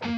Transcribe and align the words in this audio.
What 0.00 0.12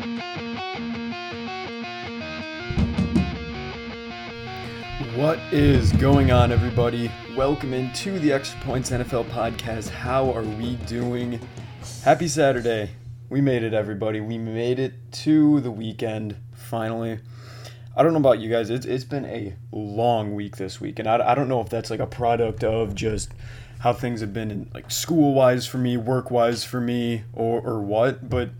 is 5.50 5.90
going 5.94 6.30
on, 6.30 6.52
everybody? 6.52 7.10
Welcome 7.36 7.74
into 7.74 8.20
the 8.20 8.32
Extra 8.32 8.60
Points 8.60 8.90
NFL 8.90 9.28
podcast. 9.30 9.88
How 9.88 10.32
are 10.32 10.44
we 10.44 10.76
doing? 10.86 11.40
Happy 12.04 12.28
Saturday. 12.28 12.90
We 13.28 13.40
made 13.40 13.64
it, 13.64 13.74
everybody. 13.74 14.20
We 14.20 14.38
made 14.38 14.78
it 14.78 14.94
to 15.12 15.60
the 15.60 15.72
weekend, 15.72 16.36
finally. 16.54 17.18
I 17.96 18.04
don't 18.04 18.12
know 18.12 18.20
about 18.20 18.38
you 18.38 18.48
guys. 18.48 18.70
It's, 18.70 18.86
it's 18.86 19.02
been 19.02 19.24
a 19.24 19.56
long 19.72 20.36
week 20.36 20.58
this 20.58 20.80
week, 20.80 21.00
and 21.00 21.08
I, 21.08 21.32
I 21.32 21.34
don't 21.34 21.48
know 21.48 21.60
if 21.60 21.68
that's 21.68 21.90
like 21.90 21.98
a 21.98 22.06
product 22.06 22.62
of 22.62 22.94
just 22.94 23.32
how 23.80 23.92
things 23.92 24.20
have 24.20 24.32
been 24.32 24.52
in 24.52 24.70
like 24.72 24.92
school 24.92 25.34
wise 25.34 25.66
for 25.66 25.78
me, 25.78 25.96
work 25.96 26.30
wise 26.30 26.62
for 26.62 26.80
me, 26.80 27.24
or, 27.32 27.60
or 27.60 27.80
what. 27.80 28.30
But 28.30 28.50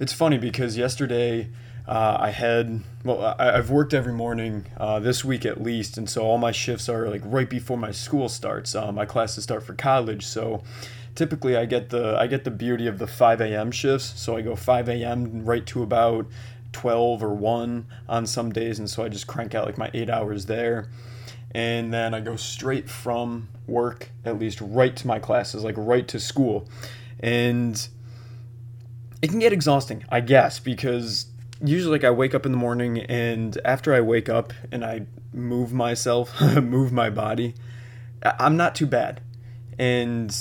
it's 0.00 0.12
funny 0.12 0.38
because 0.38 0.76
yesterday 0.76 1.48
uh, 1.86 2.16
I 2.18 2.30
had 2.30 2.80
well 3.04 3.34
I, 3.38 3.52
have 3.52 3.70
worked 3.70 3.92
every 3.92 4.12
morning 4.12 4.66
uh, 4.76 5.00
this 5.00 5.24
week 5.24 5.44
at 5.44 5.62
least, 5.62 5.98
and 5.98 6.08
so 6.08 6.22
all 6.22 6.38
my 6.38 6.52
shifts 6.52 6.88
are 6.88 7.08
like 7.08 7.22
right 7.24 7.48
before 7.48 7.76
my 7.76 7.90
school 7.90 8.28
starts. 8.28 8.74
Uh, 8.74 8.90
my 8.90 9.04
classes 9.04 9.44
start 9.44 9.62
for 9.62 9.74
college, 9.74 10.24
so 10.24 10.62
typically 11.14 11.56
I 11.56 11.66
get 11.66 11.90
the 11.90 12.16
I 12.18 12.26
get 12.26 12.44
the 12.44 12.50
beauty 12.50 12.86
of 12.86 12.98
the 12.98 13.06
5 13.06 13.40
a.m. 13.40 13.70
shifts. 13.70 14.18
So 14.18 14.36
I 14.36 14.40
go 14.40 14.56
5 14.56 14.88
a.m. 14.88 15.44
right 15.44 15.64
to 15.66 15.82
about 15.82 16.26
12 16.72 17.22
or 17.22 17.34
1 17.34 17.86
on 18.08 18.26
some 18.26 18.50
days, 18.50 18.78
and 18.78 18.88
so 18.88 19.04
I 19.04 19.08
just 19.08 19.26
crank 19.26 19.54
out 19.54 19.66
like 19.66 19.78
my 19.78 19.90
eight 19.94 20.10
hours 20.10 20.46
there. 20.46 20.88
And 21.52 21.94
then 21.94 22.14
I 22.14 22.20
go 22.20 22.34
straight 22.34 22.90
from 22.90 23.48
work, 23.68 24.10
at 24.24 24.40
least 24.40 24.60
right 24.60 24.94
to 24.96 25.06
my 25.06 25.20
classes, 25.20 25.62
like 25.62 25.76
right 25.78 26.06
to 26.08 26.18
school. 26.18 26.66
And 27.20 27.86
it 29.24 29.30
can 29.30 29.38
get 29.38 29.54
exhausting, 29.54 30.04
I 30.10 30.20
guess, 30.20 30.58
because 30.58 31.28
usually 31.64 31.92
like 31.92 32.04
I 32.04 32.10
wake 32.10 32.34
up 32.34 32.44
in 32.44 32.52
the 32.52 32.58
morning 32.58 32.98
and 32.98 33.58
after 33.64 33.94
I 33.94 34.02
wake 34.02 34.28
up 34.28 34.52
and 34.70 34.84
I 34.84 35.06
move 35.32 35.72
myself, 35.72 36.38
move 36.62 36.92
my 36.92 37.08
body, 37.08 37.54
I'm 38.22 38.58
not 38.58 38.74
too 38.74 38.84
bad. 38.84 39.22
And 39.78 40.36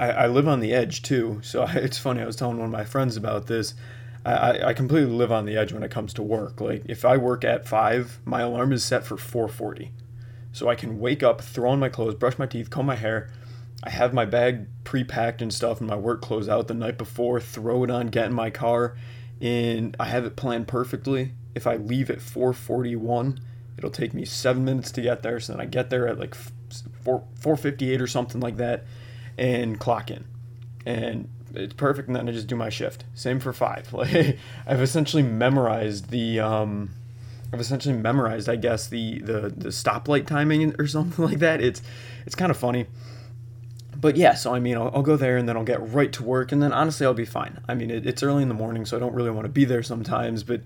I, 0.00 0.10
I, 0.10 0.26
live 0.26 0.48
on 0.48 0.58
the 0.58 0.74
edge 0.74 1.02
too. 1.02 1.38
So 1.44 1.62
I, 1.62 1.72
it's 1.74 1.98
funny. 1.98 2.20
I 2.20 2.26
was 2.26 2.34
telling 2.34 2.58
one 2.58 2.66
of 2.66 2.72
my 2.72 2.84
friends 2.84 3.16
about 3.16 3.46
this. 3.46 3.74
I, 4.24 4.60
I 4.60 4.74
completely 4.74 5.12
live 5.12 5.30
on 5.30 5.46
the 5.46 5.56
edge 5.56 5.72
when 5.72 5.84
it 5.84 5.92
comes 5.92 6.12
to 6.14 6.22
work. 6.24 6.60
Like 6.60 6.82
if 6.86 7.04
I 7.04 7.16
work 7.16 7.44
at 7.44 7.68
five, 7.68 8.18
my 8.24 8.40
alarm 8.40 8.72
is 8.72 8.82
set 8.82 9.04
for 9.04 9.14
4:40, 9.14 9.90
so 10.50 10.68
I 10.68 10.74
can 10.74 10.98
wake 10.98 11.22
up, 11.22 11.42
throw 11.42 11.70
on 11.70 11.78
my 11.78 11.88
clothes, 11.88 12.16
brush 12.16 12.40
my 12.40 12.46
teeth, 12.46 12.70
comb 12.70 12.86
my 12.86 12.96
hair. 12.96 13.30
I 13.82 13.90
have 13.90 14.14
my 14.14 14.24
bag 14.24 14.66
pre-packed 14.84 15.42
and 15.42 15.52
stuff, 15.52 15.80
and 15.80 15.88
my 15.88 15.96
work 15.96 16.22
clothes 16.22 16.48
out 16.48 16.68
the 16.68 16.74
night 16.74 16.98
before. 16.98 17.40
Throw 17.40 17.84
it 17.84 17.90
on, 17.90 18.08
get 18.08 18.26
in 18.26 18.32
my 18.32 18.50
car, 18.50 18.96
and 19.40 19.96
I 20.00 20.06
have 20.06 20.24
it 20.24 20.36
planned 20.36 20.68
perfectly. 20.68 21.32
If 21.54 21.66
I 21.66 21.76
leave 21.76 22.10
at 22.10 22.20
4:41, 22.20 23.38
it'll 23.76 23.90
take 23.90 24.14
me 24.14 24.24
seven 24.24 24.64
minutes 24.64 24.90
to 24.92 25.02
get 25.02 25.22
there. 25.22 25.40
So 25.40 25.52
then 25.52 25.60
I 25.60 25.66
get 25.66 25.90
there 25.90 26.08
at 26.08 26.18
like 26.18 26.34
4 26.34 27.22
4:58 27.40 28.00
or 28.00 28.06
something 28.06 28.40
like 28.40 28.56
that, 28.56 28.84
and 29.36 29.78
clock 29.78 30.10
in, 30.10 30.24
and 30.86 31.28
it's 31.54 31.74
perfect. 31.74 32.08
And 32.08 32.16
then 32.16 32.28
I 32.28 32.32
just 32.32 32.46
do 32.46 32.56
my 32.56 32.70
shift. 32.70 33.04
Same 33.14 33.40
for 33.40 33.52
five. 33.52 33.92
Like 33.92 34.38
I've 34.66 34.80
essentially 34.80 35.22
memorized 35.22 36.10
the. 36.10 36.40
Um, 36.40 36.90
I've 37.52 37.60
essentially 37.60 37.94
memorized, 37.94 38.48
I 38.48 38.56
guess, 38.56 38.88
the 38.88 39.18
the 39.20 39.40
the 39.54 39.68
stoplight 39.68 40.26
timing 40.26 40.74
or 40.78 40.86
something 40.86 41.24
like 41.30 41.40
that. 41.40 41.60
It's 41.60 41.82
it's 42.24 42.34
kind 42.34 42.50
of 42.50 42.56
funny 42.56 42.86
but 44.06 44.16
yeah, 44.16 44.34
so 44.34 44.54
I 44.54 44.60
mean, 44.60 44.76
I'll, 44.76 44.92
I'll, 44.94 45.02
go 45.02 45.16
there 45.16 45.36
and 45.36 45.48
then 45.48 45.56
I'll 45.56 45.64
get 45.64 45.82
right 45.92 46.12
to 46.12 46.22
work, 46.22 46.52
and 46.52 46.62
then 46.62 46.72
honestly, 46.72 47.04
I'll 47.04 47.12
be 47.12 47.24
fine. 47.24 47.58
I 47.68 47.74
mean, 47.74 47.90
it, 47.90 48.06
it's 48.06 48.22
early 48.22 48.40
in 48.40 48.48
the 48.48 48.54
morning, 48.54 48.86
so 48.86 48.96
I 48.96 49.00
don't 49.00 49.12
really 49.12 49.32
want 49.32 49.46
to 49.46 49.48
be 49.48 49.64
there 49.64 49.82
sometimes, 49.82 50.44
but 50.44 50.60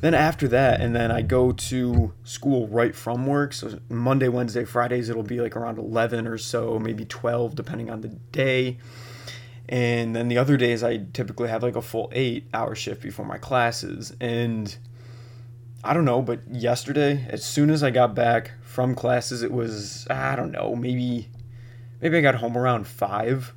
then 0.00 0.14
after 0.14 0.48
that, 0.48 0.80
and 0.80 0.96
then 0.96 1.10
I 1.10 1.20
go 1.20 1.52
to 1.52 2.14
school 2.24 2.68
right 2.68 2.94
from 2.94 3.26
work. 3.26 3.52
So 3.52 3.78
Monday, 3.90 4.28
Wednesday, 4.28 4.64
Fridays, 4.64 5.10
it'll 5.10 5.22
be 5.22 5.42
like 5.42 5.56
around 5.56 5.76
11 5.76 6.26
or 6.26 6.38
so, 6.38 6.78
maybe 6.78 7.04
12, 7.04 7.54
depending 7.54 7.90
on 7.90 8.00
the 8.00 8.08
day. 8.08 8.78
And 9.68 10.16
then 10.16 10.28
the 10.28 10.38
other 10.38 10.56
days, 10.56 10.82
I 10.82 11.04
typically 11.12 11.50
have 11.50 11.62
like 11.62 11.76
a 11.76 11.82
full 11.82 12.08
eight 12.12 12.48
hour 12.54 12.74
shift 12.74 13.02
before 13.02 13.26
my 13.26 13.36
classes. 13.36 14.16
And 14.22 14.74
I 15.84 15.92
don't 15.92 16.06
know, 16.06 16.22
but 16.22 16.48
yesterday, 16.50 17.26
as 17.28 17.44
soon 17.44 17.68
as 17.68 17.82
I 17.82 17.90
got 17.90 18.14
back 18.14 18.52
from 18.62 18.94
classes, 18.94 19.42
it 19.42 19.52
was, 19.52 20.06
I 20.08 20.34
don't 20.34 20.50
know, 20.50 20.74
maybe 20.74 21.28
maybe 22.00 22.18
I 22.18 22.20
got 22.20 22.36
home 22.36 22.56
around 22.56 22.86
five. 22.86 23.52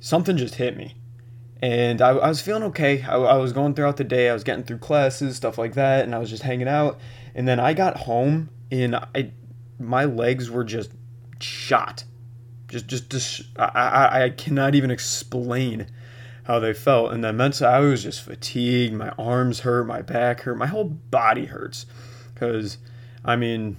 Something 0.00 0.36
just 0.36 0.56
hit 0.56 0.76
me. 0.76 0.94
And 1.62 2.02
I, 2.02 2.10
I 2.10 2.28
was 2.28 2.42
feeling 2.42 2.62
okay. 2.64 3.02
I, 3.02 3.16
I 3.16 3.36
was 3.36 3.52
going 3.52 3.74
throughout 3.74 3.96
the 3.96 4.04
day. 4.04 4.28
I 4.28 4.34
was 4.34 4.44
getting 4.44 4.64
through 4.64 4.78
classes, 4.78 5.36
stuff 5.36 5.56
like 5.56 5.74
that, 5.74 6.04
and 6.04 6.14
I 6.14 6.18
was 6.18 6.28
just 6.28 6.42
hanging 6.42 6.68
out. 6.68 6.98
And 7.34 7.48
then 7.48 7.58
I 7.58 7.72
got 7.72 7.96
home, 7.96 8.50
and 8.70 8.96
I, 8.96 9.32
my 9.78 10.04
legs 10.04 10.50
were 10.50 10.64
just 10.64 10.92
shot. 11.40 12.04
Just, 12.68 12.86
just, 12.86 13.10
just 13.10 13.42
I, 13.56 13.64
I, 13.64 14.24
I 14.24 14.30
cannot 14.30 14.74
even 14.74 14.90
explain 14.90 15.86
how 16.44 16.58
they 16.58 16.74
felt. 16.74 17.12
And 17.12 17.24
then 17.24 17.36
mentally, 17.38 17.70
I 17.70 17.80
was 17.80 18.02
just 18.02 18.20
fatigued. 18.20 18.94
My 18.94 19.10
arms 19.18 19.60
hurt, 19.60 19.86
my 19.86 20.02
back 20.02 20.40
hurt, 20.40 20.56
my 20.56 20.66
whole 20.66 20.84
body 20.84 21.46
hurts. 21.46 21.86
Because, 22.34 22.78
I 23.24 23.36
mean, 23.36 23.78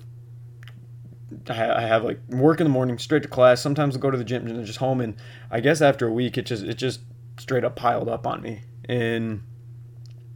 I 1.49 1.81
have 1.81 2.03
like 2.03 2.19
work 2.29 2.59
in 2.59 2.65
the 2.65 2.71
morning, 2.71 2.97
straight 2.97 3.23
to 3.23 3.29
class. 3.29 3.61
Sometimes 3.61 3.95
I'll 3.95 4.01
go 4.01 4.11
to 4.11 4.17
the 4.17 4.23
gym 4.23 4.45
and 4.45 4.57
then 4.57 4.65
just 4.65 4.79
home. 4.79 5.01
And 5.01 5.15
I 5.51 5.59
guess 5.59 5.81
after 5.81 6.07
a 6.07 6.11
week, 6.11 6.37
it 6.37 6.45
just 6.45 6.63
it 6.63 6.75
just 6.75 7.01
straight 7.37 7.63
up 7.63 7.75
piled 7.75 8.09
up 8.09 8.25
on 8.25 8.41
me. 8.41 8.61
And 8.87 9.41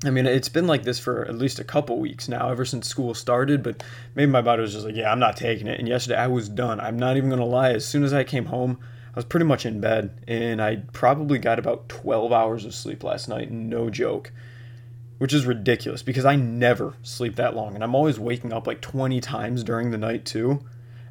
I 0.05 0.09
mean, 0.09 0.25
it's 0.25 0.49
been 0.49 0.67
like 0.67 0.83
this 0.83 0.99
for 0.99 1.25
at 1.25 1.35
least 1.35 1.59
a 1.59 1.63
couple 1.63 1.99
weeks 1.99 2.27
now, 2.27 2.49
ever 2.49 2.65
since 2.65 2.88
school 2.88 3.13
started. 3.13 3.63
But 3.63 3.83
maybe 4.15 4.31
my 4.31 4.41
body 4.41 4.61
was 4.61 4.73
just 4.73 4.85
like, 4.85 4.95
yeah, 4.95 5.11
I'm 5.11 5.19
not 5.19 5.38
taking 5.38 5.67
it. 5.67 5.79
And 5.79 5.88
yesterday 5.88 6.17
I 6.17 6.27
was 6.27 6.49
done. 6.49 6.79
I'm 6.79 6.97
not 6.97 7.17
even 7.17 7.29
gonna 7.29 7.45
lie. 7.45 7.71
As 7.71 7.85
soon 7.85 8.03
as 8.03 8.13
I 8.13 8.23
came 8.23 8.45
home, 8.45 8.79
I 9.13 9.15
was 9.15 9.25
pretty 9.25 9.45
much 9.45 9.65
in 9.65 9.81
bed, 9.81 10.23
and 10.27 10.61
I 10.61 10.77
probably 10.93 11.39
got 11.39 11.59
about 11.59 11.89
12 11.89 12.31
hours 12.31 12.63
of 12.63 12.75
sleep 12.75 13.03
last 13.03 13.27
night. 13.27 13.51
No 13.51 13.89
joke 13.89 14.31
which 15.19 15.33
is 15.33 15.45
ridiculous 15.45 16.01
because 16.01 16.25
I 16.25 16.35
never 16.35 16.95
sleep 17.03 17.35
that 17.35 17.55
long 17.55 17.75
and 17.75 17.83
I'm 17.83 17.93
always 17.93 18.19
waking 18.19 18.51
up 18.51 18.65
like 18.65 18.81
20 18.81 19.21
times 19.21 19.63
during 19.63 19.91
the 19.91 19.97
night 19.97 20.25
too. 20.25 20.61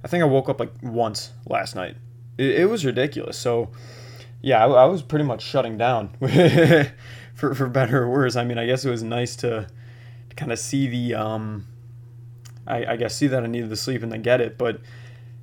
I 0.05 0.09
think 0.09 0.23
I 0.23 0.27
woke 0.27 0.49
up 0.49 0.61
like 0.61 0.73
once 0.83 1.33
last 1.47 1.75
night. 1.75 1.97
It, 2.37 2.61
it 2.61 2.71
was 2.71 2.85
ridiculous. 2.85 3.37
So, 3.37 3.71
yeah, 4.41 4.65
I, 4.65 4.69
I, 4.69 4.85
was 4.85 5.03
pretty 5.03 5.25
much 5.25 5.43
shutting 5.43 5.77
down 5.77 6.11
for, 7.35 7.55
for 7.55 7.67
better 7.67 8.05
or 8.05 8.11
worse. 8.11 8.37
I 8.37 8.45
mean, 8.45 8.59
I 8.59 8.67
guess 8.67 8.85
it 8.85 8.91
was 8.91 9.03
nice 9.03 9.35
to, 9.37 9.67
to 10.31 10.37
kind 10.37 10.53
of 10.53 10.59
see 10.59 10.87
the, 10.87 11.17
um, 11.17 11.67
I, 12.67 12.93
I 12.93 12.97
guess, 12.97 13.17
see 13.17 13.27
that 13.27 13.43
I 13.43 13.47
needed 13.47 13.71
the 13.71 13.77
sleep 13.77 14.03
and 14.03 14.13
then 14.13 14.23
get 14.23 14.41
it. 14.41 14.57
But, 14.57 14.81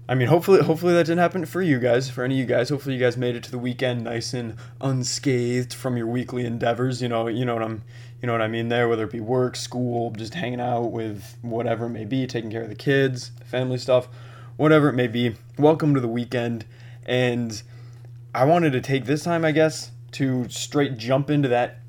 I 0.08 0.16
mean, 0.16 0.28
hopefully, 0.28 0.62
hopefully 0.62 0.94
that 0.94 1.06
didn't 1.06 1.20
happen 1.20 1.46
for 1.46 1.62
you 1.62 1.80
guys. 1.80 2.10
For 2.10 2.24
any 2.24 2.36
of 2.36 2.40
you 2.40 2.46
guys, 2.46 2.70
hopefully 2.70 2.96
you 2.96 3.02
guys 3.02 3.18
made 3.18 3.36
it 3.36 3.44
to 3.44 3.52
the 3.52 3.60
weekend 3.60 4.04
nice 4.04 4.34
and 4.34 4.56
unscathed 4.80 5.74
from 5.74 5.98
your 5.98 6.08
weekly 6.08 6.46
endeavors. 6.46 7.02
You 7.02 7.10
know, 7.10 7.28
you 7.28 7.44
know 7.44 7.56
what 7.56 7.64
I'm, 7.64 7.84
you 8.22 8.28
know 8.28 8.34
what 8.34 8.42
I 8.42 8.48
mean 8.48 8.70
there. 8.70 8.88
Whether 8.88 9.04
it 9.04 9.12
be 9.12 9.20
work, 9.20 9.58
school, 9.58 10.12
just 10.12 10.36
hanging 10.36 10.62
out 10.62 10.92
with 10.92 11.38
whatever 11.42 11.88
it 11.88 11.90
may 11.90 12.06
be, 12.06 12.26
taking 12.28 12.52
care 12.52 12.62
of 12.62 12.70
the 12.70 12.76
kids, 12.76 13.32
family 13.46 13.78
stuff 13.78 14.08
whatever 14.58 14.90
it 14.90 14.94
may 14.94 15.08
be. 15.08 15.36
Welcome 15.58 15.94
to 15.94 16.00
the 16.00 16.08
weekend. 16.08 16.66
And 17.06 17.62
I 18.34 18.46
wanted 18.46 18.72
to 18.74 18.82
take 18.82 19.06
this 19.06 19.24
time, 19.24 19.46
I 19.46 19.52
guess, 19.52 19.92
to 20.14 20.48
straight 20.50 20.98
jump 20.98 21.30
into 21.30 21.50
that 21.50 21.80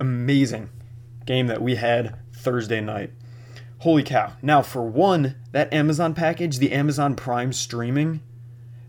amazing 0.00 0.70
game 1.26 1.46
that 1.48 1.62
we 1.62 1.76
had 1.76 2.16
Thursday 2.32 2.80
night. 2.80 3.12
Holy 3.78 4.02
cow. 4.02 4.32
Now, 4.40 4.62
for 4.62 4.82
one, 4.82 5.36
that 5.52 5.72
Amazon 5.72 6.14
package, 6.14 6.58
the 6.58 6.72
Amazon 6.72 7.14
Prime 7.14 7.52
streaming, 7.52 8.20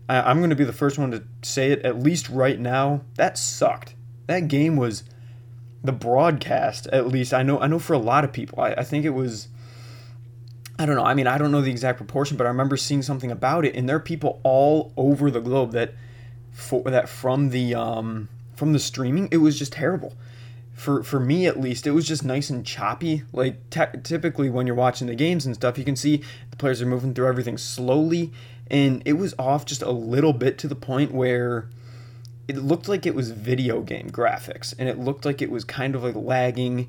I- 0.08 0.30
am 0.30 0.38
going 0.38 0.50
to 0.50 0.56
be 0.56 0.64
the 0.64 0.72
first 0.72 0.98
one 0.98 1.10
to 1.10 1.24
say 1.42 1.70
it, 1.70 1.84
at 1.84 1.98
least 1.98 2.30
right 2.30 2.58
now, 2.58 3.02
that 3.16 3.36
sucked. 3.36 3.94
That 4.26 4.48
game 4.48 4.76
was 4.76 5.04
the 5.84 5.92
broadcast, 5.92 6.86
at 6.88 7.06
least. 7.06 7.34
I 7.34 7.42
know 7.42 7.60
I 7.60 7.66
know 7.66 7.78
for 7.78 7.92
a 7.92 7.98
lot 7.98 8.24
of 8.24 8.32
people, 8.32 8.60
I, 8.60 8.72
I 8.72 8.84
think 8.84 9.04
it 9.04 9.10
was 9.10 9.48
I 10.78 10.86
don't 10.86 10.94
know. 10.94 11.04
I 11.04 11.14
mean, 11.14 11.26
I 11.26 11.38
don't 11.38 11.50
know 11.50 11.60
the 11.60 11.70
exact 11.70 11.96
proportion, 11.96 12.36
but 12.36 12.46
I 12.46 12.50
remember 12.50 12.76
seeing 12.76 13.02
something 13.02 13.32
about 13.32 13.64
it, 13.64 13.74
and 13.74 13.88
there 13.88 13.96
are 13.96 14.00
people 14.00 14.40
all 14.44 14.92
over 14.96 15.30
the 15.30 15.40
globe 15.40 15.72
that, 15.72 15.94
for 16.52 16.82
that 16.90 17.08
from 17.08 17.50
the 17.50 17.74
um, 17.74 18.28
from 18.54 18.72
the 18.72 18.78
streaming, 18.78 19.28
it 19.32 19.38
was 19.38 19.58
just 19.58 19.72
terrible. 19.72 20.14
For 20.74 21.02
for 21.02 21.18
me 21.18 21.46
at 21.46 21.58
least, 21.58 21.86
it 21.88 21.90
was 21.90 22.06
just 22.06 22.24
nice 22.24 22.48
and 22.48 22.64
choppy. 22.64 23.24
Like 23.32 23.68
t- 23.70 23.98
typically 24.04 24.50
when 24.50 24.68
you're 24.68 24.76
watching 24.76 25.08
the 25.08 25.16
games 25.16 25.46
and 25.46 25.54
stuff, 25.56 25.78
you 25.78 25.84
can 25.84 25.96
see 25.96 26.22
the 26.50 26.56
players 26.56 26.80
are 26.80 26.86
moving 26.86 27.12
through 27.12 27.26
everything 27.26 27.58
slowly, 27.58 28.32
and 28.70 29.02
it 29.04 29.14
was 29.14 29.34
off 29.36 29.66
just 29.66 29.82
a 29.82 29.90
little 29.90 30.32
bit 30.32 30.58
to 30.58 30.68
the 30.68 30.76
point 30.76 31.10
where 31.10 31.68
it 32.46 32.56
looked 32.56 32.88
like 32.88 33.04
it 33.04 33.16
was 33.16 33.32
video 33.32 33.80
game 33.80 34.10
graphics, 34.10 34.72
and 34.78 34.88
it 34.88 34.96
looked 34.96 35.24
like 35.24 35.42
it 35.42 35.50
was 35.50 35.64
kind 35.64 35.96
of 35.96 36.04
like 36.04 36.14
lagging 36.14 36.88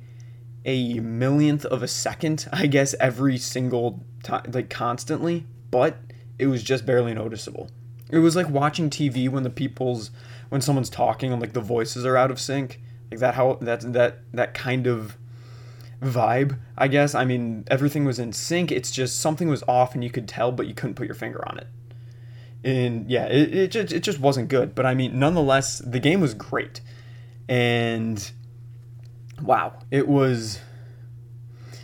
a 0.70 1.00
millionth 1.00 1.66
of 1.66 1.82
a 1.82 1.88
second, 1.88 2.48
I 2.52 2.68
guess, 2.68 2.94
every 3.00 3.38
single 3.38 4.06
time, 4.24 4.52
like 4.54 4.70
constantly, 4.70 5.46
but 5.72 5.98
it 6.38 6.48
was 6.48 6.64
just 6.64 6.86
barely 6.86 7.14
noticeable. 7.14 7.70
It 8.12 8.20
was 8.20 8.36
like 8.36 8.50
watching 8.50 8.90
TV 8.90 9.30
when 9.30 9.44
the 9.44 9.50
people's, 9.50 10.12
when 10.50 10.62
someone's 10.62 10.90
talking 10.90 11.32
and 11.32 11.42
like 11.42 11.54
the 11.54 11.62
voices 11.62 12.06
are 12.06 12.18
out 12.18 12.32
of 12.32 12.40
sync. 12.40 12.80
Like 13.12 13.20
that 13.20 13.34
how 13.34 13.58
that 13.62 13.94
that 13.94 14.20
that 14.34 14.54
kind 14.54 14.86
of 14.86 15.18
vibe, 16.02 16.60
I 16.78 16.88
guess. 16.88 17.16
I 17.16 17.26
mean, 17.26 17.66
everything 17.68 18.06
was 18.06 18.20
in 18.20 18.34
sync. 18.34 18.72
It's 18.72 18.92
just 18.92 19.20
something 19.20 19.50
was 19.50 19.64
off 19.68 19.96
and 19.96 20.04
you 20.04 20.12
could 20.12 20.28
tell, 20.28 20.52
but 20.52 20.68
you 20.68 20.76
couldn't 20.76 20.96
put 20.96 21.08
your 21.08 21.16
finger 21.16 21.44
on 21.48 21.58
it. 21.58 21.68
And 22.64 23.10
yeah, 23.10 23.26
it, 23.26 23.56
it, 23.56 23.72
just, 23.72 23.94
it 23.94 24.02
just 24.02 24.20
wasn't 24.20 24.50
good. 24.50 24.76
But 24.76 24.86
I 24.86 24.94
mean, 24.94 25.18
nonetheless, 25.18 25.80
the 25.80 26.00
game 26.00 26.22
was 26.22 26.36
great. 26.36 26.82
And 27.48 28.32
wow, 29.42 29.80
it 29.92 30.08
was 30.08 30.60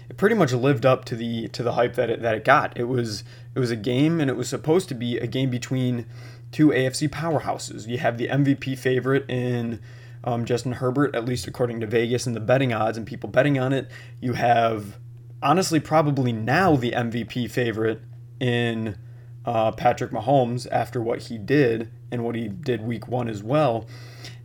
it 0.09 0.17
pretty 0.17 0.35
much 0.35 0.53
lived 0.53 0.85
up 0.85 1.05
to 1.05 1.15
the 1.15 1.47
to 1.49 1.63
the 1.63 1.73
hype 1.73 1.95
that 1.95 2.09
it 2.09 2.21
that 2.21 2.35
it 2.35 2.45
got. 2.45 2.77
It 2.77 2.85
was 2.85 3.23
it 3.55 3.59
was 3.59 3.71
a 3.71 3.75
game 3.75 4.19
and 4.19 4.29
it 4.29 4.35
was 4.35 4.49
supposed 4.49 4.89
to 4.89 4.95
be 4.95 5.17
a 5.17 5.27
game 5.27 5.49
between 5.49 6.05
two 6.51 6.67
AFC 6.67 7.09
powerhouses. 7.09 7.87
You 7.87 7.97
have 7.97 8.17
the 8.17 8.27
MVP 8.27 8.77
favorite 8.77 9.29
in 9.29 9.79
um, 10.23 10.45
Justin 10.45 10.73
Herbert, 10.73 11.15
at 11.15 11.25
least 11.25 11.47
according 11.47 11.79
to 11.81 11.87
Vegas 11.87 12.25
and 12.25 12.35
the 12.35 12.39
betting 12.39 12.73
odds 12.73 12.97
and 12.97 13.05
people 13.05 13.29
betting 13.29 13.59
on 13.59 13.73
it. 13.73 13.89
You 14.19 14.33
have, 14.33 14.97
honestly, 15.41 15.79
probably 15.79 16.31
now 16.31 16.75
the 16.75 16.91
MVP 16.91 17.51
favorite 17.51 18.01
in 18.39 18.97
uh, 19.45 19.71
Patrick 19.71 20.11
Mahomes 20.11 20.67
after 20.71 21.01
what 21.01 21.23
he 21.23 21.37
did 21.37 21.91
and 22.11 22.23
what 22.23 22.35
he 22.35 22.47
did 22.47 22.81
week 22.81 23.07
one 23.07 23.27
as 23.27 23.43
well. 23.43 23.85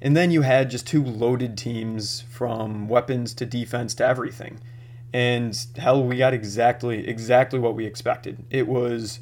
And 0.02 0.16
then 0.16 0.30
you 0.30 0.42
had 0.42 0.70
just 0.70 0.86
two 0.86 1.04
loaded 1.04 1.58
teams 1.58 2.22
from 2.22 2.88
weapons 2.88 3.34
to 3.34 3.46
defense 3.46 3.94
to 3.96 4.06
everything. 4.06 4.60
And 5.12 5.58
hell, 5.76 6.02
we 6.02 6.16
got 6.16 6.32
exactly 6.32 7.06
exactly 7.06 7.58
what 7.58 7.74
we 7.74 7.84
expected. 7.84 8.44
It 8.50 8.66
was 8.66 9.20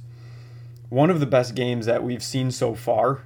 one 0.89 1.11
of 1.11 1.21
the 1.21 1.27
best 1.27 1.55
games 1.55 1.87
that 1.87 2.03
we've 2.03 2.23
seen 2.23 2.51
so 2.51 2.75
far 2.75 3.23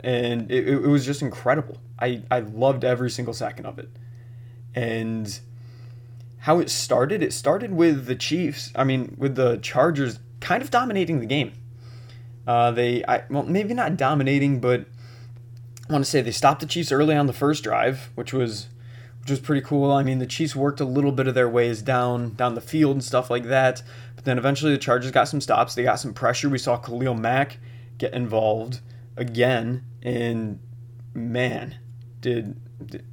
and 0.00 0.50
it, 0.50 0.68
it 0.68 0.80
was 0.82 1.04
just 1.04 1.22
incredible. 1.22 1.78
I, 1.98 2.22
I 2.30 2.40
loved 2.40 2.84
every 2.84 3.10
single 3.10 3.34
second 3.34 3.66
of 3.66 3.78
it. 3.78 3.90
And 4.74 5.38
how 6.38 6.60
it 6.60 6.70
started, 6.70 7.22
it 7.22 7.32
started 7.32 7.72
with 7.72 8.06
the 8.06 8.14
Chiefs, 8.14 8.70
I 8.76 8.84
mean, 8.84 9.16
with 9.18 9.34
the 9.34 9.56
Chargers 9.58 10.20
kind 10.40 10.62
of 10.62 10.70
dominating 10.70 11.18
the 11.20 11.26
game. 11.26 11.52
Uh, 12.46 12.70
they, 12.70 13.04
I, 13.06 13.24
well, 13.28 13.42
maybe 13.42 13.74
not 13.74 13.96
dominating, 13.96 14.60
but 14.60 14.86
I 15.88 15.92
want 15.92 16.04
to 16.04 16.10
say 16.10 16.20
they 16.20 16.30
stopped 16.30 16.60
the 16.60 16.66
Chiefs 16.66 16.92
early 16.92 17.16
on 17.16 17.26
the 17.26 17.32
first 17.32 17.64
drive, 17.64 18.10
which 18.14 18.32
was 18.32 18.68
which 19.20 19.30
was 19.30 19.40
pretty 19.40 19.62
cool. 19.62 19.90
I 19.90 20.02
mean, 20.02 20.18
the 20.18 20.26
Chiefs 20.26 20.54
worked 20.54 20.80
a 20.80 20.84
little 20.84 21.12
bit 21.12 21.26
of 21.26 21.34
their 21.34 21.48
ways 21.48 21.82
down 21.82 22.34
down 22.34 22.54
the 22.54 22.60
field 22.60 22.92
and 22.92 23.04
stuff 23.04 23.30
like 23.30 23.44
that, 23.44 23.82
but 24.14 24.24
then 24.24 24.38
eventually 24.38 24.72
the 24.72 24.78
Chargers 24.78 25.10
got 25.10 25.28
some 25.28 25.40
stops. 25.40 25.74
They 25.74 25.82
got 25.82 26.00
some 26.00 26.12
pressure. 26.12 26.48
We 26.48 26.58
saw 26.58 26.76
Khalil 26.76 27.14
Mack 27.14 27.58
get 27.96 28.12
involved 28.12 28.80
again, 29.16 29.84
and 30.02 30.60
man, 31.14 31.78
did, 32.20 32.60
did 32.86 33.04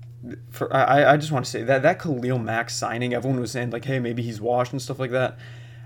for 0.50 0.74
I, 0.74 1.13
I 1.13 1.18
just 1.18 1.31
want 1.31 1.45
to 1.45 1.51
say 1.51 1.63
that 1.63 1.81
that 1.83 2.01
Khalil 2.01 2.39
Mack 2.39 2.69
signing, 2.69 3.13
everyone 3.13 3.39
was 3.39 3.51
saying 3.51 3.69
like, 3.69 3.86
hey, 3.86 4.00
maybe 4.00 4.21
he's 4.21 4.42
washed 4.42 4.74
and 4.74 4.81
stuff 4.81 5.00
like 5.00 5.12
that. 5.12 5.38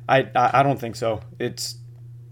I 0.07 0.30
I, 0.35 0.59
I 0.59 0.63
don't 0.63 0.80
think 0.80 0.95
so. 0.95 1.21
It's 1.38 1.75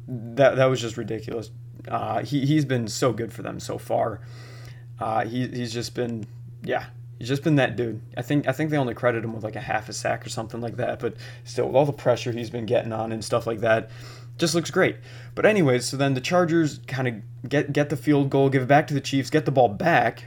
that 0.08 0.56
that 0.56 0.66
was 0.66 0.82
just 0.82 0.98
ridiculous. 0.98 1.52
Uh, 1.88 2.24
he 2.24 2.46
he's 2.46 2.66
been 2.66 2.88
so 2.88 3.14
good 3.14 3.32
for 3.32 3.42
them 3.42 3.60
so 3.60 3.78
far. 3.78 4.22
Uh, 5.00 5.26
he 5.26 5.48
he's 5.48 5.74
just 5.74 5.96
been 5.96 6.26
yeah. 6.64 6.86
He's 7.20 7.28
just 7.28 7.44
been 7.44 7.56
that 7.56 7.76
dude. 7.76 8.00
I 8.16 8.22
think 8.22 8.48
I 8.48 8.52
think 8.52 8.70
they 8.70 8.78
only 8.78 8.94
credit 8.94 9.24
him 9.24 9.34
with 9.34 9.44
like 9.44 9.56
a 9.56 9.62
half 9.62 9.90
a 9.90 9.94
sack 9.94 10.26
or 10.26 10.30
something 10.30 10.62
like 10.62 10.78
that, 10.78 11.00
but 11.00 11.16
still 11.46 11.66
with 11.66 11.76
all 11.76 11.86
the 11.86 11.92
pressure 11.94 12.32
he's 12.32 12.52
been 12.52 12.68
getting 12.68 12.94
on 12.94 13.12
and 13.12 13.26
stuff 13.26 13.48
like 13.48 13.62
that, 13.62 13.90
just 14.38 14.54
looks 14.54 14.70
great. 14.70 14.98
But 15.34 15.46
anyways, 15.46 15.86
so 15.86 15.98
then 15.98 16.14
the 16.14 16.22
Chargers 16.22 16.80
kind 16.86 17.08
of 17.08 17.50
get 17.50 17.74
get 17.74 17.90
the 17.90 17.98
field 17.98 18.30
goal, 18.30 18.50
give 18.50 18.62
it 18.62 18.68
back 18.68 18.86
to 18.88 18.94
the 18.94 19.02
Chiefs, 19.02 19.32
get 19.32 19.46
the 19.46 19.52
ball 19.52 19.70
back. 19.70 20.26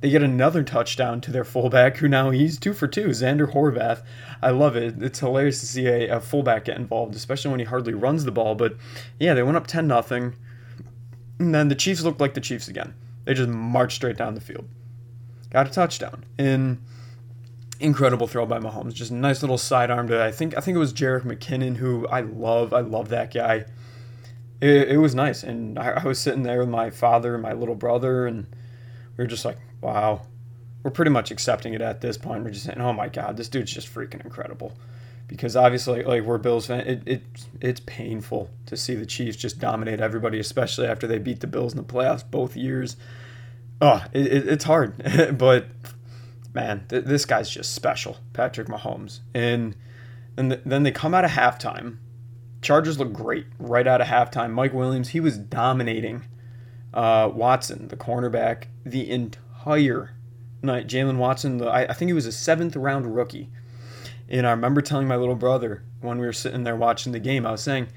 They 0.00 0.10
get 0.10 0.22
another 0.22 0.62
touchdown 0.62 1.22
to 1.22 1.30
their 1.30 1.44
fullback, 1.44 1.96
who 1.96 2.08
now 2.08 2.28
he's 2.30 2.58
two 2.58 2.74
for 2.74 2.86
two, 2.86 3.06
Zander 3.08 3.50
Horvath. 3.50 4.02
I 4.42 4.50
love 4.50 4.76
it. 4.76 5.02
It's 5.02 5.20
hilarious 5.20 5.60
to 5.60 5.66
see 5.66 5.86
a, 5.86 6.16
a 6.16 6.20
fullback 6.20 6.66
get 6.66 6.76
involved, 6.76 7.14
especially 7.14 7.52
when 7.52 7.60
he 7.60 7.64
hardly 7.64 7.94
runs 7.94 8.24
the 8.24 8.32
ball. 8.32 8.54
But 8.54 8.76
yeah, 9.18 9.32
they 9.32 9.42
went 9.42 9.56
up 9.56 9.66
ten 9.66 9.86
nothing, 9.86 10.34
and 11.38 11.54
then 11.54 11.68
the 11.68 11.74
Chiefs 11.74 12.02
looked 12.02 12.20
like 12.20 12.34
the 12.34 12.40
Chiefs 12.40 12.68
again. 12.68 12.94
They 13.24 13.34
just 13.34 13.48
marched 13.48 13.96
straight 13.96 14.16
down 14.16 14.34
the 14.34 14.40
field, 14.40 14.68
got 15.50 15.66
a 15.66 15.70
touchdown, 15.70 16.24
and 16.38 16.78
incredible 17.80 18.26
throw 18.26 18.46
by 18.46 18.58
Mahomes. 18.58 18.94
Just 18.94 19.10
a 19.10 19.14
nice 19.14 19.42
little 19.42 19.58
sidearm 19.58 20.08
to 20.08 20.22
I 20.22 20.30
think 20.30 20.56
I 20.56 20.60
think 20.60 20.76
it 20.76 20.78
was 20.78 20.92
Jerick 20.92 21.22
McKinnon 21.22 21.76
who 21.76 22.06
I 22.08 22.20
love. 22.20 22.72
I 22.72 22.80
love 22.80 23.08
that 23.08 23.32
guy. 23.32 23.64
It, 24.60 24.88
it 24.90 24.98
was 24.98 25.14
nice, 25.14 25.42
and 25.42 25.78
I, 25.78 25.90
I, 25.90 26.04
was 26.06 26.18
sitting 26.18 26.42
there 26.42 26.60
with 26.60 26.68
my 26.68 26.88
father 26.88 27.34
and 27.34 27.42
my 27.42 27.52
little 27.52 27.74
brother, 27.74 28.26
and 28.26 28.46
we 29.16 29.24
were 29.24 29.28
just 29.28 29.44
like, 29.44 29.58
wow. 29.80 30.22
We're 30.82 30.90
pretty 30.90 31.10
much 31.10 31.30
accepting 31.30 31.72
it 31.72 31.80
at 31.80 32.02
this 32.02 32.18
point. 32.18 32.44
We're 32.44 32.50
just 32.50 32.66
saying, 32.66 32.78
oh 32.78 32.92
my 32.92 33.08
god, 33.08 33.38
this 33.38 33.48
dude's 33.48 33.72
just 33.72 33.92
freaking 33.92 34.22
incredible. 34.22 34.74
Because 35.34 35.56
obviously, 35.56 36.04
like 36.04 36.22
we're 36.22 36.38
Bills 36.38 36.68
fans, 36.68 36.86
it, 36.86 37.02
it 37.06 37.22
it's 37.60 37.80
painful 37.80 38.50
to 38.66 38.76
see 38.76 38.94
the 38.94 39.04
Chiefs 39.04 39.36
just 39.36 39.58
dominate 39.58 40.00
everybody, 40.00 40.38
especially 40.38 40.86
after 40.86 41.08
they 41.08 41.18
beat 41.18 41.40
the 41.40 41.48
Bills 41.48 41.72
in 41.72 41.78
the 41.78 41.84
playoffs 41.84 42.22
both 42.30 42.56
years. 42.56 42.96
Oh, 43.80 44.04
it, 44.12 44.26
it 44.26 44.48
it's 44.48 44.64
hard, 44.64 44.94
but 45.38 45.66
man, 46.54 46.84
th- 46.88 47.04
this 47.04 47.24
guy's 47.24 47.50
just 47.50 47.74
special, 47.74 48.18
Patrick 48.32 48.68
Mahomes. 48.68 49.20
And 49.34 49.74
and 50.36 50.50
th- 50.52 50.62
then 50.64 50.84
they 50.84 50.92
come 50.92 51.14
out 51.14 51.24
of 51.24 51.32
halftime. 51.32 51.98
Chargers 52.62 52.98
look 52.98 53.12
great 53.12 53.46
right 53.58 53.86
out 53.86 54.00
of 54.00 54.06
halftime. 54.06 54.52
Mike 54.52 54.72
Williams, 54.72 55.10
he 55.10 55.20
was 55.20 55.36
dominating 55.36 56.22
uh, 56.94 57.28
Watson, 57.34 57.88
the 57.88 57.96
cornerback, 57.96 58.66
the 58.86 59.10
entire 59.10 60.12
night. 60.62 60.86
Jaylen 60.86 61.16
Watson, 61.16 61.58
the, 61.58 61.66
I, 61.66 61.82
I 61.82 61.92
think 61.92 62.08
he 62.08 62.14
was 62.14 62.26
a 62.26 62.32
seventh 62.32 62.76
round 62.76 63.14
rookie. 63.16 63.50
And 64.28 64.46
I 64.46 64.50
remember 64.50 64.80
telling 64.80 65.06
my 65.06 65.16
little 65.16 65.34
brother 65.34 65.82
when 66.00 66.18
we 66.18 66.26
were 66.26 66.32
sitting 66.32 66.64
there 66.64 66.76
watching 66.76 67.12
the 67.12 67.18
game, 67.18 67.46
I 67.46 67.52
was 67.52 67.62
saying, 67.62 67.88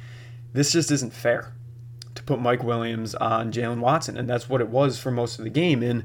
this 0.54 0.72
just 0.72 0.92
isn't 0.92 1.14
fair 1.14 1.54
to 2.16 2.24
put 2.24 2.42
Mike 2.42 2.64
Williams 2.64 3.16
on 3.16 3.52
Jaylen 3.52 3.80
Watson. 3.80 4.18
And 4.18 4.30
that's 4.30 4.50
what 4.50 4.62
it 4.62 4.70
was 4.70 5.00
for 5.00 5.12
most 5.12 5.38
of 5.38 5.44
the 5.44 5.50
game. 5.50 5.84
And 5.84 6.04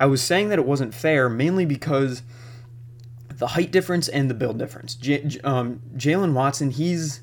I 0.00 0.06
was 0.06 0.22
saying 0.22 0.48
that 0.48 0.58
it 0.58 0.66
wasn't 0.66 0.94
fair 0.94 1.28
mainly 1.28 1.64
because 1.64 2.22
the 3.38 3.48
height 3.48 3.70
difference 3.70 4.08
and 4.08 4.28
the 4.28 4.34
build 4.34 4.58
difference. 4.58 4.94
J- 4.94 5.38
um, 5.44 5.80
Jaylen 5.96 6.32
Watson, 6.32 6.70
he's 6.70 7.20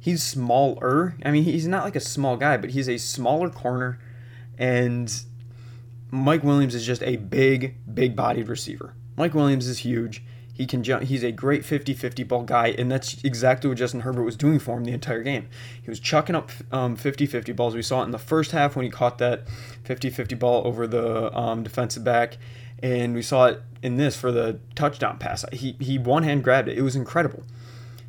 he's 0.00 0.22
smaller. 0.22 1.16
I 1.24 1.30
mean, 1.30 1.44
he's 1.44 1.66
not 1.66 1.84
like 1.84 1.96
a 1.96 2.00
small 2.00 2.36
guy, 2.36 2.56
but 2.56 2.70
he's 2.70 2.88
a 2.88 2.96
smaller 2.96 3.50
corner, 3.50 3.98
and 4.56 5.12
Mike 6.10 6.44
Williams 6.44 6.74
is 6.74 6.86
just 6.86 7.02
a 7.02 7.16
big, 7.16 7.74
big-bodied 7.92 8.48
receiver. 8.48 8.94
Mike 9.16 9.34
Williams 9.34 9.66
is 9.66 9.78
huge. 9.78 10.22
He 10.58 10.66
can 10.66 10.82
jump. 10.82 11.04
He's 11.04 11.22
a 11.22 11.30
great 11.30 11.62
50-50 11.62 12.26
ball 12.26 12.42
guy, 12.42 12.74
and 12.76 12.90
that's 12.90 13.22
exactly 13.22 13.68
what 13.68 13.78
Justin 13.78 14.00
Herbert 14.00 14.24
was 14.24 14.34
doing 14.34 14.58
for 14.58 14.76
him 14.76 14.84
the 14.84 14.92
entire 14.92 15.22
game. 15.22 15.48
He 15.80 15.88
was 15.88 16.00
chucking 16.00 16.34
up 16.34 16.50
um, 16.72 16.96
50-50 16.96 17.54
balls. 17.54 17.76
We 17.76 17.82
saw 17.82 18.02
it 18.02 18.06
in 18.06 18.10
the 18.10 18.18
first 18.18 18.50
half 18.50 18.74
when 18.74 18.84
he 18.84 18.90
caught 18.90 19.18
that 19.18 19.46
50-50 19.84 20.36
ball 20.36 20.66
over 20.66 20.88
the 20.88 21.32
um, 21.32 21.62
defensive 21.62 22.02
back, 22.02 22.38
and 22.82 23.14
we 23.14 23.22
saw 23.22 23.46
it 23.46 23.62
in 23.84 23.98
this 23.98 24.16
for 24.16 24.32
the 24.32 24.58
touchdown 24.74 25.18
pass. 25.18 25.44
He 25.52 25.76
he 25.78 25.96
one 25.96 26.24
hand 26.24 26.42
grabbed 26.42 26.68
it. 26.68 26.76
It 26.76 26.82
was 26.82 26.96
incredible, 26.96 27.44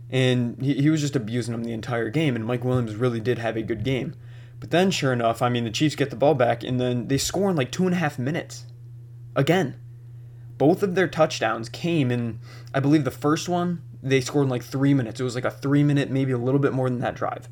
and 0.09 0.59
he, 0.59 0.73
he 0.73 0.89
was 0.89 1.01
just 1.01 1.15
abusing 1.15 1.53
him 1.53 1.63
the 1.63 1.71
entire 1.71 2.09
game. 2.09 2.35
And 2.35 2.43
Mike 2.43 2.63
Williams 2.63 2.95
really 2.95 3.19
did 3.19 3.37
have 3.37 3.57
a 3.57 3.61
good 3.61 3.83
game. 3.83 4.15
But 4.59 4.71
then, 4.71 4.89
sure 4.89 5.13
enough, 5.13 5.43
I 5.43 5.49
mean, 5.49 5.65
the 5.65 5.69
Chiefs 5.69 5.95
get 5.95 6.09
the 6.09 6.15
ball 6.15 6.33
back, 6.33 6.63
and 6.63 6.81
then 6.81 7.09
they 7.09 7.19
score 7.19 7.51
in 7.51 7.55
like 7.55 7.71
two 7.71 7.85
and 7.85 7.93
a 7.93 7.99
half 7.99 8.17
minutes. 8.17 8.65
Again, 9.35 9.75
both 10.59 10.83
of 10.83 10.93
their 10.93 11.07
touchdowns 11.07 11.69
came 11.69 12.11
in, 12.11 12.39
I 12.73 12.81
believe 12.81 13.05
the 13.05 13.11
first 13.11 13.49
one, 13.49 13.81
they 14.03 14.21
scored 14.21 14.43
in 14.43 14.49
like 14.49 14.61
three 14.61 14.93
minutes. 14.93 15.19
It 15.19 15.23
was 15.23 15.33
like 15.33 15.45
a 15.45 15.49
three 15.49 15.83
minute, 15.83 16.11
maybe 16.11 16.33
a 16.33 16.37
little 16.37 16.59
bit 16.59 16.73
more 16.73 16.89
than 16.89 16.99
that 16.99 17.15
drive. 17.15 17.49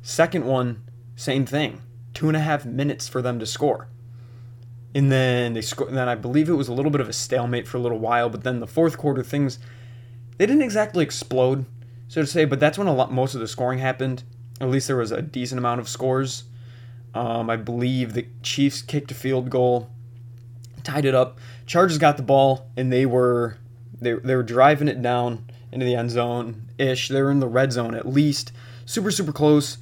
Second 0.00 0.46
one, 0.46 0.82
same 1.16 1.44
thing. 1.44 1.82
Two 2.14 2.28
and 2.28 2.36
a 2.36 2.40
half 2.40 2.64
minutes 2.64 3.08
for 3.08 3.20
them 3.20 3.38
to 3.40 3.46
score. 3.46 3.88
And 4.94 5.12
then 5.12 5.52
they 5.52 5.60
scored. 5.60 5.92
Then 5.92 6.08
I 6.08 6.14
believe 6.14 6.48
it 6.48 6.54
was 6.54 6.68
a 6.68 6.72
little 6.72 6.92
bit 6.92 7.00
of 7.00 7.08
a 7.08 7.12
stalemate 7.12 7.68
for 7.68 7.76
a 7.76 7.80
little 7.80 7.98
while. 7.98 8.30
But 8.30 8.44
then 8.44 8.60
the 8.60 8.66
fourth 8.66 8.96
quarter, 8.96 9.22
things 9.22 9.58
they 10.38 10.46
didn't 10.46 10.62
exactly 10.62 11.04
explode, 11.04 11.66
so 12.06 12.20
to 12.20 12.26
say. 12.26 12.44
But 12.44 12.60
that's 12.60 12.78
when 12.78 12.86
a 12.86 12.94
lot 12.94 13.12
most 13.12 13.34
of 13.34 13.40
the 13.40 13.48
scoring 13.48 13.80
happened. 13.80 14.22
At 14.60 14.70
least 14.70 14.86
there 14.86 14.96
was 14.96 15.12
a 15.12 15.22
decent 15.22 15.58
amount 15.58 15.80
of 15.80 15.88
scores. 15.88 16.44
Um, 17.14 17.50
I 17.50 17.56
believe 17.56 18.12
the 18.12 18.26
Chiefs 18.42 18.80
kicked 18.80 19.10
a 19.10 19.14
field 19.14 19.50
goal 19.50 19.90
tied 20.88 21.04
it 21.04 21.14
up. 21.14 21.38
Chargers 21.66 21.98
got 21.98 22.16
the 22.16 22.22
ball 22.22 22.70
and 22.76 22.92
they 22.92 23.04
were 23.06 23.58
they, 24.00 24.14
they 24.14 24.34
were 24.34 24.42
driving 24.42 24.88
it 24.88 25.02
down 25.02 25.50
into 25.70 25.84
the 25.84 25.94
end 25.94 26.10
zone 26.10 26.68
ish. 26.78 27.08
They 27.08 27.20
were 27.20 27.30
in 27.30 27.40
the 27.40 27.48
red 27.48 27.72
zone 27.72 27.94
at 27.94 28.08
least. 28.08 28.52
Super 28.86 29.10
super 29.10 29.32
close. 29.32 29.78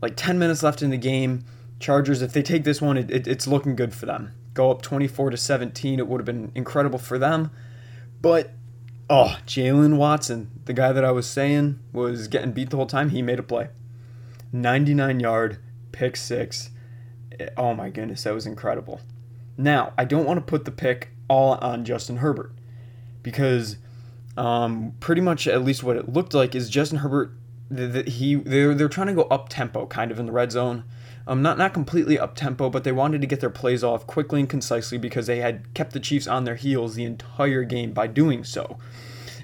Like 0.00 0.14
10 0.16 0.38
minutes 0.38 0.62
left 0.62 0.82
in 0.82 0.90
the 0.90 0.96
game. 0.96 1.44
Chargers, 1.80 2.22
if 2.22 2.32
they 2.32 2.42
take 2.42 2.64
this 2.64 2.80
one, 2.80 2.96
it, 2.96 3.10
it, 3.10 3.26
it's 3.26 3.46
looking 3.46 3.76
good 3.76 3.94
for 3.94 4.06
them. 4.06 4.32
Go 4.54 4.70
up 4.70 4.82
24 4.82 5.30
to 5.30 5.36
17. 5.36 5.98
It 5.98 6.06
would 6.06 6.20
have 6.20 6.26
been 6.26 6.52
incredible 6.54 6.98
for 6.98 7.18
them. 7.18 7.50
But 8.22 8.52
oh, 9.10 9.38
Jaylen 9.46 9.96
Watson, 9.96 10.50
the 10.64 10.72
guy 10.72 10.92
that 10.92 11.04
I 11.04 11.10
was 11.10 11.26
saying 11.26 11.80
was 11.92 12.28
getting 12.28 12.52
beat 12.52 12.70
the 12.70 12.76
whole 12.76 12.86
time, 12.86 13.10
he 13.10 13.20
made 13.20 13.38
a 13.38 13.42
play. 13.42 13.68
99 14.52 15.20
yard 15.20 15.58
pick 15.92 16.16
six. 16.16 16.70
Eh, 17.38 17.48
oh 17.56 17.74
my 17.74 17.90
goodness, 17.90 18.22
that 18.22 18.32
was 18.32 18.46
incredible. 18.46 19.00
Now, 19.58 19.92
I 19.96 20.04
don't 20.04 20.24
want 20.24 20.38
to 20.38 20.44
put 20.44 20.64
the 20.64 20.70
pick 20.70 21.10
all 21.28 21.54
on 21.54 21.84
Justin 21.84 22.18
Herbert 22.18 22.52
because 23.22 23.78
um, 24.36 24.92
pretty 25.00 25.20
much 25.20 25.48
at 25.48 25.64
least 25.64 25.82
what 25.82 25.96
it 25.96 26.12
looked 26.12 26.34
like 26.34 26.54
is 26.54 26.68
Justin 26.68 26.98
Herbert. 26.98 27.32
He 28.06 28.36
they're 28.36 28.74
they're 28.74 28.88
trying 28.88 29.08
to 29.08 29.12
go 29.14 29.22
up 29.22 29.48
tempo 29.48 29.86
kind 29.86 30.12
of 30.12 30.20
in 30.20 30.26
the 30.26 30.32
red 30.32 30.52
zone. 30.52 30.84
Um, 31.26 31.42
not 31.42 31.58
not 31.58 31.74
completely 31.74 32.18
up 32.18 32.36
tempo, 32.36 32.70
but 32.70 32.84
they 32.84 32.92
wanted 32.92 33.20
to 33.22 33.26
get 33.26 33.40
their 33.40 33.50
plays 33.50 33.82
off 33.82 34.06
quickly 34.06 34.38
and 34.40 34.48
concisely 34.48 34.98
because 34.98 35.26
they 35.26 35.38
had 35.38 35.74
kept 35.74 35.92
the 35.92 35.98
Chiefs 35.98 36.28
on 36.28 36.44
their 36.44 36.54
heels 36.54 36.94
the 36.94 37.04
entire 37.04 37.64
game 37.64 37.92
by 37.92 38.06
doing 38.06 38.44
so. 38.44 38.78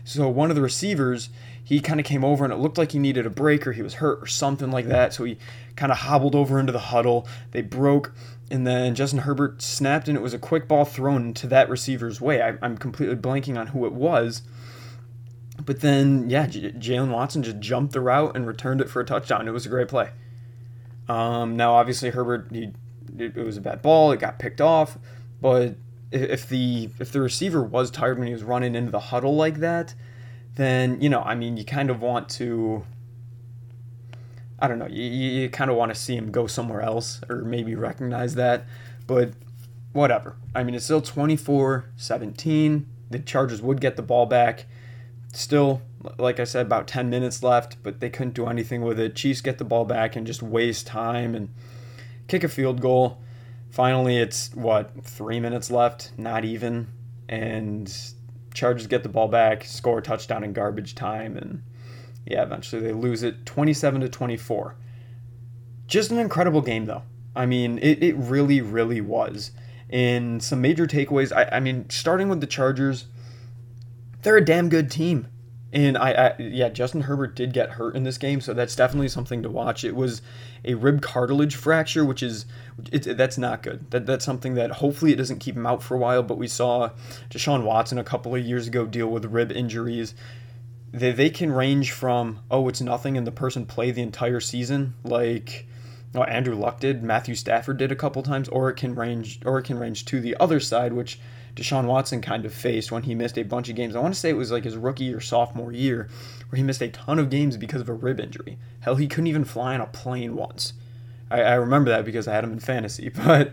So 0.04 0.28
one 0.28 0.50
of 0.50 0.57
the 0.57 0.62
receivers, 0.62 1.31
he 1.62 1.81
kind 1.81 2.00
of 2.00 2.07
came 2.07 2.25
over 2.25 2.45
and 2.45 2.52
it 2.52 2.59
looked 2.59 2.78
like 2.78 2.92
he 2.92 2.99
needed 2.99 3.26
a 3.26 3.31
break 3.31 3.66
or 3.66 3.73
he 3.73 3.83
was 3.83 3.95
hurt 3.95 4.23
or 4.23 4.26
something 4.26 4.71
like 4.71 4.87
that. 4.87 5.14
So 5.14 5.25
he 5.25 5.38
kind 5.76 5.92
of 5.92 5.99
hobbled 5.99 6.35
over 6.35 6.59
into 6.59 6.73
the 6.73 6.78
huddle. 6.78 7.26
They 7.52 7.62
broke, 7.62 8.12
and 8.52 8.66
then 8.66 8.94
Justin 8.94 9.21
Herbert 9.21 9.62
snapped, 9.62 10.09
and 10.09 10.16
it 10.16 10.21
was 10.21 10.35
a 10.35 10.38
quick 10.38 10.68
ball 10.68 10.85
thrown 10.85 11.32
to 11.35 11.47
that 11.47 11.71
receiver's 11.71 12.21
way. 12.21 12.42
I, 12.42 12.50
am 12.62 12.76
completely 12.76 13.16
blanking 13.16 13.59
on 13.59 13.68
who 13.68 13.87
it 13.87 13.94
was. 13.94 14.42
But 15.64 15.80
then, 15.80 16.28
yeah, 16.28 16.47
J- 16.47 16.73
Jaylen 16.73 17.11
Watson 17.11 17.42
just 17.42 17.61
jumped 17.61 17.94
the 17.94 18.02
route 18.02 18.37
and 18.37 18.47
returned 18.47 18.82
it 18.82 18.90
for 18.90 19.00
a 19.00 19.06
touchdown. 19.06 19.49
It 19.49 19.52
was 19.52 19.64
a 19.64 19.71
great 19.71 19.88
play. 19.88 20.11
Um, 21.09 21.56
now, 21.56 21.73
obviously, 21.73 22.11
Herbert, 22.11 22.49
he, 22.52 22.73
it, 23.18 23.38
it 23.38 23.42
was 23.42 23.56
a 23.56 23.62
bad 23.62 23.80
ball. 23.80 24.12
It 24.12 24.21
got 24.21 24.38
picked 24.38 24.61
off. 24.61 24.99
But 25.40 25.76
if 26.11 26.47
the 26.47 26.90
if 26.99 27.11
the 27.11 27.23
receiver 27.23 27.62
was 27.62 27.90
tired 27.90 28.18
when 28.18 28.26
he 28.26 28.35
was 28.35 28.44
running 28.44 28.75
into 28.75 28.90
the 28.90 29.00
huddle 29.00 29.35
like 29.35 29.61
that, 29.61 29.94
then 30.56 31.00
you 31.00 31.09
know, 31.09 31.23
I 31.23 31.35
mean, 31.35 31.56
you 31.56 31.64
kind 31.64 31.88
of 31.88 32.02
want 32.02 32.28
to. 32.30 32.85
I 34.62 34.69
don't 34.69 34.78
know. 34.78 34.87
You, 34.87 35.02
you 35.02 35.49
kind 35.50 35.73
of 35.73 35.76
want 35.76 35.92
to 35.92 36.00
see 36.00 36.16
him 36.16 36.31
go 36.31 36.47
somewhere 36.47 36.83
else 36.83 37.21
or 37.28 37.42
maybe 37.42 37.75
recognize 37.75 38.37
that, 38.37 38.64
but 39.09 39.33
whatever. 39.92 40.37
I 40.54 40.62
mean, 40.62 40.76
it's 40.76 40.85
still 40.85 41.02
24 41.02 41.87
17. 41.97 42.87
The 43.11 43.19
Chargers 43.19 43.61
would 43.61 43.81
get 43.81 43.97
the 43.97 44.02
ball 44.02 44.25
back. 44.25 44.66
Still, 45.33 45.83
like 46.16 46.38
I 46.38 46.45
said, 46.45 46.66
about 46.66 46.87
10 46.87 47.11
minutes 47.11 47.42
left, 47.42 47.83
but 47.83 47.99
they 47.99 48.09
couldn't 48.09 48.35
do 48.35 48.47
anything 48.47 48.83
with 48.83 49.00
it. 49.00 49.16
Chiefs 49.16 49.40
get 49.40 49.59
the 49.59 49.64
ball 49.64 49.85
back 49.85 50.14
and 50.14 50.25
just 50.25 50.45
waste 50.45 50.87
time 50.87 51.35
and 51.35 51.49
kick 52.28 52.45
a 52.45 52.49
field 52.49 52.81
goal. 52.81 53.19
Finally, 53.73 54.19
it's 54.19 54.54
what, 54.54 54.92
three 55.02 55.40
minutes 55.40 55.73
left? 55.73 56.12
Not 56.16 56.45
even. 56.45 56.87
And 57.28 57.92
Chargers 58.54 58.87
get 58.87 59.02
the 59.02 59.09
ball 59.09 59.26
back, 59.26 59.64
score 59.64 59.99
a 59.99 60.02
touchdown 60.02 60.45
in 60.45 60.52
garbage 60.52 60.95
time, 60.95 61.37
and 61.37 61.62
yeah, 62.26 62.42
eventually 62.42 62.82
they 62.82 62.92
lose 62.92 63.22
it 63.22 63.44
27 63.46 64.02
to 64.02 64.08
24. 64.08 64.76
Just 65.86 66.10
an 66.10 66.18
incredible 66.18 66.62
game, 66.62 66.86
though. 66.86 67.02
I 67.34 67.46
mean, 67.46 67.78
it, 67.78 68.02
it 68.02 68.14
really, 68.16 68.60
really 68.60 69.00
was. 69.00 69.52
And 69.90 70.42
some 70.42 70.60
major 70.60 70.86
takeaways. 70.86 71.34
I, 71.34 71.56
I 71.56 71.60
mean, 71.60 71.88
starting 71.90 72.28
with 72.28 72.40
the 72.40 72.46
Chargers, 72.46 73.06
they're 74.22 74.36
a 74.36 74.44
damn 74.44 74.68
good 74.68 74.90
team. 74.90 75.28
And 75.72 75.96
I, 75.96 76.12
I, 76.12 76.34
yeah, 76.38 76.68
Justin 76.68 77.02
Herbert 77.02 77.34
did 77.34 77.54
get 77.54 77.70
hurt 77.70 77.96
in 77.96 78.04
this 78.04 78.18
game, 78.18 78.42
so 78.42 78.52
that's 78.52 78.76
definitely 78.76 79.08
something 79.08 79.42
to 79.42 79.48
watch. 79.48 79.84
It 79.84 79.96
was 79.96 80.20
a 80.66 80.74
rib 80.74 81.00
cartilage 81.00 81.56
fracture, 81.56 82.04
which 82.04 82.22
is 82.22 82.44
it, 82.92 83.16
that's 83.16 83.38
not 83.38 83.62
good. 83.62 83.90
That 83.90 84.04
that's 84.04 84.24
something 84.24 84.54
that 84.54 84.70
hopefully 84.70 85.12
it 85.12 85.16
doesn't 85.16 85.38
keep 85.38 85.56
him 85.56 85.66
out 85.66 85.82
for 85.82 85.94
a 85.94 85.98
while. 85.98 86.22
But 86.22 86.36
we 86.36 86.46
saw 86.46 86.90
Deshaun 87.30 87.64
Watson 87.64 87.96
a 87.96 88.04
couple 88.04 88.34
of 88.34 88.44
years 88.44 88.66
ago 88.66 88.84
deal 88.84 89.06
with 89.06 89.24
rib 89.24 89.50
injuries. 89.50 90.14
They 90.92 91.12
they 91.12 91.30
can 91.30 91.52
range 91.52 91.92
from 91.92 92.40
oh 92.50 92.68
it's 92.68 92.80
nothing 92.80 93.16
and 93.16 93.26
the 93.26 93.32
person 93.32 93.66
play 93.66 93.90
the 93.90 94.02
entire 94.02 94.40
season 94.40 94.94
like 95.04 95.66
oh, 96.14 96.25
Andrew 96.25 96.54
Luck 96.54 96.80
did, 96.80 97.02
Matthew 97.02 97.34
Stafford 97.34 97.78
did 97.78 97.92
a 97.92 97.96
couple 97.96 98.22
times, 98.22 98.49
or 98.49 98.68
it 98.68 98.76
can 98.76 98.94
range 98.94 99.40
or 99.44 99.58
it 99.58 99.64
can 99.64 99.78
range 99.78 100.04
to 100.06 100.20
the 100.20 100.37
other 100.38 100.61
side, 100.61 100.92
which 100.92 101.18
Deshaun 101.54 101.84
Watson 101.84 102.20
kind 102.20 102.44
of 102.44 102.54
faced 102.54 102.90
when 102.90 103.02
he 103.02 103.14
missed 103.14 103.38
a 103.38 103.42
bunch 103.42 103.68
of 103.68 103.76
games. 103.76 103.94
I 103.94 104.00
want 104.00 104.14
to 104.14 104.20
say 104.20 104.30
it 104.30 104.37
was 104.37 104.50
like 104.50 104.64
his 104.64 104.76
rookie 104.76 105.12
or 105.12 105.20
sophomore 105.20 105.72
year 105.72 106.08
where 106.49 106.56
he 106.56 106.62
missed 106.62 106.82
a 106.82 106.88
ton 106.88 107.18
of 107.18 107.30
games 107.30 107.56
because 107.56 107.80
of 107.80 107.88
a 107.88 107.94
rib 107.94 108.20
injury. 108.20 108.58
Hell, 108.80 108.96
he 108.96 109.08
couldn't 109.08 109.26
even 109.26 109.44
fly 109.44 109.75
on 109.75 109.80
a 109.80 109.87
plane 109.87 110.34
once. 110.34 110.72
I, 111.30 111.42
I 111.42 111.54
remember 111.54 111.90
that 111.90 112.04
because 112.04 112.26
I 112.26 112.34
had 112.34 112.44
him 112.44 112.52
in 112.52 112.61
fantasy. 112.61 113.11
But, 113.14 113.52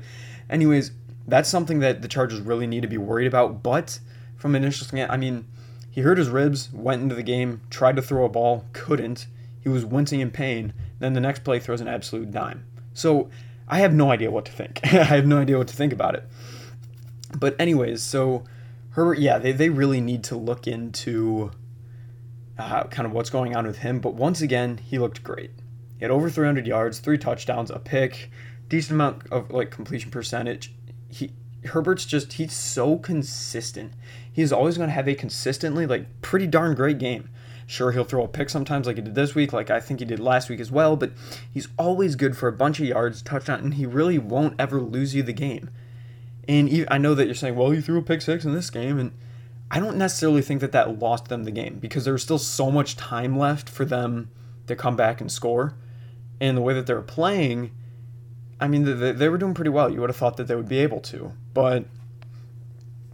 anyways, 0.49 0.91
that's 1.27 1.49
something 1.49 1.79
that 1.79 2.01
the 2.01 2.07
Chargers 2.07 2.41
really 2.41 2.67
need 2.67 2.81
to 2.81 2.87
be 2.87 2.97
worried 2.97 3.27
about. 3.27 3.61
But 3.63 3.99
from 4.37 4.55
an 4.55 4.63
initial 4.63 4.87
scan, 4.87 5.11
I 5.11 5.17
mean, 5.17 5.45
he 5.89 6.01
hurt 6.01 6.17
his 6.17 6.29
ribs, 6.29 6.69
went 6.71 7.01
into 7.01 7.15
the 7.15 7.23
game, 7.23 7.61
tried 7.69 7.95
to 7.95 8.01
throw 8.01 8.25
a 8.25 8.29
ball, 8.29 8.65
couldn't. 8.73 9.27
He 9.61 9.69
was 9.69 9.85
wincing 9.85 10.19
in 10.19 10.31
pain. 10.31 10.73
Then 10.99 11.13
the 11.13 11.19
next 11.19 11.43
play 11.43 11.59
throws 11.59 11.81
an 11.81 11.87
absolute 11.87 12.31
dime. 12.31 12.65
So 12.93 13.29
I 13.67 13.79
have 13.79 13.93
no 13.93 14.11
idea 14.11 14.31
what 14.31 14.45
to 14.45 14.51
think. 14.51 14.79
I 14.83 15.03
have 15.03 15.25
no 15.25 15.39
idea 15.39 15.57
what 15.57 15.67
to 15.69 15.75
think 15.75 15.93
about 15.93 16.15
it. 16.15 16.27
But 17.37 17.55
anyways, 17.59 18.01
so 18.01 18.43
Herbert, 18.91 19.19
yeah, 19.19 19.37
they, 19.37 19.51
they 19.51 19.69
really 19.69 20.01
need 20.01 20.23
to 20.25 20.35
look 20.35 20.67
into 20.67 21.51
uh, 22.57 22.83
kind 22.85 23.05
of 23.05 23.11
what's 23.11 23.29
going 23.29 23.55
on 23.55 23.65
with 23.65 23.79
him. 23.79 23.99
But 23.99 24.15
once 24.15 24.41
again, 24.41 24.77
he 24.77 24.99
looked 24.99 25.23
great. 25.23 25.51
He 25.97 26.05
had 26.05 26.11
over 26.11 26.29
300 26.29 26.65
yards, 26.65 26.99
three 26.99 27.17
touchdowns, 27.17 27.69
a 27.69 27.79
pick, 27.79 28.31
decent 28.67 28.95
amount 28.95 29.23
of 29.31 29.51
like 29.51 29.71
completion 29.71 30.11
percentage. 30.11 30.73
He 31.07 31.33
Herbert's 31.65 32.05
just 32.05 32.33
he's 32.33 32.53
so 32.53 32.97
consistent. 32.97 33.93
He's 34.39 34.53
always 34.53 34.77
going 34.77 34.87
to 34.87 34.93
have 34.93 35.09
a 35.09 35.15
consistently 35.15 35.85
like 35.85 36.21
pretty 36.21 36.47
darn 36.47 36.73
great 36.73 36.97
game. 36.97 37.29
Sure, 37.67 37.91
he'll 37.91 38.05
throw 38.05 38.23
a 38.23 38.27
pick 38.29 38.49
sometimes 38.49 38.87
like 38.87 38.95
he 38.95 39.01
did 39.01 39.13
this 39.13 39.35
week, 39.35 39.51
like 39.51 39.69
I 39.69 39.81
think 39.81 39.99
he 39.99 40.05
did 40.05 40.17
last 40.17 40.49
week 40.49 40.61
as 40.61 40.71
well, 40.71 40.95
but 40.95 41.11
he's 41.53 41.67
always 41.77 42.15
good 42.15 42.37
for 42.37 42.47
a 42.47 42.53
bunch 42.53 42.79
of 42.79 42.85
yards, 42.85 43.21
touchdown, 43.21 43.59
and 43.59 43.73
he 43.73 43.85
really 43.85 44.17
won't 44.17 44.55
ever 44.57 44.79
lose 44.79 45.13
you 45.13 45.23
the 45.23 45.33
game. 45.33 45.69
And 46.47 46.87
I 46.89 46.97
know 46.97 47.13
that 47.15 47.25
you're 47.25 47.35
saying, 47.35 47.57
well, 47.57 47.71
he 47.71 47.81
threw 47.81 47.99
a 47.99 48.01
pick 48.01 48.21
six 48.21 48.45
in 48.45 48.53
this 48.53 48.69
game, 48.69 48.97
and 48.97 49.11
I 49.69 49.81
don't 49.81 49.97
necessarily 49.97 50.41
think 50.41 50.61
that 50.61 50.71
that 50.71 50.99
lost 50.99 51.27
them 51.27 51.43
the 51.43 51.51
game 51.51 51.77
because 51.77 52.05
there 52.05 52.13
was 52.13 52.23
still 52.23 52.39
so 52.39 52.71
much 52.71 52.95
time 52.95 53.37
left 53.37 53.67
for 53.67 53.83
them 53.83 54.31
to 54.67 54.75
come 54.75 54.95
back 54.95 55.19
and 55.19 55.29
score. 55.29 55.75
And 56.39 56.55
the 56.55 56.61
way 56.61 56.73
that 56.73 56.87
they 56.87 56.93
were 56.93 57.01
playing, 57.01 57.71
I 58.57 58.69
mean, 58.69 58.85
they 58.85 59.27
were 59.27 59.37
doing 59.37 59.53
pretty 59.53 59.69
well. 59.69 59.89
You 59.89 59.99
would 59.99 60.09
have 60.09 60.15
thought 60.15 60.37
that 60.37 60.47
they 60.47 60.55
would 60.55 60.69
be 60.69 60.79
able 60.79 61.01
to. 61.01 61.33
But 61.53 61.85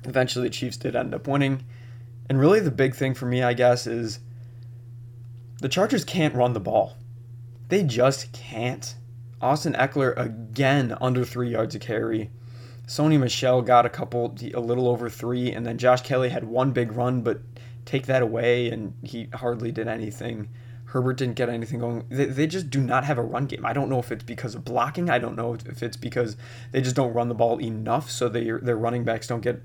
eventually, 0.05 0.47
the 0.47 0.53
Chiefs 0.53 0.77
did 0.77 0.95
end 0.95 1.13
up 1.13 1.27
winning. 1.27 1.63
And 2.29 2.39
really, 2.39 2.59
the 2.59 2.71
big 2.71 2.95
thing 2.95 3.13
for 3.13 3.25
me, 3.25 3.43
I 3.43 3.53
guess, 3.53 3.85
is 3.85 4.19
the 5.62 5.69
Chargers 5.69 6.03
can't 6.03 6.35
run 6.35 6.53
the 6.53 6.59
ball. 6.59 6.97
They 7.69 7.83
just 7.83 8.31
can't. 8.31 8.95
Austin 9.41 9.74
Ekeler 9.74 10.17
again, 10.17 10.97
under 11.01 11.24
three 11.24 11.50
yards 11.50 11.75
a 11.75 11.79
carry. 11.79 12.31
Sony 12.88 13.19
Michel 13.19 13.62
got 13.62 13.85
a 13.85 13.89
couple, 13.89 14.35
a 14.53 14.59
little 14.59 14.88
over 14.88 15.09
three, 15.09 15.51
and 15.51 15.65
then 15.65 15.77
Josh 15.77 16.01
Kelley 16.01 16.29
had 16.29 16.43
one 16.43 16.71
big 16.71 16.91
run, 16.91 17.21
but 17.21 17.41
take 17.83 18.05
that 18.05 18.21
away, 18.21 18.69
and 18.69 18.93
he 19.03 19.27
hardly 19.33 19.71
did 19.71 19.88
anything. 19.88 20.50
Herbert 20.85 21.17
didn't 21.17 21.35
get 21.35 21.50
anything 21.50 21.79
going. 21.79 22.05
They, 22.09 22.25
they 22.25 22.47
just 22.47 22.69
do 22.69 22.79
not 22.79 23.03
have 23.03 23.17
a 23.17 23.24
run 23.24 23.47
game. 23.47 23.65
I 23.65 23.74
don't 23.74 23.89
know 23.89 24.00
if 24.00 24.12
it's 24.12 24.24
because 24.24 24.55
of 24.55 24.63
blocking. 24.63 25.09
I 25.09 25.19
don't 25.19 25.35
know 25.35 25.55
if 25.65 25.81
it's 25.81 25.97
because 25.97 26.38
they 26.71 26.81
just 26.81 26.95
don't 26.95 27.13
run 27.13 27.27
the 27.27 27.35
ball 27.35 27.59
enough, 27.59 28.09
so 28.09 28.29
they, 28.29 28.50
their 28.50 28.77
running 28.77 29.03
backs 29.03 29.27
don't 29.27 29.41
get, 29.41 29.62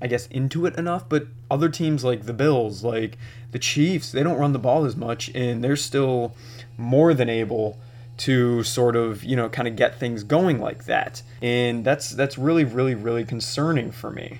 I 0.00 0.06
guess, 0.06 0.26
into 0.28 0.66
it 0.66 0.76
enough. 0.76 1.08
But 1.08 1.26
other 1.50 1.68
teams 1.68 2.04
like 2.04 2.26
the 2.26 2.32
Bills, 2.32 2.84
like 2.84 3.16
the 3.52 3.58
Chiefs, 3.58 4.12
they 4.12 4.22
don't 4.22 4.38
run 4.38 4.52
the 4.52 4.58
ball 4.58 4.84
as 4.84 4.96
much, 4.96 5.30
and 5.34 5.62
they're 5.62 5.76
still 5.76 6.34
more 6.76 7.14
than 7.14 7.28
able 7.28 7.78
to 8.18 8.62
sort 8.62 8.96
of 8.96 9.22
you 9.24 9.36
know 9.36 9.48
kind 9.48 9.68
of 9.68 9.76
get 9.76 9.98
things 9.98 10.22
going 10.22 10.58
like 10.58 10.84
that 10.84 11.22
and 11.42 11.84
that's 11.84 12.10
that's 12.10 12.38
really 12.38 12.64
really 12.64 12.94
really 12.94 13.24
concerning 13.24 13.90
for 13.90 14.10
me 14.10 14.38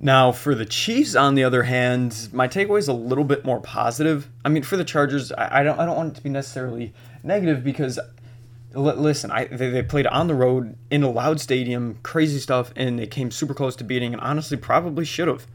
now 0.00 0.32
for 0.32 0.54
the 0.54 0.64
chiefs 0.64 1.14
on 1.14 1.34
the 1.34 1.44
other 1.44 1.64
hand 1.64 2.28
my 2.32 2.48
takeaway 2.48 2.78
is 2.78 2.88
a 2.88 2.92
little 2.92 3.24
bit 3.24 3.44
more 3.44 3.60
positive 3.60 4.28
i 4.44 4.48
mean 4.48 4.62
for 4.62 4.76
the 4.76 4.84
chargers 4.84 5.30
i, 5.32 5.60
I 5.60 5.62
don't 5.62 5.78
i 5.78 5.86
don't 5.86 5.96
want 5.96 6.12
it 6.12 6.16
to 6.16 6.22
be 6.22 6.30
necessarily 6.30 6.92
negative 7.22 7.62
because 7.62 7.98
listen 8.76 9.30
I, 9.30 9.46
they, 9.46 9.70
they 9.70 9.82
played 9.82 10.06
on 10.06 10.28
the 10.28 10.34
road 10.34 10.76
in 10.90 11.02
a 11.02 11.10
loud 11.10 11.40
stadium 11.40 11.98
crazy 12.02 12.38
stuff 12.38 12.72
and 12.76 12.98
they 12.98 13.06
came 13.06 13.30
super 13.30 13.54
close 13.54 13.76
to 13.76 13.84
beating 13.84 14.12
and 14.12 14.20
honestly 14.20 14.56
probably 14.56 15.04
should 15.04 15.28
have 15.28 15.46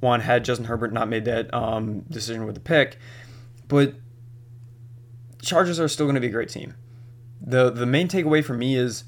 won 0.00 0.20
had 0.20 0.44
justin 0.44 0.66
herbert 0.66 0.92
not 0.92 1.08
made 1.08 1.24
that 1.24 1.52
um, 1.54 2.00
decision 2.10 2.44
with 2.46 2.54
the 2.54 2.60
pick 2.60 2.98
but 3.68 3.94
chargers 5.40 5.80
are 5.80 5.88
still 5.88 6.06
going 6.06 6.14
to 6.14 6.20
be 6.20 6.28
a 6.28 6.30
great 6.30 6.48
team 6.50 6.74
the 7.40 7.70
the 7.70 7.86
main 7.86 8.08
takeaway 8.08 8.44
for 8.44 8.54
me 8.54 8.76
is 8.76 9.04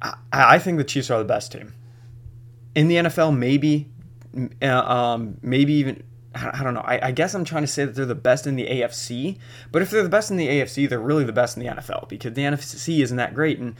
I, 0.00 0.14
I 0.32 0.58
think 0.58 0.78
the 0.78 0.84
Chiefs 0.84 1.10
are 1.10 1.18
the 1.18 1.24
best 1.24 1.52
team 1.52 1.74
in 2.74 2.88
the 2.88 2.96
NFL. 2.96 3.36
Maybe, 3.36 3.88
uh, 4.62 4.66
um, 4.66 5.38
maybe 5.42 5.74
even 5.74 6.02
I 6.34 6.62
don't 6.62 6.74
know. 6.74 6.82
I, 6.84 7.08
I, 7.08 7.10
guess 7.10 7.34
I'm 7.34 7.44
trying 7.44 7.62
to 7.62 7.68
say 7.68 7.84
that 7.84 7.94
they're 7.94 8.04
the 8.04 8.14
best 8.14 8.46
in 8.46 8.56
the 8.56 8.66
AFC, 8.66 9.38
but 9.72 9.80
if 9.80 9.90
they're 9.90 10.02
the 10.02 10.08
best 10.08 10.30
in 10.30 10.36
the 10.36 10.46
AFC, 10.46 10.88
they're 10.88 11.00
really 11.00 11.24
the 11.24 11.32
best 11.32 11.56
in 11.56 11.64
the 11.64 11.70
NFL 11.70 12.08
because 12.08 12.34
the 12.34 12.42
NFC 12.42 13.02
isn't 13.02 13.16
that 13.16 13.34
great. 13.34 13.58
And 13.58 13.74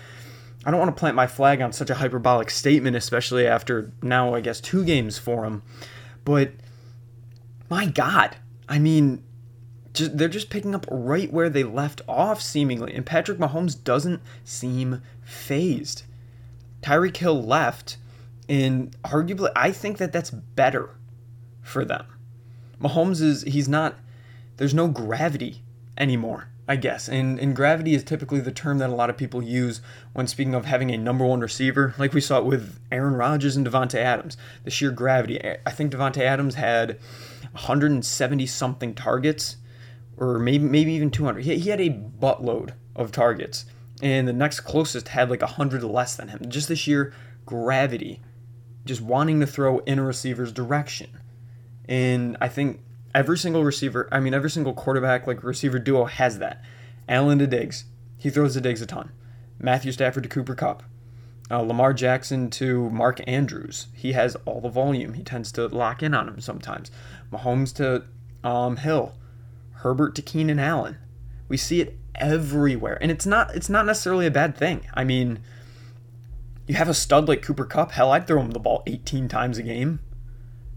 I 0.64 0.70
don't 0.70 0.80
want 0.80 0.94
to 0.94 0.98
plant 0.98 1.14
my 1.14 1.26
flag 1.26 1.60
on 1.60 1.72
such 1.72 1.90
a 1.90 1.94
hyperbolic 1.94 2.50
statement, 2.50 2.96
especially 2.96 3.46
after 3.46 3.92
now, 4.02 4.34
I 4.34 4.40
guess, 4.40 4.60
two 4.60 4.84
games 4.84 5.18
for 5.18 5.42
them. 5.42 5.62
But 6.24 6.52
my 7.70 7.86
God, 7.86 8.36
I 8.68 8.78
mean, 8.78 9.22
just, 9.92 10.16
they're 10.16 10.28
just 10.28 10.50
picking 10.50 10.74
up 10.74 10.86
right 10.90 11.32
where 11.32 11.50
they 11.50 11.64
left 11.64 12.00
off, 12.08 12.40
seemingly. 12.40 12.94
And 12.94 13.04
Patrick 13.04 13.38
Mahomes 13.38 13.82
doesn't 13.82 14.22
seem 14.44 15.02
phased. 15.22 16.04
Tyreek 16.82 17.16
Hill 17.16 17.42
left, 17.42 17.98
And 18.48 18.96
arguably, 19.02 19.50
I 19.54 19.72
think 19.72 19.98
that 19.98 20.12
that's 20.12 20.30
better 20.30 20.96
for 21.62 21.84
them. 21.84 22.06
Mahomes 22.80 23.20
is, 23.20 23.42
he's 23.42 23.68
not, 23.68 23.96
there's 24.56 24.74
no 24.74 24.88
gravity 24.88 25.62
anymore, 25.96 26.48
I 26.66 26.76
guess. 26.76 27.08
And, 27.08 27.38
and 27.38 27.54
gravity 27.54 27.94
is 27.94 28.04
typically 28.04 28.40
the 28.40 28.52
term 28.52 28.78
that 28.78 28.90
a 28.90 28.94
lot 28.94 29.10
of 29.10 29.16
people 29.16 29.42
use 29.42 29.80
when 30.12 30.26
speaking 30.26 30.54
of 30.54 30.64
having 30.64 30.90
a 30.90 30.98
number 30.98 31.24
one 31.24 31.40
receiver, 31.40 31.94
like 31.98 32.12
we 32.12 32.20
saw 32.20 32.38
it 32.38 32.44
with 32.44 32.78
Aaron 32.90 33.14
Rodgers 33.14 33.56
and 33.56 33.66
Davante 33.66 33.96
Adams. 33.96 34.36
The 34.64 34.70
sheer 34.70 34.90
gravity. 34.90 35.40
I 35.66 35.70
think 35.70 35.92
Davante 35.92 36.22
Adams 36.22 36.54
had 36.54 36.98
170 37.52 38.46
something 38.46 38.94
targets, 38.94 39.56
or 40.16 40.38
maybe 40.38 40.64
maybe 40.64 40.92
even 40.92 41.10
200. 41.10 41.44
He, 41.44 41.58
he 41.58 41.70
had 41.70 41.80
a 41.80 41.90
buttload 41.90 42.72
of 42.94 43.12
targets, 43.12 43.64
and 44.02 44.28
the 44.28 44.32
next 44.32 44.60
closest 44.60 45.08
had 45.08 45.30
like 45.30 45.40
100 45.40 45.82
less 45.82 46.16
than 46.16 46.28
him. 46.28 46.42
Just 46.48 46.68
the 46.68 46.76
sheer 46.76 47.12
gravity, 47.46 48.20
just 48.84 49.00
wanting 49.00 49.40
to 49.40 49.46
throw 49.46 49.78
in 49.80 49.98
a 49.98 50.04
receiver's 50.04 50.52
direction. 50.52 51.10
And 51.88 52.36
I 52.40 52.48
think 52.48 52.80
every 53.14 53.38
single 53.38 53.64
receiver, 53.64 54.08
I 54.12 54.20
mean, 54.20 54.34
every 54.34 54.50
single 54.50 54.74
quarterback, 54.74 55.26
like 55.26 55.42
receiver 55.42 55.78
duo, 55.78 56.04
has 56.04 56.38
that. 56.38 56.62
Allen 57.08 57.38
to 57.38 57.46
Diggs, 57.46 57.84
he 58.18 58.28
throws 58.30 58.54
to 58.54 58.60
Diggs 58.60 58.82
a 58.82 58.86
ton. 58.86 59.10
Matthew 59.58 59.92
Stafford 59.92 60.24
to 60.24 60.28
Cooper 60.28 60.54
Kupp. 60.54 60.82
Uh, 61.50 61.60
Lamar 61.60 61.94
Jackson 61.94 62.50
to 62.50 62.90
Mark 62.90 63.20
Andrews. 63.26 63.86
He 63.94 64.12
has 64.12 64.36
all 64.44 64.60
the 64.60 64.68
volume. 64.68 65.14
He 65.14 65.22
tends 65.22 65.50
to 65.52 65.66
lock 65.66 66.02
in 66.02 66.12
on 66.12 66.28
him 66.28 66.40
sometimes. 66.40 66.90
Mahomes 67.32 67.74
to 67.76 68.04
um, 68.46 68.76
Hill. 68.76 69.14
Herbert 69.72 70.14
to 70.16 70.22
Keenan 70.22 70.58
Allen. 70.58 70.98
We 71.48 71.56
see 71.56 71.80
it 71.80 71.96
everywhere, 72.14 72.98
and 73.00 73.10
it's 73.10 73.24
not 73.24 73.54
it's 73.54 73.70
not 73.70 73.86
necessarily 73.86 74.26
a 74.26 74.30
bad 74.30 74.56
thing. 74.56 74.86
I 74.92 75.04
mean, 75.04 75.38
you 76.66 76.74
have 76.74 76.88
a 76.88 76.94
stud 76.94 77.28
like 77.28 77.42
Cooper 77.42 77.64
Kupp, 77.64 77.92
Hell, 77.92 78.12
I'd 78.12 78.26
throw 78.26 78.40
him 78.40 78.50
the 78.50 78.58
ball 78.58 78.82
18 78.86 79.28
times 79.28 79.56
a 79.56 79.62
game. 79.62 80.00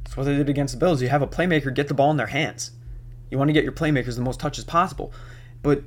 That's 0.04 0.18
what 0.18 0.26
they 0.26 0.36
did 0.36 0.50
against 0.50 0.74
the 0.74 0.80
Bills. 0.80 1.02
You 1.02 1.10
have 1.10 1.22
a 1.22 1.28
playmaker 1.28 1.74
get 1.74 1.88
the 1.88 1.94
ball 1.94 2.12
in 2.12 2.18
their 2.18 2.28
hands. 2.28 2.72
You 3.30 3.38
want 3.38 3.50
to 3.50 3.54
get 3.54 3.64
your 3.64 3.74
playmakers 3.74 4.16
the 4.16 4.22
most 4.22 4.40
touches 4.40 4.64
possible. 4.64 5.14
But 5.62 5.84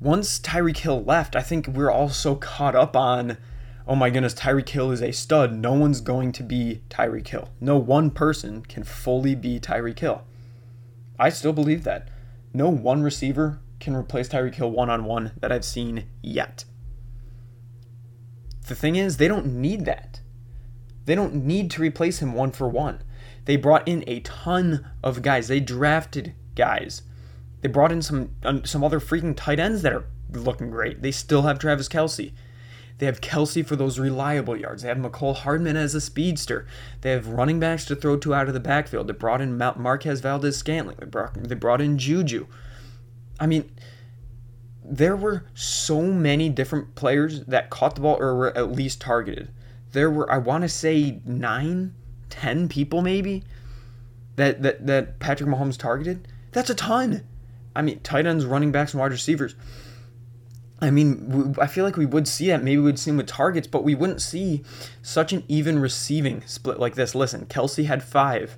once 0.00 0.38
Tyreek 0.38 0.78
Hill 0.78 1.04
left, 1.04 1.36
I 1.36 1.42
think 1.42 1.68
we're 1.68 1.90
all 1.90 2.08
so 2.08 2.34
caught 2.34 2.74
up 2.74 2.96
on, 2.96 3.36
oh 3.86 3.94
my 3.94 4.08
goodness, 4.08 4.34
Tyreek 4.34 4.68
Hill 4.70 4.90
is 4.90 5.02
a 5.02 5.12
stud. 5.12 5.52
No 5.54 5.74
one's 5.74 6.00
going 6.00 6.32
to 6.32 6.42
be 6.42 6.80
Tyreek 6.88 7.28
Hill. 7.28 7.50
No 7.60 7.76
one 7.76 8.10
person 8.10 8.62
can 8.62 8.82
fully 8.82 9.34
be 9.34 9.60
Tyreek 9.60 9.98
Hill. 9.98 10.22
I 11.18 11.28
still 11.28 11.52
believe 11.52 11.84
that. 11.84 12.08
No 12.54 12.70
one 12.70 13.02
receiver 13.02 13.60
can 13.78 13.94
replace 13.94 14.28
Tyreek 14.28 14.54
Hill 14.54 14.70
one 14.70 14.88
on 14.88 15.04
one 15.04 15.32
that 15.40 15.52
I've 15.52 15.64
seen 15.64 16.06
yet. 16.22 16.64
The 18.68 18.74
thing 18.74 18.96
is, 18.96 19.16
they 19.16 19.28
don't 19.28 19.46
need 19.46 19.84
that. 19.84 20.20
They 21.04 21.14
don't 21.14 21.44
need 21.44 21.70
to 21.72 21.82
replace 21.82 22.20
him 22.20 22.32
one 22.32 22.52
for 22.52 22.68
one. 22.68 23.02
They 23.50 23.56
brought 23.56 23.88
in 23.88 24.04
a 24.06 24.20
ton 24.20 24.88
of 25.02 25.22
guys. 25.22 25.48
They 25.48 25.58
drafted 25.58 26.34
guys. 26.54 27.02
They 27.62 27.68
brought 27.68 27.90
in 27.90 28.00
some 28.00 28.30
some 28.64 28.84
other 28.84 29.00
freaking 29.00 29.36
tight 29.36 29.58
ends 29.58 29.82
that 29.82 29.92
are 29.92 30.04
looking 30.30 30.70
great. 30.70 31.02
They 31.02 31.10
still 31.10 31.42
have 31.42 31.58
Travis 31.58 31.88
Kelce. 31.88 32.30
They 32.98 33.06
have 33.06 33.20
Kelce 33.20 33.66
for 33.66 33.74
those 33.74 33.98
reliable 33.98 34.56
yards. 34.56 34.82
They 34.82 34.88
have 34.88 34.98
Mecole 34.98 35.34
Hardman 35.34 35.76
as 35.76 35.96
a 35.96 36.00
speedster. 36.00 36.64
They 37.00 37.10
have 37.10 37.26
running 37.26 37.58
backs 37.58 37.84
to 37.86 37.96
throw 37.96 38.16
to 38.18 38.32
out 38.32 38.46
of 38.46 38.54
the 38.54 38.60
backfield. 38.60 39.08
They 39.08 39.14
brought 39.14 39.40
in 39.40 39.58
Marquez 39.58 40.20
Valdes-Scantling. 40.20 40.98
They 41.00 41.06
brought, 41.06 41.34
they 41.34 41.56
brought 41.56 41.80
in 41.80 41.98
Juju. 41.98 42.46
I 43.40 43.48
mean, 43.48 43.68
there 44.84 45.16
were 45.16 45.44
so 45.54 46.02
many 46.02 46.50
different 46.50 46.94
players 46.94 47.46
that 47.46 47.68
caught 47.68 47.96
the 47.96 48.02
ball 48.02 48.16
or 48.20 48.36
were 48.36 48.56
at 48.56 48.70
least 48.70 49.00
targeted. 49.00 49.50
There 49.90 50.08
were, 50.08 50.30
I 50.30 50.38
want 50.38 50.62
to 50.62 50.68
say, 50.68 51.18
nine, 51.24 51.96
ten 52.30 52.68
people 52.68 53.02
maybe 53.02 53.44
that, 54.36 54.62
that, 54.62 54.86
that 54.86 55.18
Patrick 55.18 55.48
Mahomes 55.50 55.76
targeted. 55.76 56.26
That's 56.52 56.70
a 56.70 56.74
ton. 56.74 57.24
I 57.76 57.82
mean, 57.82 58.00
tight 58.00 58.26
ends, 58.26 58.44
running 58.44 58.72
backs, 58.72 58.92
and 58.92 59.00
wide 59.00 59.12
receivers. 59.12 59.54
I 60.82 60.90
mean, 60.90 61.54
I 61.60 61.66
feel 61.66 61.84
like 61.84 61.96
we 61.96 62.06
would 62.06 62.26
see 62.26 62.48
that. 62.48 62.62
Maybe 62.62 62.80
we'd 62.80 62.98
see 62.98 63.10
him 63.10 63.18
with 63.18 63.26
targets, 63.26 63.66
but 63.66 63.84
we 63.84 63.94
wouldn't 63.94 64.22
see 64.22 64.64
such 65.02 65.32
an 65.32 65.44
even 65.46 65.78
receiving 65.78 66.42
split 66.46 66.80
like 66.80 66.94
this. 66.94 67.14
Listen, 67.14 67.44
Kelce 67.46 67.84
had 67.84 68.02
five 68.02 68.56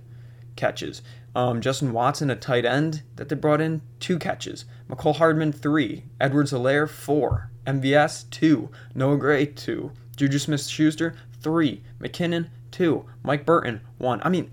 catches. 0.54 1.02
Um, 1.34 1.60
Justin 1.60 1.92
Watson, 1.92 2.30
a 2.30 2.36
tight 2.36 2.64
end 2.64 3.02
that 3.16 3.28
they 3.28 3.34
brought 3.34 3.60
in, 3.60 3.82
two 3.98 4.18
catches. 4.18 4.66
Mecole 4.88 5.16
Hardman, 5.16 5.52
three. 5.52 6.04
Edwards-Helaire, 6.20 6.88
four. 6.88 7.50
MVS, 7.66 8.28
two. 8.30 8.70
Noah 8.94 9.16
Gray, 9.16 9.46
two. 9.46 9.92
Juju 10.14 10.38
Smith 10.38 10.64
Schuster, 10.64 11.16
three. 11.40 11.82
McKinnon, 12.00 12.48
two. 12.72 13.04
Mike 13.22 13.46
Burton, 13.46 13.80
one. 13.98 14.20
I 14.24 14.28
mean, 14.28 14.50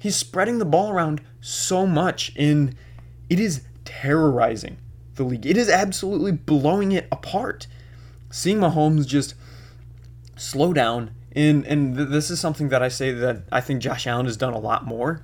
he's 0.00 0.16
spreading 0.16 0.58
the 0.58 0.64
ball 0.64 0.90
around 0.90 1.20
so 1.40 1.86
much, 1.86 2.32
and 2.36 2.74
it 3.28 3.38
is 3.38 3.62
terrorizing 3.84 4.78
the 5.14 5.24
league. 5.24 5.46
It 5.46 5.56
is 5.56 5.68
absolutely 5.68 6.32
blowing 6.32 6.92
it 6.92 7.06
apart. 7.12 7.66
Seeing 8.30 8.58
Mahomes 8.58 9.06
just 9.06 9.34
slow 10.36 10.72
down, 10.72 11.12
and, 11.32 11.64
and 11.66 11.96
this 11.96 12.30
is 12.30 12.40
something 12.40 12.70
that 12.70 12.82
I 12.82 12.88
say 12.88 13.12
that 13.12 13.42
I 13.52 13.60
think 13.60 13.82
Josh 13.82 14.06
Allen 14.06 14.26
has 14.26 14.36
done 14.36 14.54
a 14.54 14.58
lot 14.58 14.86
more 14.86 15.22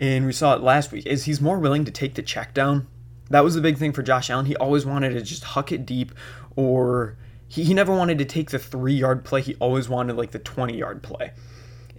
and 0.00 0.26
we 0.26 0.32
saw 0.32 0.54
it 0.54 0.62
last 0.62 0.92
week, 0.92 1.06
is 1.06 1.24
he's 1.24 1.40
more 1.40 1.58
willing 1.58 1.84
to 1.84 1.90
take 1.90 2.14
the 2.14 2.22
check 2.22 2.54
down. 2.54 2.86
That 3.30 3.44
was 3.44 3.54
the 3.54 3.60
big 3.60 3.78
thing 3.78 3.92
for 3.92 4.02
Josh 4.02 4.30
Allen. 4.30 4.46
He 4.46 4.56
always 4.56 4.86
wanted 4.86 5.10
to 5.10 5.22
just 5.22 5.44
huck 5.44 5.72
it 5.72 5.84
deep, 5.84 6.12
or 6.56 7.16
he, 7.46 7.64
he 7.64 7.74
never 7.74 7.94
wanted 7.94 8.18
to 8.18 8.24
take 8.24 8.50
the 8.50 8.58
three 8.58 8.94
yard 8.94 9.24
play. 9.24 9.42
He 9.42 9.54
always 9.56 9.88
wanted 9.88 10.16
like 10.16 10.30
the 10.30 10.38
20 10.38 10.76
yard 10.76 11.02
play. 11.02 11.32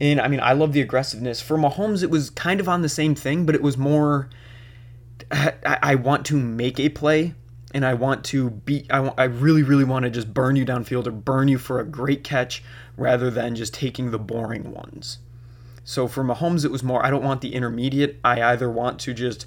And 0.01 0.21
I 0.21 0.27
mean, 0.27 0.39
I 0.39 0.53
love 0.53 0.73
the 0.73 0.81
aggressiveness. 0.81 1.41
For 1.41 1.57
Mahomes, 1.57 2.03
it 2.03 2.09
was 2.09 2.29
kind 2.29 2.59
of 2.59 2.69
on 2.69 2.81
the 2.81 2.89
same 2.89 3.15
thing, 3.15 3.45
but 3.45 3.55
it 3.55 3.61
was 3.61 3.77
more 3.77 4.29
I, 5.31 5.53
I 5.63 5.95
want 5.95 6.25
to 6.27 6.37
make 6.37 6.79
a 6.79 6.89
play 6.89 7.33
and 7.73 7.85
I 7.85 7.93
want 7.93 8.23
to 8.25 8.49
be 8.49 8.85
I, 8.89 8.99
want. 8.99 9.19
I 9.19 9.25
really 9.25 9.63
really 9.63 9.83
want 9.83 10.03
to 10.03 10.09
just 10.09 10.33
burn 10.33 10.55
you 10.55 10.65
downfield 10.65 11.07
or 11.07 11.11
burn 11.11 11.47
you 11.47 11.57
for 11.57 11.79
a 11.79 11.85
great 11.85 12.23
catch 12.23 12.63
rather 12.97 13.29
than 13.29 13.55
just 13.55 13.73
taking 13.73 14.11
the 14.11 14.19
boring 14.19 14.71
ones. 14.71 15.19
So 15.83 16.07
for 16.07 16.23
Mahomes, 16.23 16.65
it 16.65 16.71
was 16.71 16.83
more 16.83 17.05
I 17.05 17.09
don't 17.09 17.23
want 17.23 17.41
the 17.41 17.53
intermediate. 17.53 18.19
I 18.23 18.41
either 18.41 18.69
want 18.69 18.99
to 19.01 19.13
just 19.13 19.45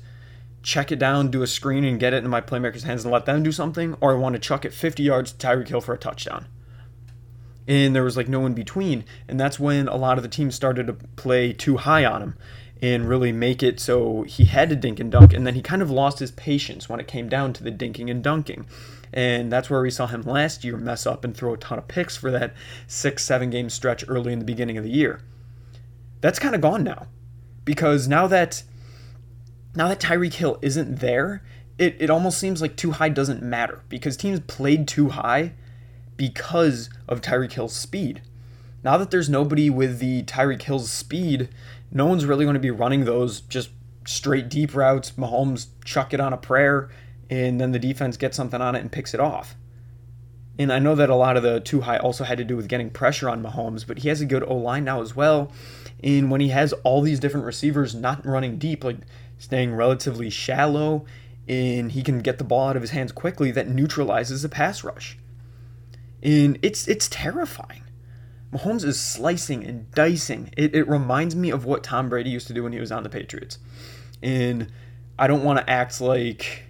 check 0.63 0.93
it 0.93 0.99
down, 0.99 1.31
do 1.31 1.43
a 1.43 1.47
screen, 1.47 1.85
and 1.85 1.99
get 1.99 2.15
it 2.15 2.23
in 2.23 2.31
my 2.31 2.41
playmaker's 2.41 2.85
hands 2.85 3.05
and 3.05 3.13
let 3.13 3.27
them 3.27 3.43
do 3.43 3.51
something, 3.51 3.97
or 4.01 4.13
I 4.13 4.15
want 4.15 4.35
to 4.35 4.39
chuck 4.39 4.65
it 4.65 4.73
50 4.73 5.03
yards 5.03 5.33
to 5.33 5.47
Tyreek 5.47 5.69
Hill 5.69 5.81
for 5.81 5.95
a 5.95 5.99
touchdown. 5.99 6.47
And 7.67 7.95
there 7.95 8.05
was 8.05 8.17
like 8.17 8.29
no 8.29 8.45
in 8.47 8.55
between. 8.55 9.05
And 9.29 9.39
that's 9.39 9.59
when 9.59 9.89
a 9.89 9.97
lot 9.97 10.19
of 10.19 10.23
the 10.23 10.29
teams 10.29 10.55
started 10.55 10.87
to 10.89 10.95
play 10.95 11.53
too 11.53 11.77
high 11.79 12.05
on 12.05 12.23
him 12.23 12.37
and 12.81 13.09
really 13.09 13.31
make 13.31 13.63
it 13.63 13.79
so 13.79 14.23
he 14.23 14.47
had 14.47 14.69
to 14.71 14.77
dink 14.77 14.99
and 14.99 15.13
dunk. 15.13 15.33
And 15.33 15.47
then 15.47 15.55
he 15.55 15.63
kind 15.63 15.83
of 15.83 15.91
lost 15.91 16.19
his 16.19 16.33
patience 16.33 16.89
when 16.89 16.99
it 16.99 17.07
came 17.07 17.29
down 17.29 17.53
to 17.55 17.63
the 17.63 17.71
dinking 17.71 18.11
and 18.11 18.23
dunking. 18.23 18.67
And 19.13 19.53
that's 19.53 19.71
where 19.71 19.83
we 19.83 19.91
saw 19.91 20.07
him 20.07 20.23
last 20.23 20.65
year 20.65 20.77
mess 20.77 21.07
up 21.07 21.25
and 21.25 21.37
throw 21.37 21.55
a 21.55 21.59
ton 21.59 21.79
of 21.79 21.87
picks 21.87 22.17
for 22.17 22.31
that 22.31 22.55
six, 22.87 23.25
seven 23.25 23.51
game 23.51 23.71
stretch 23.71 24.05
early 24.09 24.33
in 24.33 24.39
the 24.39 24.45
beginning 24.45 24.79
of 24.79 24.85
the 24.85 24.91
year 24.91 25.21
that's 26.23 26.39
kind 26.39 26.55
of 26.55 26.63
gone 26.63 26.83
now 26.83 27.09
because 27.67 28.09
now 28.09 28.27
that 28.27 28.63
now 29.75 29.89
that 29.89 30.01
Tyreek 30.01 30.35
Hill 30.35 30.59
isn't 30.63 31.01
there, 31.01 31.43
it, 31.79 31.97
it 31.99 32.11
almost 32.11 32.39
seems 32.39 32.63
like 32.63 32.77
too 32.77 32.93
high 32.93 33.09
doesn't 33.09 33.43
matter 33.43 33.83
because 33.89 34.17
teams 34.17 34.41
played 34.41 34.89
too 34.89 35.11
high 35.11 35.53
because 36.17 36.91
of 37.09 37.21
Tyreek 37.21 37.53
Hill's 37.53 37.75
speed. 37.75 38.23
Now 38.85 38.97
that 38.99 39.11
there's 39.11 39.29
nobody 39.29 39.71
with 39.71 39.99
the 39.99 40.25
Tyreek 40.25 40.63
Hill's 40.63 40.91
speed, 40.91 41.49
no 41.91 42.07
one's 42.07 42.25
really 42.25 42.45
going 42.45 42.55
to 42.55 42.61
be 42.61 42.71
running 42.71 43.05
those 43.05 43.41
just 43.43 43.71
straight 44.07 44.49
deep 44.49 44.75
routes. 44.75 45.13
Mahomes 45.13 45.69
chuck 45.85 46.13
it 46.13 46.21
on 46.21 46.33
a 46.33 46.37
prayer, 46.37 46.91
and 47.31 47.61
then 47.61 47.73
the 47.73 47.79
defense 47.79 48.17
gets 48.17 48.37
something 48.37 48.61
on 48.61 48.75
it 48.75 48.81
and 48.81 48.91
picks 48.91 49.15
it 49.15 49.21
off. 49.21 49.57
And 50.59 50.73
I 50.73 50.79
know 50.79 50.95
that 50.95 51.09
a 51.11 51.15
lot 51.15 51.37
of 51.37 51.43
the 51.43 51.61
too 51.61 51.83
high 51.83 51.97
also 51.97 52.25
had 52.25 52.39
to 52.39 52.45
do 52.45 52.57
with 52.57 52.69
getting 52.69 52.91
pressure 52.91 53.29
on 53.29 53.43
Mahomes, 53.43 53.87
but 53.87 53.99
he 53.99 54.09
has 54.09 54.21
a 54.21 54.27
good 54.27 54.43
O 54.43 54.57
line 54.57 54.85
now 54.85 55.01
as 55.01 55.17
well. 55.17 55.51
And 56.03 56.31
when 56.31 56.41
he 56.41 56.49
has 56.49 56.73
all 56.85 57.01
these 57.01 57.21
different 57.21 57.47
receivers 57.47 57.95
not 57.95 58.27
running 58.27 58.59
deep, 58.59 58.85
like 58.85 58.99
staying 59.39 59.75
relatively 59.75 60.29
shallow, 60.29 61.07
and 61.49 61.93
he 61.93 62.03
can 62.03 62.21
get 62.21 62.39
the 62.39 62.45
ball 62.45 62.69
out 62.69 62.77
of 62.77 62.83
his 62.83 62.91
hands 62.91 63.13
quickly, 63.13 63.51
that 63.53 63.69
neutralizes 63.69 64.43
the 64.43 64.49
pass 64.49 64.85
rush. 64.85 65.17
And 66.23 66.59
it's 66.63 66.87
it's 66.89 67.09
terrifying. 67.09 67.83
Mahomes 68.53 68.85
is 68.85 69.01
slicing 69.01 69.65
and 69.65 69.91
dicing. 69.93 70.53
It, 70.57 70.75
it 70.75 70.89
reminds 70.89 71.35
me 71.35 71.51
of 71.51 71.65
what 71.65 71.83
Tom 71.83 72.09
Brady 72.09 72.31
used 72.31 72.47
to 72.49 72.53
do 72.53 72.63
when 72.63 72.73
he 72.73 72.81
was 72.81 72.93
on 72.93 73.03
the 73.03 73.09
Patriots. 73.09 73.59
And 74.23 74.71
I 75.19 75.27
don't 75.27 75.43
want 75.43 75.59
to 75.59 75.69
act 75.71 76.01
like 76.01 76.65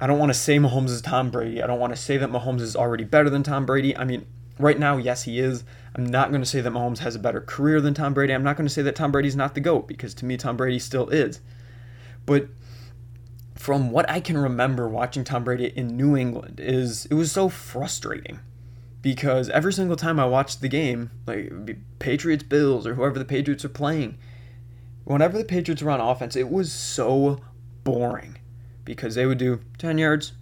I 0.00 0.06
don't 0.06 0.18
want 0.18 0.30
to 0.30 0.38
say 0.38 0.58
Mahomes 0.58 0.90
is 0.90 1.00
Tom 1.00 1.30
Brady. 1.30 1.62
I 1.62 1.66
don't 1.66 1.78
want 1.78 1.94
to 1.94 2.00
say 2.00 2.16
that 2.16 2.30
Mahomes 2.30 2.60
is 2.60 2.74
already 2.74 3.04
better 3.04 3.30
than 3.30 3.42
Tom 3.42 3.64
Brady. 3.64 3.96
I 3.96 4.04
mean, 4.04 4.26
right 4.58 4.78
now, 4.78 4.96
yes, 4.96 5.22
he 5.22 5.38
is. 5.38 5.64
I'm 5.94 6.04
not 6.04 6.30
going 6.30 6.42
to 6.42 6.48
say 6.48 6.60
that 6.60 6.72
Mahomes 6.72 6.98
has 6.98 7.14
a 7.14 7.20
better 7.20 7.40
career 7.40 7.80
than 7.80 7.94
Tom 7.94 8.12
Brady. 8.12 8.34
I'm 8.34 8.42
not 8.42 8.56
going 8.56 8.66
to 8.66 8.72
say 8.72 8.82
that 8.82 8.96
Tom 8.96 9.12
Brady's 9.12 9.36
not 9.36 9.54
the 9.54 9.60
GOAT 9.60 9.86
because 9.86 10.12
to 10.14 10.24
me, 10.24 10.36
Tom 10.36 10.56
Brady 10.56 10.80
still 10.80 11.08
is. 11.08 11.40
But 12.26 12.48
from 13.54 13.92
what 13.92 14.10
I 14.10 14.20
can 14.20 14.36
remember 14.36 14.88
watching 14.88 15.22
Tom 15.22 15.44
Brady 15.44 15.66
in 15.66 15.96
New 15.96 16.16
England 16.16 16.58
is 16.58 17.06
it 17.06 17.14
was 17.14 17.30
so 17.30 17.48
frustrating 17.48 18.40
because 19.04 19.50
every 19.50 19.70
single 19.70 19.96
time 19.96 20.18
I 20.18 20.24
watched 20.24 20.62
the 20.62 20.68
game, 20.68 21.10
like 21.26 21.52
Patriots 21.98 22.42
Bills 22.42 22.86
or 22.86 22.94
whoever 22.94 23.18
the 23.18 23.26
Patriots 23.26 23.62
are 23.62 23.68
playing, 23.68 24.16
whenever 25.04 25.36
the 25.36 25.44
Patriots 25.44 25.82
were 25.82 25.90
on 25.90 26.00
offense, 26.00 26.34
it 26.36 26.48
was 26.48 26.72
so 26.72 27.42
boring 27.84 28.38
because 28.86 29.14
they 29.14 29.26
would 29.26 29.36
do 29.36 29.60
10 29.76 29.98
yards, 29.98 30.32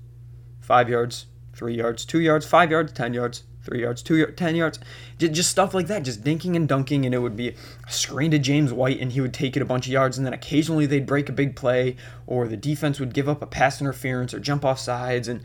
5 0.61 0.89
yards, 0.89 1.27
3 1.55 1.75
yards, 1.75 2.05
2 2.05 2.21
yards, 2.21 2.47
5 2.47 2.71
yards, 2.71 2.93
10 2.93 3.15
yards, 3.15 3.43
3 3.65 3.81
yards, 3.81 4.01
2 4.01 4.17
yards, 4.17 4.37
10 4.37 4.55
yards. 4.55 4.79
Just 5.19 5.51
stuff 5.51 5.75
like 5.75 5.89
that, 5.89 6.05
just 6.05 6.23
dinking 6.23 6.55
and 6.55 6.69
dunking, 6.69 7.05
and 7.05 7.13
it 7.13 7.19
would 7.19 7.37
be 7.37 7.49
a 7.49 7.93
screen 7.93 8.31
to 8.31 8.39
James 8.39 8.73
White, 8.73 9.01
and 9.01 9.11
he 9.11 9.21
would 9.21 9.35
take 9.35 9.57
it 9.57 9.63
a 9.63 9.65
bunch 9.65 9.87
of 9.87 9.93
yards, 9.93 10.17
and 10.17 10.25
then 10.25 10.33
occasionally 10.33 10.87
they'd 10.87 11.05
break 11.07 11.29
a 11.29 11.33
big 11.33 11.57
play, 11.57 11.97
or 12.29 12.47
the 12.47 12.57
defense 12.57 13.01
would 13.01 13.13
give 13.13 13.29
up 13.29 13.43
a 13.43 13.47
pass 13.47 13.81
interference 13.81 14.33
or 14.33 14.39
jump 14.39 14.65
off 14.65 14.79
sides, 14.79 15.27
and 15.27 15.43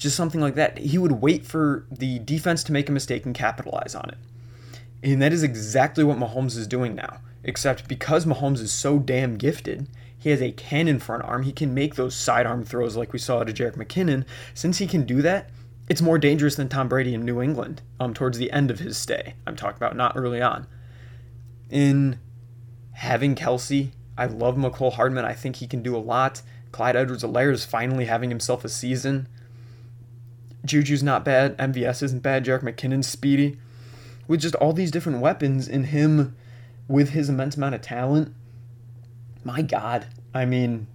just 0.00 0.16
something 0.16 0.40
like 0.40 0.54
that. 0.56 0.78
He 0.78 0.98
would 0.98 1.12
wait 1.12 1.46
for 1.46 1.86
the 1.90 2.18
defense 2.20 2.64
to 2.64 2.72
make 2.72 2.88
a 2.88 2.92
mistake 2.92 3.24
and 3.26 3.34
capitalize 3.34 3.94
on 3.94 4.08
it. 4.10 4.18
And 5.02 5.22
that 5.22 5.32
is 5.32 5.42
exactly 5.42 6.02
what 6.02 6.18
Mahomes 6.18 6.56
is 6.56 6.66
doing 6.66 6.94
now. 6.94 7.20
Except 7.44 7.88
because 7.88 8.26
Mahomes 8.26 8.60
is 8.60 8.72
so 8.72 8.98
damn 8.98 9.36
gifted, 9.36 9.88
he 10.18 10.30
has 10.30 10.42
a 10.42 10.52
cannon 10.52 10.98
front 10.98 11.24
arm. 11.24 11.42
He 11.42 11.52
can 11.52 11.72
make 11.72 11.94
those 11.94 12.14
sidearm 12.14 12.64
throws 12.64 12.96
like 12.96 13.12
we 13.12 13.18
saw 13.18 13.42
to 13.44 13.52
Jerick 13.52 13.76
McKinnon. 13.76 14.24
Since 14.52 14.78
he 14.78 14.86
can 14.86 15.04
do 15.04 15.22
that, 15.22 15.50
it's 15.88 16.02
more 16.02 16.18
dangerous 16.18 16.54
than 16.54 16.68
Tom 16.68 16.88
Brady 16.88 17.14
in 17.14 17.24
New 17.24 17.40
England 17.40 17.82
um, 17.98 18.12
towards 18.12 18.38
the 18.38 18.52
end 18.52 18.70
of 18.70 18.78
his 18.78 18.96
stay. 18.96 19.34
I'm 19.46 19.56
talking 19.56 19.76
about 19.76 19.96
not 19.96 20.16
early 20.16 20.42
on. 20.42 20.66
In 21.70 22.18
having 22.92 23.34
Kelce, 23.34 23.92
I 24.16 24.26
love 24.26 24.56
Mecole 24.56 24.92
Hardman. 24.92 25.24
I 25.24 25.32
think 25.32 25.56
he 25.56 25.66
can 25.66 25.82
do 25.82 25.96
a 25.96 25.98
lot. 25.98 26.42
Clyde 26.72 26.96
Edwards-Helaire 26.96 27.52
is 27.52 27.64
finally 27.64 28.04
having 28.04 28.28
himself 28.28 28.64
a 28.64 28.68
season. 28.68 29.28
Juju's 30.64 31.02
not 31.02 31.24
bad. 31.24 31.56
MVS 31.58 32.02
isn't 32.02 32.22
bad. 32.22 32.44
Jerick 32.44 32.62
McKinnon's 32.62 33.08
speedy. 33.08 33.58
With 34.28 34.40
just 34.40 34.54
all 34.56 34.72
these 34.72 34.90
different 34.90 35.20
weapons 35.20 35.66
in 35.66 35.84
him 35.84 36.36
with 36.86 37.10
his 37.10 37.28
immense 37.28 37.56
amount 37.56 37.74
of 37.74 37.82
talent, 37.82 38.34
my 39.44 39.62
God. 39.62 40.06
I 40.34 40.44
mean, 40.44 40.86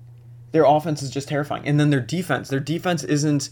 their 0.51 0.65
offense 0.65 1.01
is 1.01 1.09
just 1.09 1.27
terrifying. 1.27 1.67
And 1.67 1.79
then 1.79 1.89
their 1.89 1.99
defense. 1.99 2.49
Their 2.49 2.59
defense 2.59 3.03
isn't 3.03 3.49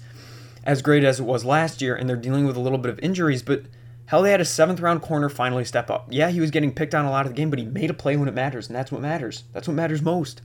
as 0.63 0.82
great 0.82 1.04
as 1.04 1.19
it 1.19 1.23
was 1.23 1.43
last 1.43 1.82
year, 1.82 1.95
and 1.95 2.08
they're 2.08 2.15
dealing 2.15 2.45
with 2.45 2.56
a 2.56 2.62
little 2.62 2.78
bit 2.78 2.91
of 2.91 2.99
injuries, 2.99 3.41
but 3.41 3.63
hell, 4.06 4.21
they 4.21 4.32
had 4.32 4.41
a 4.41 4.45
seventh 4.45 4.80
round 4.80 5.02
corner 5.02 5.30
finally 5.30 5.65
step 5.65 5.89
up. 5.89 6.08
Yeah, 6.10 6.30
he 6.30 6.39
was 6.39 6.52
getting 6.52 6.73
picked 6.73 6.95
on 6.95 7.06
a 7.06 7.12
lot 7.12 7.26
of 7.26 7.34
the 7.34 7.36
game, 7.36 7.49
but 7.49 7.60
he 7.60 7.65
made 7.65 7.89
a 7.89 7.93
play 7.93 8.15
when 8.15 8.30
it 8.30 8.34
matters, 8.34 8.67
and 8.67 8.76
that's 8.76 8.91
what 8.91 9.02
matters. 9.02 9.43
That's 9.52 9.67
what 9.67 9.76
matters 9.76 10.02
most. 10.02 10.41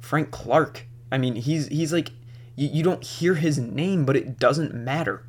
Frank 0.00 0.30
Clark. 0.30 0.86
I 1.10 1.18
mean, 1.18 1.34
he's 1.34 1.68
he's 1.68 1.92
like 1.92 2.10
you, 2.58 2.68
you 2.72 2.82
don't 2.82 3.04
hear 3.04 3.36
his 3.36 3.58
name, 3.58 4.04
but 4.04 4.16
it 4.16 4.38
doesn't 4.38 4.74
matter 4.74 5.24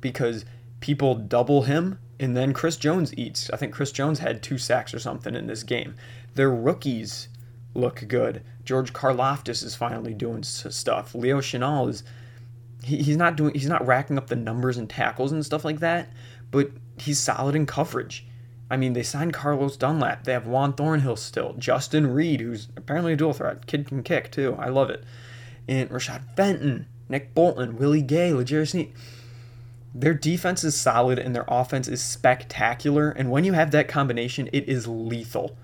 because 0.00 0.46
people 0.80 1.14
double 1.14 1.62
him 1.62 1.98
and 2.18 2.36
then 2.36 2.54
Chris 2.54 2.76
Jones 2.76 3.16
eats. 3.16 3.50
I 3.50 3.56
think 3.56 3.74
Chris 3.74 3.92
Jones 3.92 4.18
had 4.18 4.42
two 4.42 4.58
sacks 4.58 4.94
or 4.94 4.98
something 4.98 5.34
in 5.34 5.46
this 5.46 5.62
game. 5.62 5.94
Their 6.34 6.50
rookies 6.50 7.28
look 7.74 8.04
good. 8.08 8.42
George 8.64 8.92
Karlaftis 8.92 9.62
is 9.62 9.74
finally 9.74 10.14
doing 10.14 10.42
stuff. 10.42 11.14
Leo 11.14 11.40
Chenal 11.40 11.88
is 11.88 12.02
he, 12.82 13.02
he's 13.02 13.16
not 13.16 13.36
doing 13.36 13.54
he's 13.54 13.68
not 13.68 13.86
racking 13.86 14.16
up 14.16 14.28
the 14.28 14.36
numbers 14.36 14.78
and 14.78 14.88
tackles 14.88 15.32
and 15.32 15.44
stuff 15.44 15.64
like 15.64 15.80
that, 15.80 16.10
but 16.50 16.70
he's 16.98 17.18
solid 17.18 17.54
in 17.54 17.66
coverage. 17.66 18.26
I 18.70 18.76
mean, 18.76 18.92
they 18.92 19.02
signed 19.02 19.34
Carlos 19.34 19.76
Dunlap. 19.76 20.24
They 20.24 20.32
have 20.32 20.46
Juan 20.46 20.72
Thornhill 20.72 21.16
still. 21.16 21.54
Justin 21.58 22.14
Reid, 22.14 22.40
who's 22.40 22.68
apparently 22.76 23.14
a 23.14 23.16
dual 23.16 23.32
threat. 23.32 23.66
Kid 23.66 23.88
can 23.88 24.02
kick 24.02 24.30
too. 24.30 24.56
I 24.58 24.68
love 24.68 24.90
it 24.90 25.04
and 25.68 25.88
Rashad 25.90 26.22
Fenton, 26.36 26.86
Nick 27.08 27.34
Bolton, 27.34 27.76
Willie 27.76 28.02
Gay, 28.02 28.32
L'Jarius 28.32 28.70
Sneed. 28.70 28.92
Their 29.94 30.14
defense 30.14 30.62
is 30.62 30.80
solid 30.80 31.18
and 31.18 31.34
their 31.34 31.44
offense 31.48 31.88
is 31.88 32.02
spectacular. 32.02 33.10
And 33.10 33.30
when 33.30 33.44
you 33.44 33.54
have 33.54 33.72
that 33.72 33.88
combination, 33.88 34.48
it 34.52 34.68
is 34.68 34.86
lethal. 34.86 35.56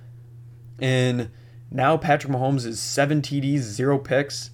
And 0.81 1.31
now 1.71 1.97
Patrick 1.97 2.33
Mahomes 2.33 2.67
is 2.67 2.81
seven 2.81 3.23
TDs, 3.23 3.59
zero 3.59 3.99
picks. 3.99 4.51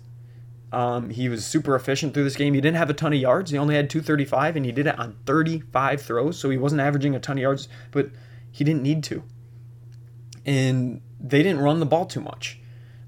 Um, 0.73 1.11
he 1.11 1.29
was 1.29 1.45
super 1.45 1.75
efficient 1.75 2.15
through 2.15 2.25
this 2.25 2.37
game. 2.37 2.55
He 2.55 2.61
didn't 2.61 2.79
have 2.79 2.91
a 2.91 2.95
ton 2.95 3.13
of 3.13 3.19
yards. 3.19 3.51
He 3.51 3.59
only 3.59 3.75
had 3.75 3.91
235, 3.91 4.57
and 4.57 4.65
he 4.65 4.73
did 4.73 4.87
it 4.87 4.99
on 4.99 5.17
35 5.27 6.01
throws. 6.01 6.39
So 6.39 6.49
he 6.49 6.57
wasn't 6.57 6.81
averaging 6.81 7.15
a 7.15 7.21
ton 7.21 7.37
of 7.37 7.43
yards, 7.43 7.69
but 7.91 8.11
he 8.51 8.65
didn't 8.65 8.83
need 8.83 9.03
to. 9.05 9.23
And 10.47 11.03
they 11.21 11.43
didn't 11.43 11.61
run 11.61 11.79
the 11.79 11.87
ball 11.87 12.07
too 12.07 12.21
much 12.21 12.62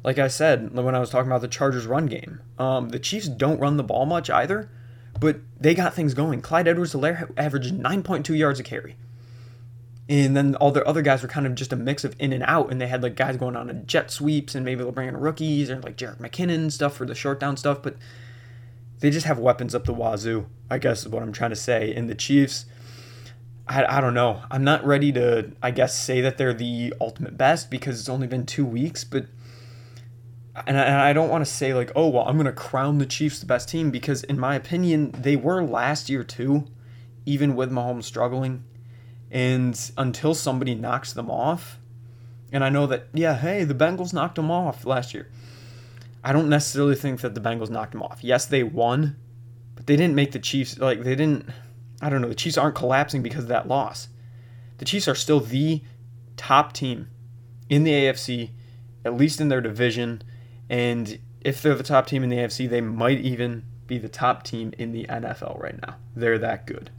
like 0.04 0.18
I 0.18 0.28
said 0.28 0.74
when 0.74 0.94
I 0.94 1.00
was 1.00 1.10
talking 1.10 1.30
about 1.30 1.40
the 1.40 1.48
Chargers 1.48 1.86
run 1.86 2.06
game, 2.06 2.40
um, 2.58 2.90
the 2.90 2.98
Chiefs 2.98 3.26
don't 3.26 3.58
run 3.58 3.78
the 3.78 3.82
ball 3.82 4.04
much 4.04 4.28
either, 4.28 4.70
but 5.18 5.38
they 5.58 5.74
got 5.74 5.94
things 5.94 6.12
going. 6.12 6.42
Clyde 6.42 6.68
Edwards-Helaire 6.68 7.32
averaged 7.38 7.74
9.2 7.74 8.36
yards 8.36 8.60
a 8.60 8.62
carry. 8.62 8.96
And 10.06 10.36
then 10.36 10.54
all 10.56 10.70
the 10.70 10.86
other 10.86 11.00
guys 11.00 11.22
were 11.22 11.28
kind 11.28 11.46
of 11.46 11.54
just 11.54 11.72
a 11.72 11.76
mix 11.76 12.04
of 12.04 12.14
in 12.18 12.34
and 12.34 12.42
out, 12.42 12.70
and 12.70 12.78
they 12.78 12.86
had 12.86 13.02
like 13.02 13.16
guys 13.16 13.38
going 13.38 13.56
on 13.56 13.70
a 13.70 13.74
jet 13.74 14.10
sweeps, 14.10 14.54
and 14.54 14.62
maybe 14.62 14.82
they'll 14.82 14.92
bring 14.92 15.08
in 15.08 15.16
rookies 15.16 15.70
or 15.70 15.80
like 15.80 15.96
Jerick 15.96 16.18
McKinnon 16.18 16.70
stuff 16.70 16.94
for 16.94 17.06
the 17.06 17.14
short 17.14 17.40
down 17.40 17.56
stuff, 17.56 17.82
but 17.82 17.96
they 19.00 19.08
just 19.08 19.24
have 19.24 19.38
weapons 19.38 19.74
up 19.74 19.86
the 19.86 19.94
wazoo, 19.94 20.46
I 20.68 20.76
guess 20.76 21.00
is 21.00 21.08
what 21.08 21.22
I'm 21.22 21.32
trying 21.32 21.50
to 21.50 21.56
say. 21.56 21.94
And 21.94 22.10
the 22.10 22.14
Chiefs, 22.14 22.66
I, 23.66 23.96
I 23.96 24.00
don't 24.02 24.14
know. 24.14 24.42
I'm 24.50 24.64
not 24.64 24.84
ready 24.84 25.10
to, 25.12 25.52
I 25.62 25.70
guess, 25.70 25.98
say 25.98 26.20
that 26.20 26.36
they're 26.36 26.52
the 26.52 26.92
ultimate 27.00 27.38
best 27.38 27.70
because 27.70 27.98
it's 27.98 28.10
only 28.10 28.26
been 28.26 28.44
two 28.44 28.66
weeks, 28.66 29.04
but 29.04 29.26
and 30.66 30.78
I, 30.78 31.12
don't 31.12 31.30
want 31.30 31.44
to 31.44 31.50
say 31.50 31.74
like, 31.74 31.90
oh 31.96 32.08
well, 32.08 32.24
I'm 32.28 32.36
gonna 32.36 32.52
crown 32.52 32.98
the 32.98 33.06
Chiefs 33.06 33.40
the 33.40 33.46
best 33.46 33.68
team 33.68 33.90
because 33.90 34.22
in 34.24 34.38
my 34.38 34.54
opinion 34.54 35.10
they 35.10 35.36
were 35.36 35.62
last 35.64 36.08
year 36.08 36.22
too, 36.22 36.66
even 37.26 37.56
with 37.56 37.70
Mahomes 37.70 38.04
struggling, 38.04 38.64
and 39.30 39.78
until 39.98 40.34
somebody 40.34 40.74
knocks 40.74 41.12
them 41.12 41.30
off, 41.30 41.78
and 42.52 42.62
I 42.62 42.68
know 42.68 42.86
that 42.86 43.08
yeah, 43.12 43.36
hey, 43.36 43.64
the 43.64 43.74
Bengals 43.74 44.12
knocked 44.12 44.36
them 44.36 44.50
off 44.50 44.86
last 44.86 45.12
year. 45.12 45.28
I 46.22 46.32
don't 46.32 46.48
necessarily 46.48 46.94
think 46.94 47.20
that 47.20 47.34
the 47.34 47.40
Bengals 47.40 47.68
knocked 47.68 47.92
them 47.92 48.02
off. 48.02 48.22
Yes, 48.22 48.46
they 48.46 48.62
won, 48.62 49.16
but 49.74 49.86
they 49.86 49.96
didn't 49.96 50.14
make 50.14 50.32
the 50.32 50.38
Chiefs 50.38 50.78
like 50.78 51.02
they 51.02 51.16
didn't. 51.16 51.48
I 52.00 52.08
don't 52.08 52.20
know. 52.20 52.28
The 52.28 52.34
Chiefs 52.34 52.56
aren't 52.56 52.76
collapsing 52.76 53.22
because 53.22 53.44
of 53.44 53.48
that 53.48 53.66
loss. 53.66 54.08
The 54.78 54.84
Chiefs 54.84 55.08
are 55.08 55.14
still 55.16 55.40
the 55.40 55.82
top 56.36 56.72
team 56.72 57.08
in 57.68 57.82
the 57.82 57.92
AFC, 57.92 58.50
at 59.04 59.16
least 59.16 59.40
in 59.40 59.48
their 59.48 59.60
division 59.60 60.22
and 60.68 61.18
if 61.40 61.60
they're 61.60 61.74
the 61.74 61.82
top 61.82 62.06
team 62.06 62.22
in 62.22 62.30
the 62.30 62.36
AFC, 62.36 62.68
they 62.68 62.80
might 62.80 63.20
even 63.20 63.64
be 63.86 63.98
the 63.98 64.08
top 64.08 64.42
team 64.42 64.72
in 64.78 64.92
the 64.92 65.04
NFL 65.04 65.60
right 65.60 65.80
now. 65.80 65.96
They're 66.16 66.38
that 66.38 66.66
good. 66.66 66.90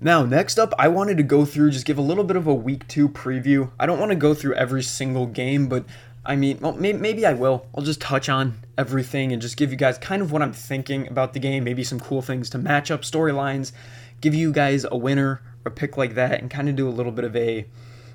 Now, 0.00 0.24
next 0.24 0.58
up, 0.58 0.74
I 0.78 0.88
wanted 0.88 1.16
to 1.16 1.22
go 1.22 1.44
through, 1.44 1.70
just 1.70 1.86
give 1.86 1.98
a 1.98 2.02
little 2.02 2.24
bit 2.24 2.36
of 2.36 2.46
a 2.46 2.54
week 2.54 2.86
two 2.88 3.08
preview. 3.08 3.70
I 3.78 3.86
don't 3.86 3.98
want 3.98 4.10
to 4.10 4.16
go 4.16 4.34
through 4.34 4.54
every 4.54 4.82
single 4.82 5.26
game, 5.26 5.68
but 5.68 5.84
I 6.24 6.36
mean, 6.36 6.58
well, 6.60 6.72
maybe, 6.72 6.98
maybe 6.98 7.24
I 7.24 7.32
will. 7.32 7.66
I'll 7.74 7.84
just 7.84 8.00
touch 8.00 8.28
on 8.28 8.58
everything 8.76 9.32
and 9.32 9.40
just 9.40 9.56
give 9.56 9.70
you 9.70 9.76
guys 9.76 9.96
kind 9.96 10.20
of 10.20 10.32
what 10.32 10.42
I'm 10.42 10.52
thinking 10.52 11.06
about 11.08 11.32
the 11.32 11.38
game, 11.38 11.64
maybe 11.64 11.84
some 11.84 12.00
cool 12.00 12.20
things 12.20 12.50
to 12.50 12.58
match 12.58 12.90
up 12.90 13.02
storylines, 13.02 13.72
give 14.20 14.34
you 14.34 14.52
guys 14.52 14.84
a 14.90 14.96
winner 14.96 15.40
a 15.64 15.70
pick 15.70 15.96
like 15.96 16.14
that, 16.14 16.40
and 16.40 16.50
kind 16.50 16.68
of 16.68 16.76
do 16.76 16.88
a 16.88 16.90
little 16.90 17.12
bit 17.12 17.24
of 17.24 17.34
a, 17.34 17.66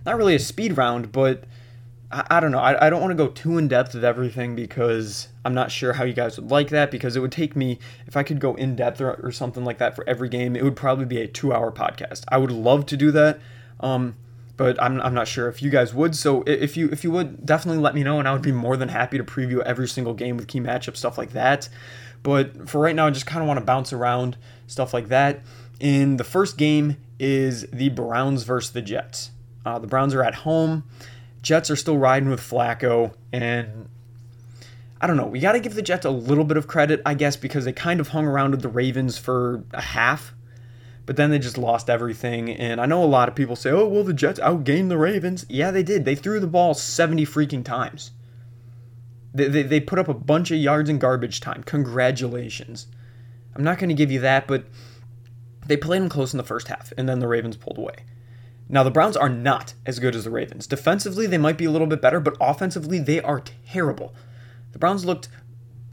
not 0.05 0.17
really 0.17 0.35
a 0.35 0.39
speed 0.39 0.77
round, 0.77 1.11
but 1.11 1.45
I, 2.11 2.25
I 2.29 2.39
don't 2.39 2.51
know. 2.51 2.59
I, 2.59 2.87
I 2.87 2.89
don't 2.89 3.01
want 3.01 3.11
to 3.11 3.15
go 3.15 3.27
too 3.27 3.57
in 3.57 3.67
depth 3.67 3.93
with 3.93 4.03
everything 4.03 4.55
because 4.55 5.27
I'm 5.45 5.53
not 5.53 5.71
sure 5.71 5.93
how 5.93 6.03
you 6.03 6.13
guys 6.13 6.39
would 6.39 6.51
like 6.51 6.69
that 6.69 6.91
because 6.91 7.15
it 7.15 7.19
would 7.19 7.31
take 7.31 7.55
me, 7.55 7.79
if 8.07 8.17
I 8.17 8.23
could 8.23 8.39
go 8.39 8.55
in 8.55 8.75
depth 8.75 9.01
or, 9.01 9.13
or 9.13 9.31
something 9.31 9.63
like 9.63 9.77
that 9.77 9.95
for 9.95 10.07
every 10.07 10.29
game, 10.29 10.55
it 10.55 10.63
would 10.63 10.75
probably 10.75 11.05
be 11.05 11.21
a 11.21 11.27
two 11.27 11.53
hour 11.53 11.71
podcast. 11.71 12.23
I 12.27 12.37
would 12.37 12.51
love 12.51 12.85
to 12.87 12.97
do 12.97 13.11
that. 13.11 13.39
Um, 13.79 14.15
but 14.57 14.79
I'm, 14.81 15.01
I'm 15.01 15.15
not 15.15 15.27
sure 15.27 15.47
if 15.47 15.63
you 15.63 15.71
guys 15.71 15.93
would. 15.93 16.15
So 16.15 16.43
if 16.45 16.77
you 16.77 16.87
if 16.91 17.03
you 17.03 17.09
would 17.11 17.45
definitely 17.45 17.81
let 17.81 17.95
me 17.95 18.03
know, 18.03 18.19
and 18.19 18.27
I 18.27 18.33
would 18.33 18.43
be 18.43 18.51
more 18.51 18.77
than 18.77 18.89
happy 18.89 19.17
to 19.17 19.23
preview 19.23 19.59
every 19.63 19.87
single 19.87 20.13
game 20.13 20.37
with 20.37 20.47
key 20.47 20.59
matchup 20.59 20.95
stuff 20.95 21.17
like 21.17 21.31
that. 21.31 21.67
But 22.21 22.69
for 22.69 22.79
right 22.79 22.95
now, 22.95 23.07
I 23.07 23.09
just 23.09 23.25
kind 23.25 23.41
of 23.41 23.47
want 23.47 23.59
to 23.59 23.65
bounce 23.65 23.91
around 23.91 24.37
stuff 24.67 24.93
like 24.93 25.07
that. 25.07 25.41
In 25.79 26.17
the 26.17 26.23
first 26.23 26.57
game 26.57 26.97
is 27.17 27.65
the 27.71 27.89
Browns 27.89 28.43
versus 28.43 28.71
the 28.71 28.83
Jets. 28.83 29.31
Uh, 29.65 29.79
the 29.79 29.87
Browns 29.87 30.13
are 30.13 30.23
at 30.23 30.35
home. 30.35 30.83
Jets 31.41 31.71
are 31.71 31.75
still 31.75 31.97
riding 31.97 32.29
with 32.29 32.39
Flacco, 32.39 33.13
and 33.31 33.89
I 34.99 35.07
don't 35.07 35.17
know. 35.17 35.25
We 35.25 35.39
got 35.39 35.53
to 35.53 35.59
give 35.59 35.73
the 35.73 35.81
Jets 35.81 36.05
a 36.05 36.11
little 36.11 36.43
bit 36.43 36.57
of 36.57 36.67
credit, 36.67 37.01
I 37.05 37.15
guess, 37.15 37.35
because 37.35 37.65
they 37.65 37.73
kind 37.73 37.99
of 37.99 38.09
hung 38.09 38.25
around 38.25 38.51
with 38.51 38.61
the 38.61 38.69
Ravens 38.69 39.17
for 39.17 39.63
a 39.73 39.81
half, 39.81 40.33
but 41.07 41.15
then 41.15 41.31
they 41.31 41.39
just 41.39 41.57
lost 41.57 41.89
everything. 41.89 42.51
And 42.51 42.79
I 42.79 42.85
know 42.85 43.03
a 43.03 43.05
lot 43.05 43.27
of 43.27 43.33
people 43.33 43.55
say, 43.55 43.71
oh, 43.71 43.87
well, 43.87 44.03
the 44.03 44.13
Jets 44.13 44.39
outgained 44.39 44.89
the 44.89 44.99
Ravens. 44.99 45.45
Yeah, 45.49 45.71
they 45.71 45.81
did. 45.81 46.05
They 46.05 46.15
threw 46.15 46.39
the 46.39 46.45
ball 46.45 46.75
70 46.75 47.25
freaking 47.25 47.65
times. 47.65 48.11
They, 49.33 49.47
they, 49.47 49.63
they 49.63 49.79
put 49.79 49.97
up 49.97 50.07
a 50.07 50.13
bunch 50.13 50.51
of 50.51 50.57
yards 50.59 50.89
in 50.89 50.99
garbage 50.99 51.39
time. 51.39 51.63
Congratulations. 51.63 52.85
I'm 53.55 53.63
not 53.63 53.79
going 53.79 53.89
to 53.89 53.95
give 53.95 54.11
you 54.11 54.19
that, 54.19 54.45
but 54.47 54.65
they 55.65 55.77
played 55.77 56.01
them 56.01 56.09
close 56.09 56.33
in 56.33 56.37
the 56.37 56.43
first 56.43 56.67
half, 56.67 56.93
and 56.97 57.09
then 57.09 57.19
the 57.19 57.27
Ravens 57.27 57.57
pulled 57.57 57.79
away. 57.79 57.95
Now, 58.71 58.83
the 58.83 58.89
Browns 58.89 59.17
are 59.17 59.27
not 59.27 59.73
as 59.85 59.99
good 59.99 60.15
as 60.15 60.23
the 60.23 60.29
Ravens. 60.29 60.65
Defensively, 60.65 61.27
they 61.27 61.37
might 61.37 61.57
be 61.57 61.65
a 61.65 61.71
little 61.71 61.87
bit 61.87 62.01
better, 62.01 62.21
but 62.21 62.37
offensively, 62.39 62.99
they 62.99 63.19
are 63.21 63.43
terrible. 63.67 64.15
The 64.71 64.79
Browns 64.79 65.03
looked 65.03 65.27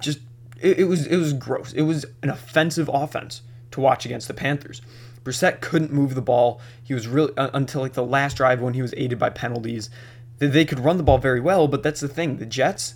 just 0.00 0.20
it, 0.60 0.78
it 0.78 0.84
was 0.84 1.04
it 1.06 1.16
was 1.16 1.32
gross. 1.32 1.72
It 1.72 1.82
was 1.82 2.06
an 2.22 2.30
offensive 2.30 2.88
offense 2.92 3.42
to 3.72 3.80
watch 3.80 4.06
against 4.06 4.28
the 4.28 4.34
Panthers. 4.34 4.80
Brissett 5.24 5.60
couldn't 5.60 5.92
move 5.92 6.14
the 6.14 6.22
ball. 6.22 6.60
He 6.82 6.94
was 6.94 7.08
really 7.08 7.36
uh, 7.36 7.50
until 7.52 7.80
like 7.80 7.94
the 7.94 8.04
last 8.04 8.36
drive 8.36 8.60
when 8.60 8.74
he 8.74 8.82
was 8.82 8.94
aided 8.96 9.18
by 9.18 9.30
penalties. 9.30 9.90
They, 10.38 10.46
they 10.46 10.64
could 10.64 10.78
run 10.78 10.98
the 10.98 11.02
ball 11.02 11.18
very 11.18 11.40
well, 11.40 11.66
but 11.66 11.82
that's 11.82 12.00
the 12.00 12.08
thing. 12.08 12.36
The 12.36 12.46
Jets 12.46 12.94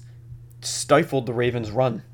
stifled 0.61 1.27
the 1.27 1.35
Ravens' 1.35 1.73
run. 1.73 2.05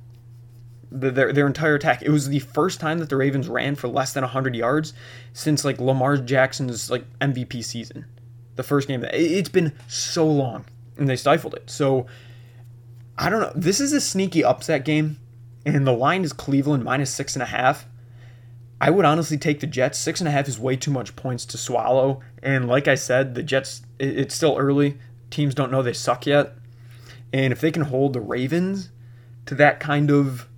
The, 0.90 1.10
their, 1.10 1.32
their 1.32 1.46
entire 1.46 1.74
attack. 1.74 2.02
It 2.02 2.10
was 2.10 2.28
the 2.28 2.38
first 2.38 2.80
time 2.80 2.98
that 2.98 3.10
the 3.10 3.16
Ravens 3.16 3.46
ran 3.46 3.74
for 3.74 3.88
less 3.88 4.14
than 4.14 4.22
100 4.22 4.56
yards 4.56 4.94
since 5.34 5.64
like 5.64 5.78
Lamar 5.78 6.16
Jackson's 6.16 6.90
like 6.90 7.04
MVP 7.20 7.62
season. 7.62 8.06
The 8.56 8.62
first 8.62 8.88
game. 8.88 9.02
that 9.02 9.14
It's 9.14 9.50
been 9.50 9.72
so 9.86 10.26
long, 10.26 10.64
and 10.96 11.08
they 11.08 11.16
stifled 11.16 11.54
it. 11.54 11.70
So 11.70 12.06
I 13.18 13.30
don't 13.30 13.40
know. 13.40 13.52
This 13.54 13.80
is 13.80 13.92
a 13.92 14.00
sneaky 14.00 14.42
upset 14.42 14.84
game, 14.84 15.18
and 15.66 15.86
the 15.86 15.92
line 15.92 16.24
is 16.24 16.32
Cleveland 16.32 16.84
minus 16.84 17.12
six 17.12 17.34
and 17.34 17.42
a 17.42 17.46
half. 17.46 17.86
I 18.80 18.90
would 18.90 19.04
honestly 19.04 19.36
take 19.36 19.60
the 19.60 19.66
Jets. 19.66 19.98
Six 19.98 20.20
and 20.20 20.28
a 20.28 20.30
half 20.30 20.48
is 20.48 20.58
way 20.58 20.76
too 20.76 20.92
much 20.92 21.16
points 21.16 21.44
to 21.46 21.58
swallow. 21.58 22.20
And 22.42 22.68
like 22.68 22.86
I 22.86 22.94
said, 22.94 23.34
the 23.34 23.42
Jets, 23.42 23.82
it's 23.98 24.34
still 24.34 24.56
early. 24.56 24.98
Teams 25.30 25.54
don't 25.54 25.72
know 25.72 25.82
they 25.82 25.92
suck 25.92 26.26
yet. 26.26 26.54
And 27.32 27.52
if 27.52 27.60
they 27.60 27.72
can 27.72 27.82
hold 27.82 28.12
the 28.12 28.20
Ravens 28.20 28.90
to 29.46 29.54
that 29.56 29.80
kind 29.80 30.10
of 30.10 30.48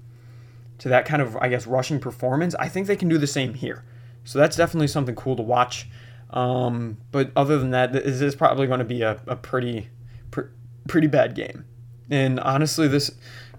to 0.81 0.88
that 0.88 1.07
kind 1.07 1.23
of 1.23 1.37
I 1.37 1.49
guess 1.49 1.66
rushing 1.66 2.01
performance, 2.01 2.55
I 2.57 2.69
think 2.69 2.87
they 2.87 2.97
can 2.97 3.09
do 3.09 3.19
the 3.19 3.27
same 3.27 3.55
here. 3.55 3.85
So 4.25 4.38
that's 4.38 4.57
definitely 4.57 4.88
something 4.88 5.14
cool 5.14 5.37
to 5.37 5.43
watch. 5.43 5.88
Um, 6.31 6.99
but 7.11 7.33
other 7.35 7.59
than 7.59 7.71
that, 7.71 7.93
this 7.93 8.21
is 8.21 8.35
probably 8.35 8.66
going 8.66 8.79
to 8.79 8.85
be 8.85 9.03
a, 9.03 9.21
a 9.27 9.37
pretty 9.37 9.88
pr- 10.31 10.53
pretty 10.87 11.07
bad 11.07 11.35
game. 11.35 11.64
And 12.11 12.38
honestly, 12.40 12.88
this 12.88 13.11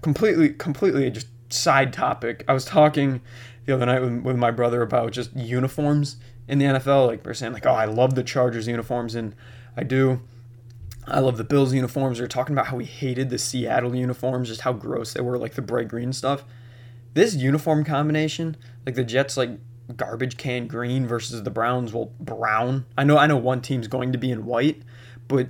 completely, 0.01 0.49
completely 0.49 1.09
just 1.09 1.27
side 1.49 1.93
topic. 1.93 2.43
I 2.47 2.53
was 2.53 2.65
talking 2.65 3.21
the 3.65 3.73
other 3.73 3.85
night 3.85 4.01
with, 4.01 4.21
with 4.21 4.37
my 4.37 4.51
brother 4.51 4.81
about 4.81 5.11
just 5.11 5.35
uniforms 5.35 6.17
in 6.47 6.59
the 6.59 6.65
NFL. 6.65 7.07
Like 7.07 7.25
we're 7.25 7.33
saying, 7.33 7.53
like, 7.53 7.65
oh, 7.65 7.73
I 7.73 7.85
love 7.85 8.15
the 8.15 8.23
Chargers 8.23 8.67
uniforms, 8.67 9.15
and 9.15 9.35
I 9.75 9.83
do. 9.83 10.21
I 11.07 11.19
love 11.19 11.37
the 11.37 11.43
Bills 11.43 11.73
uniforms. 11.73 12.19
We 12.19 12.25
are 12.25 12.29
talking 12.29 12.53
about 12.53 12.67
how 12.67 12.77
we 12.77 12.85
hated 12.85 13.29
the 13.29 13.37
Seattle 13.37 13.95
uniforms, 13.95 14.49
just 14.49 14.61
how 14.61 14.73
gross 14.73 15.13
they 15.13 15.21
were, 15.21 15.37
like 15.37 15.55
the 15.55 15.61
bright 15.61 15.87
green 15.87 16.13
stuff. 16.13 16.43
This 17.13 17.35
uniform 17.35 17.83
combination, 17.83 18.55
like 18.85 18.95
the 18.95 19.03
Jets, 19.03 19.37
like 19.37 19.51
garbage 19.95 20.37
can 20.37 20.67
green 20.67 21.05
versus 21.05 21.43
the 21.43 21.49
Browns, 21.49 21.93
well, 21.93 22.11
brown. 22.19 22.85
I 22.97 23.03
know, 23.03 23.17
I 23.17 23.27
know, 23.27 23.37
one 23.37 23.61
team's 23.61 23.87
going 23.87 24.11
to 24.11 24.17
be 24.17 24.31
in 24.31 24.45
white, 24.45 24.81
but 25.27 25.49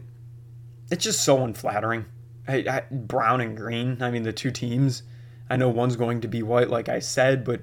it's 0.90 1.04
just 1.04 1.24
so 1.24 1.44
unflattering. 1.44 2.06
I, 2.48 2.66
I, 2.68 2.84
brown 2.92 3.42
and 3.42 3.56
green. 3.56 4.02
I 4.02 4.12
mean, 4.12 4.24
the 4.24 4.34
two 4.34 4.52
teams. 4.52 5.04
I 5.50 5.58
know 5.58 5.70
one's 5.70 5.96
going 5.96 6.22
to 6.22 6.28
be 6.28 6.42
white, 6.42 6.70
like 6.70 6.90
I 6.90 7.00
said, 7.00 7.44
but 7.44 7.62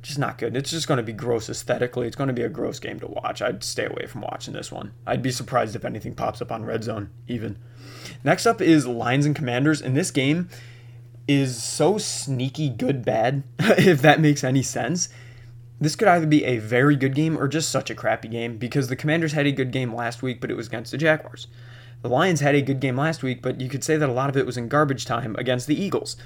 just 0.00 0.18
not 0.18 0.38
good. 0.38 0.56
It's 0.56 0.70
just 0.70 0.86
going 0.86 0.98
to 0.98 1.02
be 1.02 1.12
gross 1.12 1.50
aesthetically. 1.50 2.06
It's 2.06 2.16
going 2.16 2.28
to 2.28 2.34
be 2.34 2.42
a 2.42 2.48
gross 2.48 2.78
game 2.78 3.00
to 3.00 3.08
watch. 3.08 3.42
I'd 3.42 3.64
stay 3.64 3.86
away 3.86 4.06
from 4.06 4.22
watching 4.22 4.54
this 4.54 4.70
one. 4.70 4.92
I'd 5.06 5.22
be 5.22 5.32
surprised 5.32 5.74
if 5.74 5.84
anything 5.84 6.14
pops 6.14 6.40
up 6.40 6.52
on 6.52 6.64
Red 6.64 6.84
Zone, 6.84 7.10
even. 7.26 7.58
Next 8.22 8.46
up 8.46 8.60
is 8.60 8.86
Lions 8.86 9.26
and 9.26 9.34
Commanders, 9.34 9.80
In 9.80 9.94
this 9.94 10.10
game 10.10 10.48
is 11.28 11.62
so 11.62 11.98
sneaky 11.98 12.68
good 12.68 13.04
bad, 13.04 13.42
if 13.60 14.02
that 14.02 14.20
makes 14.20 14.44
any 14.44 14.62
sense. 14.62 15.08
This 15.80 15.96
could 15.96 16.08
either 16.08 16.26
be 16.26 16.44
a 16.44 16.58
very 16.58 16.96
good 16.96 17.14
game 17.14 17.38
or 17.38 17.48
just 17.48 17.68
such 17.68 17.90
a 17.90 17.94
crappy 17.94 18.28
game 18.28 18.56
because 18.56 18.88
the 18.88 18.96
Commanders 18.96 19.32
had 19.32 19.46
a 19.46 19.52
good 19.52 19.72
game 19.72 19.94
last 19.94 20.22
week, 20.22 20.40
but 20.40 20.50
it 20.50 20.56
was 20.56 20.68
against 20.68 20.90
the 20.90 20.98
Jaguars. 20.98 21.48
The 22.02 22.08
Lions 22.08 22.40
had 22.40 22.54
a 22.54 22.62
good 22.62 22.80
game 22.80 22.96
last 22.96 23.22
week, 23.22 23.42
but 23.42 23.60
you 23.60 23.68
could 23.68 23.84
say 23.84 23.96
that 23.96 24.08
a 24.08 24.12
lot 24.12 24.30
of 24.30 24.36
it 24.36 24.46
was 24.46 24.56
in 24.56 24.68
garbage 24.68 25.04
time 25.04 25.34
against 25.38 25.66
the 25.66 25.80
Eagles. 25.80 26.16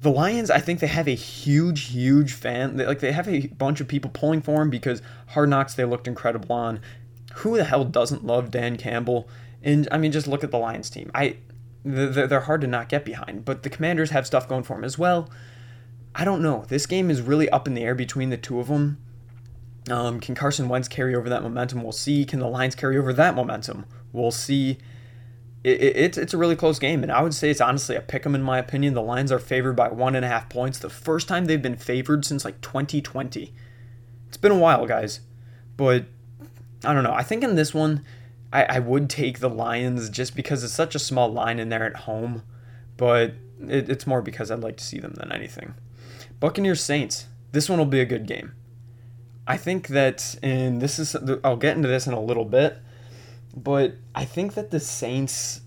The 0.00 0.10
Lions, 0.10 0.50
I 0.50 0.58
think 0.58 0.80
they 0.80 0.86
have 0.86 1.08
a 1.08 1.14
huge, 1.14 1.88
huge 1.88 2.32
fan. 2.32 2.76
Like 2.76 3.00
they 3.00 3.12
have 3.12 3.28
a 3.28 3.46
bunch 3.48 3.80
of 3.80 3.88
people 3.88 4.10
pulling 4.12 4.40
for 4.40 4.58
them 4.58 4.70
because 4.70 5.02
Hard 5.28 5.48
Knocks 5.48 5.74
they 5.74 5.84
looked 5.84 6.08
incredible 6.08 6.54
on. 6.54 6.80
Who 7.36 7.56
the 7.56 7.64
hell 7.64 7.84
doesn't 7.84 8.24
love 8.24 8.50
Dan 8.50 8.76
Campbell? 8.76 9.28
And 9.62 9.88
I 9.90 9.98
mean, 9.98 10.12
just 10.12 10.26
look 10.26 10.44
at 10.44 10.50
the 10.50 10.58
Lions 10.58 10.90
team. 10.90 11.10
I 11.14 11.36
they're 11.86 12.40
hard 12.40 12.60
to 12.62 12.66
not 12.66 12.88
get 12.88 13.04
behind, 13.04 13.44
but 13.44 13.62
the 13.62 13.70
Commanders 13.70 14.10
have 14.10 14.26
stuff 14.26 14.48
going 14.48 14.64
for 14.64 14.74
them 14.74 14.84
as 14.84 14.98
well. 14.98 15.30
I 16.14 16.24
don't 16.24 16.42
know. 16.42 16.64
This 16.68 16.86
game 16.86 17.10
is 17.10 17.20
really 17.20 17.48
up 17.50 17.68
in 17.68 17.74
the 17.74 17.82
air 17.82 17.94
between 17.94 18.30
the 18.30 18.36
two 18.36 18.58
of 18.58 18.68
them. 18.68 18.98
Um, 19.88 20.18
can 20.18 20.34
Carson 20.34 20.68
Wentz 20.68 20.88
carry 20.88 21.14
over 21.14 21.28
that 21.28 21.42
momentum? 21.42 21.82
We'll 21.82 21.92
see. 21.92 22.24
Can 22.24 22.40
the 22.40 22.48
Lions 22.48 22.74
carry 22.74 22.98
over 22.98 23.12
that 23.12 23.36
momentum? 23.36 23.86
We'll 24.12 24.32
see. 24.32 24.78
It, 25.62 25.80
it, 25.80 25.96
it's 25.96 26.18
it's 26.18 26.34
a 26.34 26.38
really 26.38 26.56
close 26.56 26.78
game, 26.78 27.02
and 27.02 27.12
I 27.12 27.22
would 27.22 27.34
say 27.34 27.50
it's 27.50 27.60
honestly 27.60 27.94
a 27.94 28.00
pick 28.00 28.26
'em 28.26 28.34
in 28.34 28.42
my 28.42 28.58
opinion. 28.58 28.94
The 28.94 29.02
Lions 29.02 29.30
are 29.30 29.38
favored 29.38 29.76
by 29.76 29.88
one 29.88 30.16
and 30.16 30.24
a 30.24 30.28
half 30.28 30.48
points. 30.48 30.78
The 30.78 30.90
first 30.90 31.28
time 31.28 31.44
they've 31.44 31.62
been 31.62 31.76
favored 31.76 32.24
since 32.24 32.44
like 32.44 32.60
2020. 32.62 33.52
It's 34.26 34.36
been 34.36 34.52
a 34.52 34.58
while, 34.58 34.86
guys, 34.86 35.20
but 35.76 36.06
I 36.84 36.92
don't 36.92 37.04
know. 37.04 37.14
I 37.14 37.22
think 37.22 37.44
in 37.44 37.54
this 37.54 37.72
one, 37.72 38.04
I, 38.52 38.64
I 38.64 38.78
would 38.78 39.10
take 39.10 39.40
the 39.40 39.50
Lions 39.50 40.08
just 40.10 40.36
because 40.36 40.62
it's 40.62 40.72
such 40.72 40.94
a 40.94 41.00
small 41.00 41.32
line 41.32 41.58
in 41.58 41.68
there 41.68 41.84
at 41.84 41.96
home, 41.96 42.42
but 42.96 43.34
it, 43.60 43.88
it's 43.88 44.06
more 44.06 44.22
because 44.22 44.50
I'd 44.50 44.60
like 44.60 44.76
to 44.76 44.84
see 44.84 44.98
them 44.98 45.14
than 45.14 45.32
anything. 45.32 45.74
Buccaneers 46.40 46.82
Saints. 46.82 47.26
This 47.52 47.68
one 47.68 47.78
will 47.78 47.86
be 47.86 48.00
a 48.00 48.06
good 48.06 48.26
game. 48.26 48.52
I 49.46 49.56
think 49.56 49.88
that, 49.88 50.36
and 50.42 50.82
this 50.82 50.98
is, 50.98 51.16
I'll 51.44 51.56
get 51.56 51.76
into 51.76 51.88
this 51.88 52.06
in 52.06 52.12
a 52.12 52.20
little 52.20 52.44
bit, 52.44 52.78
but 53.54 53.94
I 54.14 54.24
think 54.24 54.54
that 54.54 54.70
the 54.70 54.80
Saints, 54.80 55.60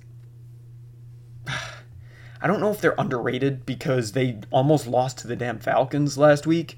I 1.47 2.47
don't 2.47 2.59
know 2.59 2.71
if 2.71 2.81
they're 2.81 2.95
underrated 2.97 3.65
because 3.65 4.11
they 4.11 4.39
almost 4.51 4.85
lost 4.85 5.17
to 5.19 5.27
the 5.27 5.35
damn 5.35 5.59
Falcons 5.59 6.17
last 6.17 6.45
week, 6.45 6.77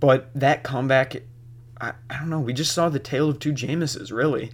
but 0.00 0.30
that 0.34 0.62
comeback, 0.62 1.22
I, 1.80 1.92
I 2.10 2.18
don't 2.18 2.30
know, 2.30 2.40
we 2.40 2.52
just 2.52 2.72
saw 2.72 2.88
the 2.88 2.98
tale 2.98 3.28
of 3.28 3.38
two 3.38 3.52
Jameses, 3.52 4.12
really. 4.12 4.52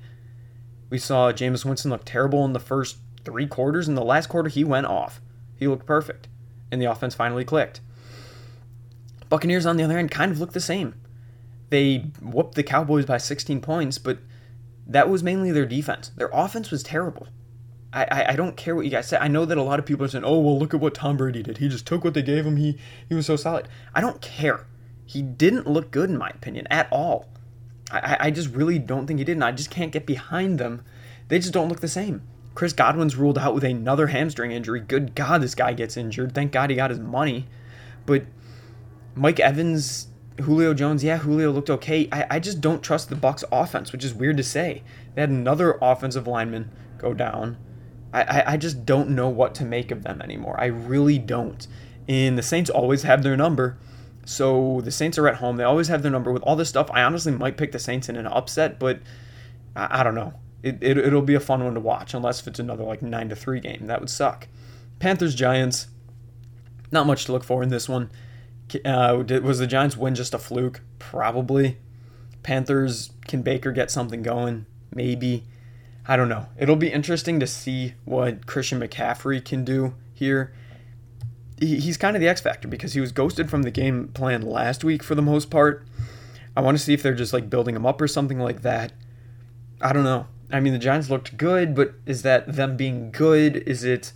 We 0.90 0.98
saw 0.98 1.32
Jameis 1.32 1.64
Winston 1.64 1.90
look 1.90 2.04
terrible 2.04 2.44
in 2.44 2.52
the 2.52 2.60
first 2.60 2.98
three 3.24 3.46
quarters, 3.46 3.88
and 3.88 3.96
the 3.96 4.04
last 4.04 4.28
quarter 4.28 4.48
he 4.48 4.64
went 4.64 4.86
off. 4.86 5.20
He 5.56 5.66
looked 5.66 5.86
perfect, 5.86 6.28
and 6.70 6.80
the 6.80 6.86
offense 6.86 7.14
finally 7.14 7.44
clicked. 7.44 7.80
Buccaneers, 9.28 9.66
on 9.66 9.76
the 9.76 9.84
other 9.84 9.96
hand, 9.96 10.10
kind 10.10 10.30
of 10.30 10.38
looked 10.38 10.54
the 10.54 10.60
same 10.60 10.94
they 11.74 11.98
whooped 12.22 12.54
the 12.54 12.62
Cowboys 12.62 13.04
by 13.04 13.18
16 13.18 13.60
points, 13.60 13.98
but 13.98 14.18
that 14.86 15.08
was 15.08 15.24
mainly 15.24 15.50
their 15.50 15.66
defense. 15.66 16.10
Their 16.16 16.30
offense 16.32 16.70
was 16.70 16.84
terrible. 16.84 17.26
I, 17.92 18.04
I, 18.04 18.32
I 18.32 18.36
don't 18.36 18.56
care 18.56 18.76
what 18.76 18.84
you 18.84 18.92
guys 18.92 19.08
say. 19.08 19.16
I 19.16 19.26
know 19.26 19.44
that 19.44 19.58
a 19.58 19.62
lot 19.62 19.80
of 19.80 19.86
people 19.86 20.04
are 20.04 20.08
saying, 20.08 20.24
oh, 20.24 20.38
well, 20.38 20.56
look 20.56 20.72
at 20.72 20.78
what 20.78 20.94
Tom 20.94 21.16
Brady 21.16 21.42
did. 21.42 21.58
He 21.58 21.68
just 21.68 21.84
took 21.84 22.04
what 22.04 22.14
they 22.14 22.22
gave 22.22 22.46
him. 22.46 22.56
He, 22.56 22.78
he 23.08 23.14
was 23.14 23.26
so 23.26 23.34
solid. 23.34 23.66
I 23.92 24.00
don't 24.00 24.20
care. 24.20 24.66
He 25.04 25.20
didn't 25.20 25.66
look 25.66 25.90
good, 25.90 26.10
in 26.10 26.16
my 26.16 26.28
opinion, 26.28 26.68
at 26.70 26.86
all. 26.92 27.28
I, 27.98 28.16
I 28.26 28.30
just 28.30 28.50
really 28.50 28.78
don't 28.78 29.06
think 29.06 29.18
he 29.18 29.24
did, 29.24 29.32
and 29.32 29.44
I 29.44 29.52
just 29.52 29.70
can't 29.70 29.92
get 29.92 30.06
behind 30.06 30.58
them. 30.58 30.84
They 31.28 31.38
just 31.38 31.52
don't 31.52 31.68
look 31.68 31.80
the 31.80 31.88
same. 31.88 32.22
Chris 32.54 32.72
Godwin's 32.72 33.16
ruled 33.16 33.38
out 33.38 33.54
with 33.54 33.64
another 33.64 34.08
hamstring 34.08 34.52
injury. 34.52 34.80
Good 34.80 35.14
God, 35.14 35.42
this 35.42 35.54
guy 35.54 35.72
gets 35.72 35.96
injured. 35.96 36.34
Thank 36.34 36.52
God 36.52 36.70
he 36.70 36.76
got 36.76 36.90
his 36.90 37.00
money. 37.00 37.46
But 38.06 38.24
Mike 39.14 39.40
Evans 39.40 40.08
Julio 40.40 40.74
Jones, 40.74 41.04
yeah, 41.04 41.18
Julio 41.18 41.50
looked 41.50 41.70
okay. 41.70 42.08
I, 42.10 42.26
I 42.30 42.38
just 42.40 42.60
don't 42.60 42.82
trust 42.82 43.08
the 43.08 43.16
Bucs 43.16 43.44
offense, 43.52 43.92
which 43.92 44.04
is 44.04 44.12
weird 44.12 44.36
to 44.36 44.42
say. 44.42 44.82
They 45.14 45.20
had 45.20 45.30
another 45.30 45.78
offensive 45.80 46.26
lineman 46.26 46.70
go 46.98 47.14
down. 47.14 47.56
I, 48.12 48.22
I, 48.22 48.52
I 48.52 48.56
just 48.56 48.84
don't 48.84 49.10
know 49.10 49.28
what 49.28 49.54
to 49.56 49.64
make 49.64 49.90
of 49.90 50.02
them 50.02 50.20
anymore. 50.20 50.56
I 50.58 50.66
really 50.66 51.18
don't. 51.18 51.66
And 52.08 52.36
the 52.36 52.42
Saints 52.42 52.68
always 52.68 53.04
have 53.04 53.22
their 53.22 53.36
number. 53.36 53.76
So 54.24 54.80
the 54.82 54.90
Saints 54.90 55.18
are 55.18 55.28
at 55.28 55.36
home. 55.36 55.56
They 55.56 55.64
always 55.64 55.88
have 55.88 56.02
their 56.02 56.10
number. 56.10 56.32
With 56.32 56.42
all 56.42 56.56
this 56.56 56.68
stuff, 56.68 56.90
I 56.92 57.02
honestly 57.02 57.32
might 57.32 57.56
pick 57.56 57.72
the 57.72 57.78
Saints 57.78 58.08
in 58.08 58.16
an 58.16 58.26
upset, 58.26 58.78
but 58.78 59.00
I, 59.76 60.00
I 60.00 60.02
don't 60.02 60.14
know. 60.14 60.34
It, 60.62 60.78
it, 60.80 60.96
it'll 60.96 61.22
be 61.22 61.34
a 61.34 61.40
fun 61.40 61.62
one 61.62 61.74
to 61.74 61.80
watch, 61.80 62.14
unless 62.14 62.40
if 62.40 62.46
it's 62.46 62.58
another 62.58 62.84
like 62.84 63.02
9 63.02 63.28
to 63.28 63.36
3 63.36 63.60
game. 63.60 63.86
That 63.86 64.00
would 64.00 64.10
suck. 64.10 64.48
Panthers, 64.98 65.34
Giants. 65.34 65.88
Not 66.90 67.06
much 67.06 67.26
to 67.26 67.32
look 67.32 67.44
for 67.44 67.62
in 67.62 67.68
this 67.68 67.88
one. 67.88 68.10
Uh, 68.84 69.22
did, 69.22 69.44
was 69.44 69.58
the 69.58 69.66
Giants 69.66 69.96
win 69.96 70.14
just 70.14 70.32
a 70.32 70.38
fluke? 70.38 70.80
Probably. 70.98 71.78
Panthers, 72.42 73.10
can 73.26 73.42
Baker 73.42 73.72
get 73.72 73.90
something 73.90 74.22
going? 74.22 74.66
Maybe. 74.94 75.44
I 76.06 76.16
don't 76.16 76.28
know. 76.28 76.46
It'll 76.58 76.76
be 76.76 76.88
interesting 76.88 77.40
to 77.40 77.46
see 77.46 77.94
what 78.04 78.46
Christian 78.46 78.80
McCaffrey 78.80 79.44
can 79.44 79.64
do 79.64 79.94
here. 80.12 80.54
He, 81.64 81.80
he's 81.80 81.96
kind 81.96 82.16
of 82.16 82.20
the 82.20 82.28
X 82.28 82.40
factor 82.40 82.68
because 82.68 82.92
he 82.92 83.00
was 83.00 83.12
ghosted 83.12 83.50
from 83.50 83.62
the 83.62 83.70
game 83.70 84.08
plan 84.08 84.42
last 84.42 84.84
week 84.84 85.02
for 85.02 85.14
the 85.14 85.22
most 85.22 85.50
part. 85.50 85.86
I 86.56 86.60
want 86.60 86.78
to 86.78 86.82
see 86.82 86.94
if 86.94 87.02
they're 87.02 87.14
just 87.14 87.32
like 87.32 87.50
building 87.50 87.74
him 87.74 87.86
up 87.86 88.00
or 88.00 88.08
something 88.08 88.38
like 88.38 88.62
that. 88.62 88.92
I 89.80 89.92
don't 89.92 90.04
know. 90.04 90.26
I 90.52 90.60
mean, 90.60 90.72
the 90.72 90.78
Giants 90.78 91.10
looked 91.10 91.36
good, 91.36 91.74
but 91.74 91.94
is 92.06 92.22
that 92.22 92.54
them 92.54 92.76
being 92.76 93.10
good? 93.10 93.56
Is 93.56 93.82
it 93.82 94.12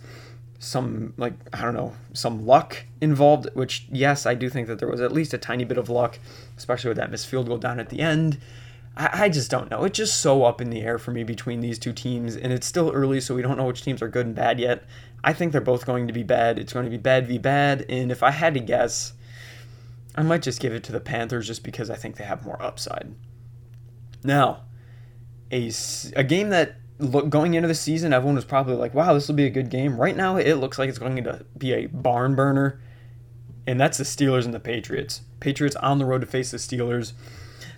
some 0.59 1.13
like 1.17 1.33
I 1.53 1.61
don't 1.61 1.73
know 1.73 1.93
some 2.13 2.45
luck 2.45 2.85
involved. 3.01 3.47
Which 3.53 3.87
yes, 3.89 4.25
I 4.25 4.35
do 4.35 4.49
think 4.49 4.67
that 4.67 4.77
there 4.79 4.89
was 4.89 5.01
at 5.01 5.11
least 5.11 5.33
a 5.33 5.37
tiny 5.37 5.63
bit 5.63 5.77
of 5.77 5.89
luck, 5.89 6.19
especially 6.57 6.89
with 6.89 6.97
that 6.97 7.09
missed 7.09 7.27
field 7.27 7.47
goal 7.47 7.57
down 7.57 7.79
at 7.79 7.89
the 7.89 8.01
end. 8.01 8.37
I, 8.95 9.23
I 9.23 9.29
just 9.29 9.49
don't 9.49 9.71
know. 9.71 9.85
It's 9.85 9.97
just 9.97 10.19
so 10.19 10.43
up 10.43 10.61
in 10.61 10.69
the 10.69 10.81
air 10.81 10.99
for 10.99 11.11
me 11.11 11.23
between 11.23 11.61
these 11.61 11.79
two 11.79 11.93
teams, 11.93 12.35
and 12.35 12.51
it's 12.51 12.67
still 12.67 12.91
early, 12.91 13.21
so 13.21 13.33
we 13.33 13.41
don't 13.41 13.57
know 13.57 13.65
which 13.65 13.81
teams 13.81 14.01
are 14.01 14.09
good 14.09 14.25
and 14.25 14.35
bad 14.35 14.59
yet. 14.59 14.83
I 15.23 15.33
think 15.33 15.51
they're 15.51 15.61
both 15.61 15.85
going 15.85 16.07
to 16.07 16.13
be 16.13 16.23
bad. 16.23 16.59
It's 16.59 16.73
going 16.73 16.85
to 16.85 16.91
be 16.91 16.97
bad 16.97 17.27
v 17.27 17.37
bad, 17.37 17.85
and 17.89 18.11
if 18.11 18.23
I 18.23 18.31
had 18.31 18.53
to 18.53 18.59
guess, 18.59 19.13
I 20.15 20.23
might 20.23 20.41
just 20.41 20.59
give 20.59 20.73
it 20.73 20.83
to 20.85 20.91
the 20.91 20.99
Panthers 20.99 21.47
just 21.47 21.63
because 21.63 21.89
I 21.89 21.95
think 21.95 22.15
they 22.15 22.23
have 22.23 22.45
more 22.45 22.61
upside. 22.61 23.13
Now, 24.23 24.63
a, 25.51 25.71
a 26.15 26.23
game 26.23 26.49
that 26.49 26.75
look, 26.99 27.29
going 27.29 27.53
into 27.53 27.67
the 27.67 27.75
season, 27.75 28.13
everyone 28.13 28.35
was 28.35 28.45
probably 28.45 28.75
like, 28.75 28.93
wow, 28.93 29.13
this 29.13 29.27
will 29.27 29.35
be 29.35 29.45
a 29.45 29.49
good 29.49 29.69
game. 29.69 29.99
Right 29.99 30.15
now, 30.15 30.37
it 30.37 30.55
looks 30.55 30.77
like 30.77 30.89
it's 30.89 30.99
going 30.99 31.23
to 31.23 31.45
be 31.57 31.73
a 31.73 31.87
barn 31.87 32.35
burner, 32.35 32.81
and 33.65 33.79
that's 33.79 33.97
the 33.97 34.03
Steelers 34.03 34.45
and 34.45 34.53
the 34.53 34.59
Patriots. 34.59 35.21
Patriots 35.39 35.75
on 35.77 35.97
the 35.97 36.05
road 36.05 36.21
to 36.21 36.27
face 36.27 36.51
the 36.51 36.57
Steelers. 36.57 37.13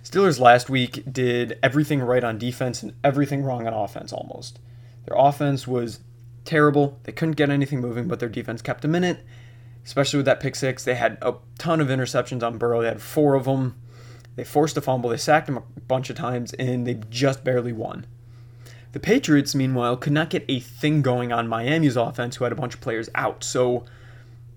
Steelers 0.02 0.40
last 0.40 0.68
week 0.68 1.04
did 1.10 1.58
everything 1.62 2.00
right 2.00 2.24
on 2.24 2.38
defense 2.38 2.82
and 2.82 2.92
everything 3.04 3.42
wrong 3.42 3.66
on 3.66 3.72
offense 3.72 4.12
almost. 4.12 4.58
Their 5.06 5.16
offense 5.16 5.66
was 5.66 6.00
terrible. 6.44 6.98
They 7.04 7.12
couldn't 7.12 7.36
get 7.36 7.50
anything 7.50 7.80
moving, 7.80 8.08
but 8.08 8.20
their 8.20 8.28
defense 8.28 8.62
kept 8.62 8.82
them 8.82 8.94
in 8.94 9.04
it, 9.04 9.24
especially 9.84 10.18
with 10.18 10.26
that 10.26 10.40
pick 10.40 10.54
six. 10.54 10.84
They 10.84 10.94
had 10.94 11.18
a 11.22 11.34
ton 11.58 11.80
of 11.80 11.88
interceptions 11.88 12.42
on 12.42 12.58
Burrow. 12.58 12.82
They 12.82 12.88
had 12.88 13.02
four 13.02 13.34
of 13.34 13.44
them. 13.44 13.76
They 14.36 14.44
forced 14.44 14.76
a 14.76 14.80
fumble. 14.80 15.10
They 15.10 15.16
sacked 15.16 15.48
him 15.48 15.58
a 15.58 15.80
bunch 15.88 16.10
of 16.10 16.16
times, 16.16 16.52
and 16.54 16.86
they 16.86 16.94
just 17.10 17.44
barely 17.44 17.72
won. 17.72 18.06
The 18.92 19.00
Patriots, 19.00 19.54
meanwhile, 19.54 19.96
could 19.96 20.12
not 20.12 20.30
get 20.30 20.44
a 20.48 20.60
thing 20.60 21.02
going 21.02 21.32
on 21.32 21.48
Miami's 21.48 21.96
offense, 21.96 22.36
who 22.36 22.44
had 22.44 22.52
a 22.52 22.56
bunch 22.56 22.74
of 22.74 22.80
players 22.80 23.08
out. 23.14 23.42
So, 23.42 23.84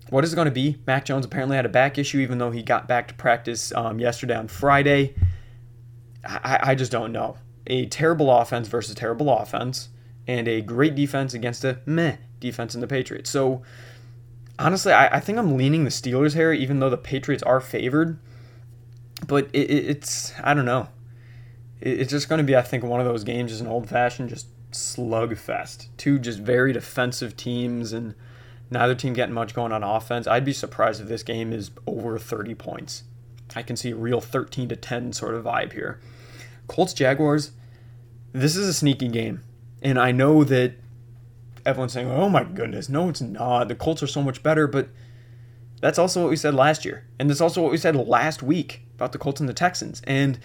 what 0.09 0.23
is 0.23 0.33
it 0.33 0.35
going 0.35 0.45
to 0.45 0.51
be? 0.51 0.77
Mac 0.85 1.05
Jones 1.05 1.25
apparently 1.25 1.55
had 1.55 1.65
a 1.65 1.69
back 1.69 1.97
issue, 1.97 2.19
even 2.19 2.37
though 2.37 2.51
he 2.51 2.61
got 2.61 2.87
back 2.87 3.07
to 3.07 3.13
practice 3.13 3.73
um, 3.75 3.99
yesterday 3.99 4.35
on 4.35 4.47
Friday. 4.47 5.15
I, 6.23 6.59
I 6.63 6.75
just 6.75 6.91
don't 6.91 7.11
know. 7.11 7.37
A 7.67 7.85
terrible 7.87 8.29
offense 8.29 8.67
versus 8.67 8.95
terrible 8.95 9.29
offense, 9.29 9.89
and 10.27 10.47
a 10.47 10.61
great 10.61 10.95
defense 10.95 11.33
against 11.33 11.63
a 11.63 11.79
meh 11.85 12.17
defense 12.39 12.75
in 12.75 12.81
the 12.81 12.87
Patriots. 12.87 13.29
So, 13.29 13.61
honestly, 14.57 14.93
I, 14.93 15.17
I 15.17 15.19
think 15.19 15.37
I'm 15.37 15.57
leaning 15.57 15.83
the 15.83 15.89
Steelers 15.89 16.33
here, 16.33 16.51
even 16.51 16.79
though 16.79 16.89
the 16.89 16.97
Patriots 16.97 17.43
are 17.43 17.61
favored. 17.61 18.19
But 19.27 19.49
it, 19.53 19.69
it, 19.69 19.89
it's, 19.89 20.33
I 20.43 20.53
don't 20.53 20.65
know 20.65 20.89
it's 21.81 22.11
just 22.11 22.29
going 22.29 22.39
to 22.39 22.43
be, 22.43 22.55
I 22.55 22.61
think, 22.61 22.83
one 22.83 22.99
of 22.99 23.05
those 23.05 23.23
games, 23.23 23.51
just 23.51 23.61
an 23.61 23.67
old 23.67 23.87
fashioned, 23.87 24.29
just 24.29 24.47
slugfest. 24.71 25.87
Two 25.97 26.19
just 26.19 26.39
very 26.39 26.73
defensive 26.73 27.37
teams, 27.37 27.93
and 27.93 28.15
neither 28.71 28.95
team 28.95 29.13
getting 29.13 29.35
much 29.35 29.53
going 29.53 29.71
on 29.71 29.83
offense. 29.83 30.27
I'd 30.27 30.45
be 30.45 30.53
surprised 30.53 31.01
if 31.01 31.07
this 31.07 31.23
game 31.23 31.53
is 31.53 31.71
over 31.85 32.17
30 32.17 32.55
points. 32.55 33.03
I 33.55 33.61
can 33.61 33.75
see 33.75 33.91
a 33.91 33.95
real 33.95 34.19
13 34.19 34.69
to 34.69 34.75
10 34.75 35.13
sort 35.13 35.35
of 35.35 35.43
vibe 35.43 35.73
here. 35.73 35.99
Colts 36.67 36.93
Jaguars, 36.93 37.51
this 38.33 38.55
is 38.55 38.67
a 38.67 38.73
sneaky 38.73 39.07
game. 39.07 39.41
And 39.85 39.97
I 39.97 40.11
know 40.11 40.43
that 40.43 40.73
everyone's 41.65 41.93
saying, 41.93 42.11
oh 42.11 42.27
my 42.27 42.43
goodness, 42.43 42.89
no, 42.89 43.07
it's 43.07 43.21
not. 43.21 43.69
The 43.69 43.75
Colts 43.75 44.03
are 44.03 44.07
so 44.07 44.21
much 44.21 44.43
better, 44.43 44.67
but 44.67 44.89
that's 45.79 45.97
also 45.97 46.21
what 46.21 46.29
we 46.29 46.35
said 46.35 46.53
last 46.53 46.83
year. 46.83 47.05
And 47.17 47.29
that's 47.29 47.39
also 47.39 47.61
what 47.61 47.71
we 47.71 47.77
said 47.77 47.95
last 47.95 48.43
week 48.43 48.81
about 48.95 49.13
the 49.13 49.17
Colts 49.17 49.39
and 49.39 49.47
the 49.47 49.53
Texans. 49.53 50.01
And 50.05 50.39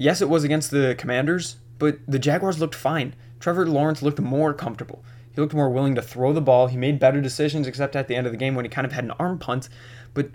Yes, 0.00 0.22
it 0.22 0.30
was 0.30 0.44
against 0.44 0.70
the 0.70 0.94
Commanders, 0.96 1.56
but 1.78 1.98
the 2.08 2.18
Jaguars 2.18 2.58
looked 2.58 2.74
fine. 2.74 3.14
Trevor 3.38 3.66
Lawrence 3.66 4.00
looked 4.00 4.18
more 4.18 4.54
comfortable. 4.54 5.04
He 5.30 5.42
looked 5.42 5.52
more 5.52 5.68
willing 5.68 5.94
to 5.94 6.00
throw 6.00 6.32
the 6.32 6.40
ball. 6.40 6.68
He 6.68 6.78
made 6.78 6.98
better 6.98 7.20
decisions, 7.20 7.66
except 7.66 7.94
at 7.94 8.08
the 8.08 8.16
end 8.16 8.26
of 8.26 8.32
the 8.32 8.38
game 8.38 8.54
when 8.54 8.64
he 8.64 8.70
kind 8.70 8.86
of 8.86 8.92
had 8.92 9.04
an 9.04 9.10
arm 9.18 9.38
punt. 9.38 9.68
But 10.14 10.30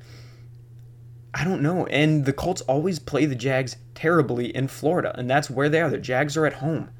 I 1.33 1.43
don't 1.43 1.63
know. 1.63 1.87
And 1.87 2.25
the 2.25 2.31
Colts 2.31 2.61
always 2.61 2.99
play 2.99 3.25
the 3.25 3.33
Jags 3.33 3.77
terribly 3.95 4.55
in 4.55 4.67
Florida, 4.67 5.15
and 5.17 5.27
that's 5.27 5.49
where 5.49 5.67
they 5.67 5.81
are. 5.81 5.89
The 5.89 5.97
Jags 5.97 6.37
are 6.37 6.45
at 6.45 6.53
home. 6.53 6.91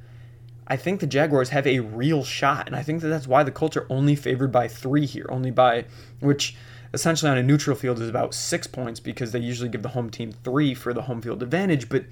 I 0.66 0.76
think 0.76 1.00
the 1.00 1.06
Jaguars 1.06 1.50
have 1.50 1.66
a 1.66 1.80
real 1.80 2.24
shot, 2.24 2.66
and 2.66 2.74
I 2.74 2.82
think 2.82 3.00
that 3.02 3.08
that's 3.08 3.26
why 3.28 3.42
the 3.44 3.52
Colts 3.52 3.76
are 3.76 3.86
only 3.88 4.16
favored 4.16 4.50
by 4.50 4.66
three 4.66 5.06
here, 5.06 5.26
only 5.28 5.50
by 5.50 5.84
which 6.20 6.56
essentially 6.92 7.30
on 7.30 7.38
a 7.38 7.42
neutral 7.42 7.76
field 7.76 8.00
is 8.00 8.08
about 8.08 8.34
six 8.34 8.66
points 8.66 9.00
because 9.00 9.32
they 9.32 9.38
usually 9.38 9.68
give 9.68 9.82
the 9.82 9.90
home 9.90 10.10
team 10.10 10.32
three 10.32 10.74
for 10.74 10.92
the 10.92 11.02
home 11.02 11.22
field 11.22 11.42
advantage. 11.42 11.88
But 11.88 12.06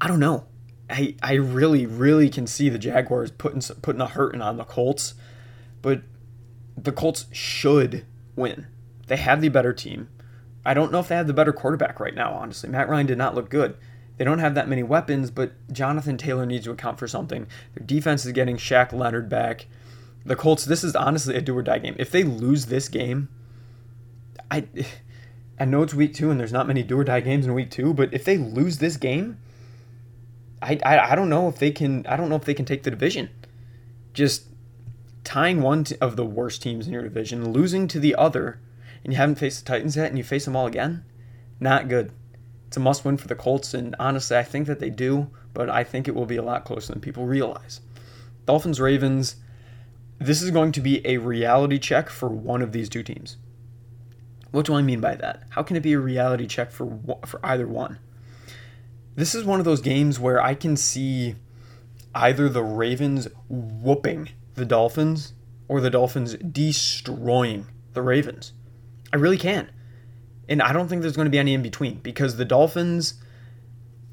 I 0.00 0.08
don't 0.08 0.20
know. 0.20 0.46
I 0.90 1.14
I 1.22 1.34
really 1.34 1.86
really 1.86 2.28
can 2.28 2.46
see 2.46 2.68
the 2.68 2.78
Jaguars 2.78 3.30
putting 3.30 3.62
putting 3.80 4.00
a 4.00 4.06
hurting 4.06 4.42
on 4.42 4.56
the 4.56 4.64
Colts, 4.64 5.14
but 5.80 6.02
the 6.76 6.92
Colts 6.92 7.26
should 7.32 8.04
win. 8.36 8.66
They 9.06 9.16
have 9.16 9.40
the 9.40 9.48
better 9.48 9.72
team. 9.72 10.08
I 10.64 10.74
don't 10.74 10.92
know 10.92 11.00
if 11.00 11.08
they 11.08 11.16
have 11.16 11.26
the 11.26 11.32
better 11.32 11.52
quarterback 11.52 12.00
right 12.00 12.14
now. 12.14 12.34
Honestly, 12.34 12.68
Matt 12.68 12.88
Ryan 12.88 13.06
did 13.06 13.18
not 13.18 13.34
look 13.34 13.48
good. 13.48 13.76
They 14.20 14.26
don't 14.26 14.40
have 14.40 14.54
that 14.54 14.68
many 14.68 14.82
weapons, 14.82 15.30
but 15.30 15.52
Jonathan 15.72 16.18
Taylor 16.18 16.44
needs 16.44 16.66
to 16.66 16.72
account 16.72 16.98
for 16.98 17.08
something. 17.08 17.46
Their 17.74 17.86
defense 17.86 18.26
is 18.26 18.32
getting 18.32 18.58
Shaq 18.58 18.92
Leonard 18.92 19.30
back. 19.30 19.64
The 20.26 20.36
Colts. 20.36 20.66
This 20.66 20.84
is 20.84 20.94
honestly 20.94 21.36
a 21.36 21.40
do 21.40 21.56
or 21.56 21.62
die 21.62 21.78
game. 21.78 21.96
If 21.98 22.10
they 22.10 22.22
lose 22.22 22.66
this 22.66 22.90
game, 22.90 23.30
I 24.50 24.66
I 25.58 25.64
know 25.64 25.80
it's 25.80 25.94
week 25.94 26.12
two 26.12 26.30
and 26.30 26.38
there's 26.38 26.52
not 26.52 26.66
many 26.66 26.82
do 26.82 26.98
or 26.98 27.04
die 27.04 27.20
games 27.20 27.46
in 27.46 27.54
week 27.54 27.70
two, 27.70 27.94
but 27.94 28.12
if 28.12 28.26
they 28.26 28.36
lose 28.36 28.76
this 28.76 28.98
game 28.98 29.38
I, 30.60 30.78
I, 30.84 30.98
I 30.98 31.14
don't 31.14 31.30
know 31.30 31.48
if 31.48 31.58
they 31.58 31.70
can 31.70 32.04
I 32.06 32.18
don't 32.18 32.28
know 32.28 32.36
if 32.36 32.44
they 32.44 32.52
can 32.52 32.66
take 32.66 32.82
the 32.82 32.90
division. 32.90 33.30
Just 34.12 34.48
tying 35.24 35.62
one 35.62 35.86
of 35.98 36.16
the 36.16 36.26
worst 36.26 36.62
teams 36.62 36.86
in 36.86 36.92
your 36.92 37.02
division, 37.02 37.54
losing 37.54 37.88
to 37.88 37.98
the 37.98 38.14
other, 38.16 38.60
and 39.02 39.14
you 39.14 39.16
haven't 39.16 39.36
faced 39.36 39.64
the 39.64 39.72
Titans 39.72 39.96
yet, 39.96 40.08
and 40.08 40.18
you 40.18 40.24
face 40.24 40.44
them 40.44 40.56
all 40.56 40.66
again, 40.66 41.06
not 41.58 41.88
good. 41.88 42.12
It's 42.70 42.76
a 42.76 42.80
must 42.80 43.04
win 43.04 43.16
for 43.16 43.26
the 43.26 43.34
Colts, 43.34 43.74
and 43.74 43.96
honestly, 43.98 44.36
I 44.36 44.44
think 44.44 44.68
that 44.68 44.78
they 44.78 44.90
do, 44.90 45.28
but 45.52 45.68
I 45.68 45.82
think 45.82 46.06
it 46.06 46.14
will 46.14 46.24
be 46.24 46.36
a 46.36 46.42
lot 46.42 46.64
closer 46.64 46.92
than 46.92 47.00
people 47.00 47.26
realize. 47.26 47.80
Dolphins 48.46 48.80
Ravens, 48.80 49.34
this 50.20 50.40
is 50.40 50.52
going 50.52 50.70
to 50.70 50.80
be 50.80 51.04
a 51.04 51.16
reality 51.16 51.80
check 51.80 52.08
for 52.08 52.28
one 52.28 52.62
of 52.62 52.70
these 52.70 52.88
two 52.88 53.02
teams. 53.02 53.38
What 54.52 54.66
do 54.66 54.74
I 54.74 54.82
mean 54.82 55.00
by 55.00 55.16
that? 55.16 55.42
How 55.48 55.64
can 55.64 55.74
it 55.74 55.82
be 55.82 55.94
a 55.94 55.98
reality 55.98 56.46
check 56.46 56.70
for 56.70 56.96
for 57.26 57.44
either 57.44 57.66
one? 57.66 57.98
This 59.16 59.34
is 59.34 59.42
one 59.42 59.58
of 59.58 59.64
those 59.64 59.80
games 59.80 60.20
where 60.20 60.40
I 60.40 60.54
can 60.54 60.76
see 60.76 61.34
either 62.14 62.48
the 62.48 62.62
Ravens 62.62 63.26
whooping 63.48 64.28
the 64.54 64.64
Dolphins 64.64 65.32
or 65.66 65.80
the 65.80 65.90
Dolphins 65.90 66.34
destroying 66.34 67.66
the 67.94 68.02
Ravens. 68.02 68.52
I 69.12 69.16
really 69.16 69.38
can. 69.38 69.72
And 70.50 70.60
I 70.60 70.72
don't 70.72 70.88
think 70.88 71.00
there's 71.00 71.16
going 71.16 71.26
to 71.26 71.30
be 71.30 71.38
any 71.38 71.54
in 71.54 71.62
between 71.62 72.00
because 72.00 72.36
the 72.36 72.44
Dolphins 72.44 73.14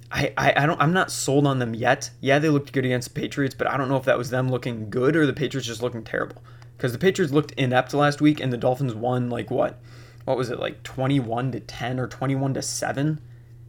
I, 0.09 0.31
I, 0.37 0.53
I 0.63 0.65
don't 0.65 0.81
I'm 0.81 0.93
not 0.93 1.11
sold 1.11 1.45
on 1.45 1.59
them 1.59 1.73
yet. 1.73 2.11
Yeah, 2.21 2.39
they 2.39 2.49
looked 2.49 2.71
good 2.71 2.85
against 2.85 3.13
the 3.13 3.19
Patriots, 3.19 3.55
but 3.55 3.67
I 3.67 3.75
don't 3.75 3.89
know 3.89 3.97
if 3.97 4.05
that 4.05 4.17
was 4.17 4.29
them 4.29 4.49
looking 4.49 4.89
good 4.89 5.17
or 5.17 5.25
the 5.25 5.33
Patriots 5.33 5.67
just 5.67 5.81
looking 5.81 6.03
terrible. 6.05 6.41
Because 6.77 6.93
the 6.93 6.99
Patriots 6.99 7.33
looked 7.33 7.51
inept 7.53 7.93
last 7.93 8.21
week 8.21 8.39
and 8.39 8.53
the 8.53 8.57
Dolphins 8.57 8.93
won 8.93 9.29
like 9.29 9.51
what? 9.51 9.81
What 10.23 10.37
was 10.37 10.49
it, 10.49 10.59
like 10.59 10.83
21 10.83 11.53
to 11.53 11.59
10 11.59 11.99
or 11.99 12.07
21 12.07 12.53
to 12.53 12.61
7? 12.61 13.21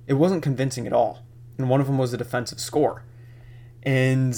it 0.08 0.14
wasn't 0.14 0.42
convincing 0.42 0.86
at 0.86 0.92
all. 0.92 1.22
And 1.58 1.68
one 1.68 1.80
of 1.80 1.86
them 1.86 1.98
was 1.98 2.12
a 2.12 2.16
defensive 2.16 2.58
score. 2.58 3.04
And 3.84 4.34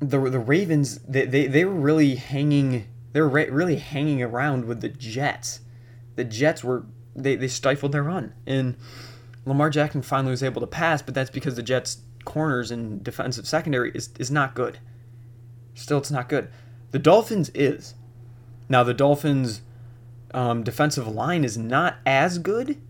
the 0.00 0.18
the 0.18 0.38
Ravens 0.38 0.98
they, 0.98 1.24
they, 1.24 1.46
they 1.46 1.64
were 1.64 1.72
really 1.72 2.16
hanging 2.16 2.88
they 3.12 3.20
were 3.20 3.28
really 3.28 3.76
hanging 3.76 4.22
around 4.22 4.66
with 4.66 4.80
the 4.80 4.88
Jets. 4.88 5.60
The 6.22 6.28
Jets 6.30 6.62
were 6.62 6.84
they, 7.16 7.34
they 7.34 7.48
stifled 7.48 7.90
their 7.92 8.04
run. 8.04 8.32
And 8.46 8.76
Lamar 9.44 9.70
Jackson 9.70 10.02
finally 10.02 10.30
was 10.30 10.42
able 10.42 10.60
to 10.60 10.66
pass, 10.68 11.02
but 11.02 11.14
that's 11.14 11.30
because 11.30 11.56
the 11.56 11.62
Jets 11.62 11.98
corners 12.24 12.70
and 12.70 13.02
defensive 13.02 13.48
secondary 13.48 13.90
is, 13.92 14.10
is 14.20 14.30
not 14.30 14.54
good. 14.54 14.78
Still 15.74 15.98
it's 15.98 16.12
not 16.12 16.28
good. 16.28 16.48
The 16.92 17.00
Dolphins 17.00 17.50
is. 17.54 17.94
Now 18.68 18.84
the 18.84 18.94
Dolphins 18.94 19.62
um, 20.32 20.62
defensive 20.62 21.08
line 21.08 21.44
is 21.44 21.58
not 21.58 21.96
as 22.06 22.38
good, 22.38 22.80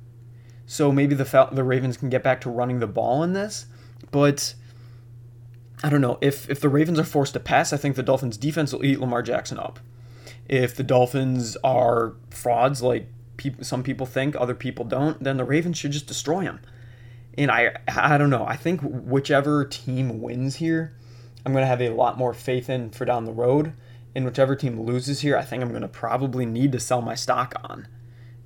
so 0.66 0.92
maybe 0.92 1.14
the 1.14 1.25
Fal- 1.25 1.51
the 1.51 1.64
Ravens 1.64 1.97
can 1.97 2.11
get 2.11 2.23
back 2.23 2.40
to 2.42 2.51
running 2.51 2.81
the 2.81 2.87
ball 2.87 3.23
in 3.23 3.33
this, 3.33 3.66
but 4.11 4.55
I 5.83 5.88
don't 5.88 6.03
know. 6.03 6.18
If 6.21 6.51
if 6.51 6.61
the 6.61 6.68
Ravens 6.68 6.99
are 6.99 7.05
forced 7.05 7.33
to 7.33 7.40
pass, 7.40 7.73
I 7.73 7.79
think 7.79 7.97
the 7.97 8.03
Dolphins 8.03 8.37
defense 8.37 8.73
will 8.73 8.85
eat 8.85 9.01
Lamar 9.01 9.23
Jackson 9.23 9.59
up. 9.59 9.81
If 10.49 10.77
the 10.77 10.85
Dolphins 10.85 11.57
are 11.64 12.14
frauds 12.31 12.83
like 12.83 13.09
pe- 13.50 13.62
some 13.62 13.83
people 13.83 14.07
think, 14.07 14.35
other 14.37 14.55
people 14.55 14.85
don't, 14.85 15.22
then 15.22 15.37
the 15.37 15.44
Ravens 15.44 15.78
should 15.78 15.92
just 15.92 16.07
destroy 16.07 16.44
them. 16.44 16.61
And 17.37 17.50
I 17.50 17.76
I 17.88 18.18
don't 18.18 18.31
know. 18.31 18.44
I 18.46 18.57
think 18.57 18.81
whichever 18.82 19.64
team 19.64 20.20
wins 20.20 20.57
here, 20.57 20.95
I'm 21.45 21.53
going 21.53 21.62
to 21.62 21.66
have 21.66 21.80
a 21.80 21.90
lot 21.90 22.18
more 22.18 22.34
faith 22.34 22.68
in 22.68 22.90
for 22.90 23.05
down 23.05 23.24
the 23.24 23.32
road. 23.32 23.72
And 24.14 24.26
whichever 24.26 24.55
team 24.55 24.80
loses 24.80 25.20
here, 25.20 25.36
I 25.36 25.43
think 25.43 25.62
I'm 25.62 25.70
going 25.70 25.82
to 25.82 25.88
probably 25.88 26.45
need 26.45 26.72
to 26.72 26.80
sell 26.80 27.01
my 27.01 27.14
stock 27.14 27.55
on. 27.64 27.88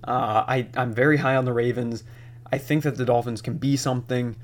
Uh, 0.05 0.45
I, 0.47 0.69
I'm 0.77 0.95
very 0.95 1.17
high 1.17 1.35
on 1.35 1.45
the 1.45 1.53
Ravens. 1.53 2.05
I 2.53 2.59
think 2.59 2.85
that 2.85 2.97
the 2.97 3.05
Dolphins 3.05 3.43
can 3.43 3.59
be 3.59 3.77
something. 3.77 4.37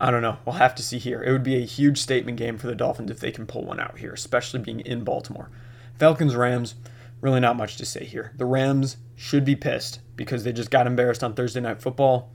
I 0.00 0.10
don't 0.10 0.22
know. 0.22 0.38
We'll 0.44 0.56
have 0.56 0.74
to 0.74 0.82
see 0.82 0.98
here. 0.98 1.22
It 1.22 1.30
would 1.30 1.44
be 1.44 1.56
a 1.56 1.64
huge 1.64 1.98
statement 1.98 2.36
game 2.36 2.58
for 2.58 2.66
the 2.66 2.74
Dolphins 2.74 3.12
if 3.12 3.20
they 3.20 3.30
can 3.30 3.46
pull 3.46 3.64
one 3.64 3.78
out 3.78 3.98
here, 3.98 4.12
especially 4.12 4.58
being 4.58 4.80
in 4.80 5.04
Baltimore. 5.04 5.50
Falcons 5.96 6.34
Rams, 6.34 6.74
really 7.24 7.40
not 7.40 7.56
much 7.56 7.78
to 7.78 7.86
say 7.86 8.04
here. 8.04 8.32
The 8.36 8.44
Rams 8.44 8.98
should 9.16 9.46
be 9.46 9.56
pissed 9.56 10.00
because 10.14 10.44
they 10.44 10.52
just 10.52 10.70
got 10.70 10.86
embarrassed 10.86 11.24
on 11.24 11.32
Thursday 11.32 11.60
Night 11.60 11.80
Football. 11.80 12.30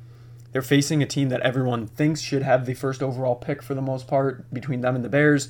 They're 0.51 0.63
facing 0.63 1.03
a 1.03 1.05
team 1.05 1.29
that 1.29 1.41
everyone 1.41 1.85
thinks 1.85 2.21
should 2.21 2.41
have 2.41 2.65
the 2.65 2.73
first 2.73 3.03
overall 3.03 3.35
pick 3.35 3.61
for 3.61 3.75
the 3.75 3.83
most 3.83 4.07
part 4.07 4.51
between 4.51 4.81
them 4.81 4.95
and 4.95 5.05
the 5.05 5.09
Bears. 5.09 5.49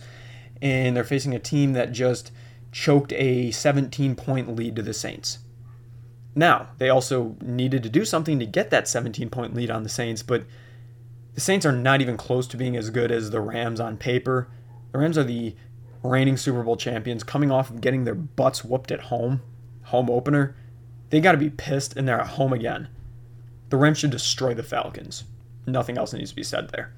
And 0.61 0.93
they're 0.93 1.05
facing 1.05 1.33
a 1.33 1.39
team 1.39 1.71
that 1.71 1.93
just 1.93 2.33
choked 2.73 3.13
a 3.13 3.51
17 3.51 4.13
point 4.15 4.57
lead 4.57 4.75
to 4.75 4.81
the 4.81 4.93
Saints 4.93 5.39
Now, 6.35 6.67
they 6.77 6.89
also 6.89 7.37
needed 7.41 7.81
to 7.83 7.89
do 7.89 8.03
something 8.03 8.39
to 8.39 8.45
get 8.45 8.71
that 8.71 8.89
17 8.89 9.29
point 9.29 9.55
lead 9.55 9.71
on 9.71 9.83
the 9.83 9.89
Saints, 9.89 10.21
but 10.21 10.43
the 11.33 11.41
Saints 11.41 11.65
are 11.65 11.71
not 11.71 12.01
even 12.01 12.17
close 12.17 12.45
to 12.47 12.57
being 12.57 12.75
as 12.75 12.89
good 12.89 13.09
as 13.09 13.29
the 13.29 13.39
Rams 13.39 13.79
on 13.79 13.95
paper. 13.95 14.49
The 14.91 14.97
Rams 14.99 15.17
are 15.17 15.23
the 15.23 15.55
reigning 16.03 16.37
Super 16.37 16.63
Bowl 16.63 16.77
champions 16.77 17.23
coming 17.23 17.51
off 17.51 17.69
of 17.69 17.81
getting 17.81 18.03
their 18.03 18.15
butts 18.15 18.63
whooped 18.63 18.91
at 18.91 19.01
home, 19.01 19.41
home 19.83 20.09
opener. 20.09 20.55
They 21.09 21.19
got 21.19 21.33
to 21.33 21.37
be 21.37 21.49
pissed 21.49 21.95
and 21.97 22.07
they're 22.07 22.21
at 22.21 22.27
home 22.27 22.53
again. 22.53 22.87
The 23.69 23.77
Rams 23.77 23.99
should 23.99 24.11
destroy 24.11 24.53
the 24.53 24.63
Falcons. 24.63 25.23
Nothing 25.65 25.97
else 25.97 26.13
needs 26.13 26.31
to 26.31 26.35
be 26.35 26.43
said 26.43 26.69
there. 26.69 26.93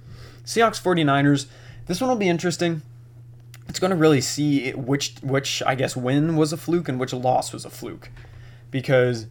Seahawks 0.45 0.82
49ers. 0.82 1.47
This 1.88 1.99
one 1.99 2.10
will 2.10 2.18
be 2.18 2.30
interesting. 2.30 2.82
It's 3.68 3.80
going 3.80 3.91
to 3.91 3.97
really 3.97 4.22
see 4.22 4.72
which 4.72 5.16
which 5.22 5.64
I 5.66 5.76
guess 5.76 5.95
win 5.95 6.36
was 6.36 6.52
a 6.52 6.58
fluke 6.58 6.89
and 6.89 6.99
which 6.99 7.14
loss 7.14 7.54
was 7.54 7.66
a 7.66 7.70
fluke. 7.70 8.10
Because 8.70 9.28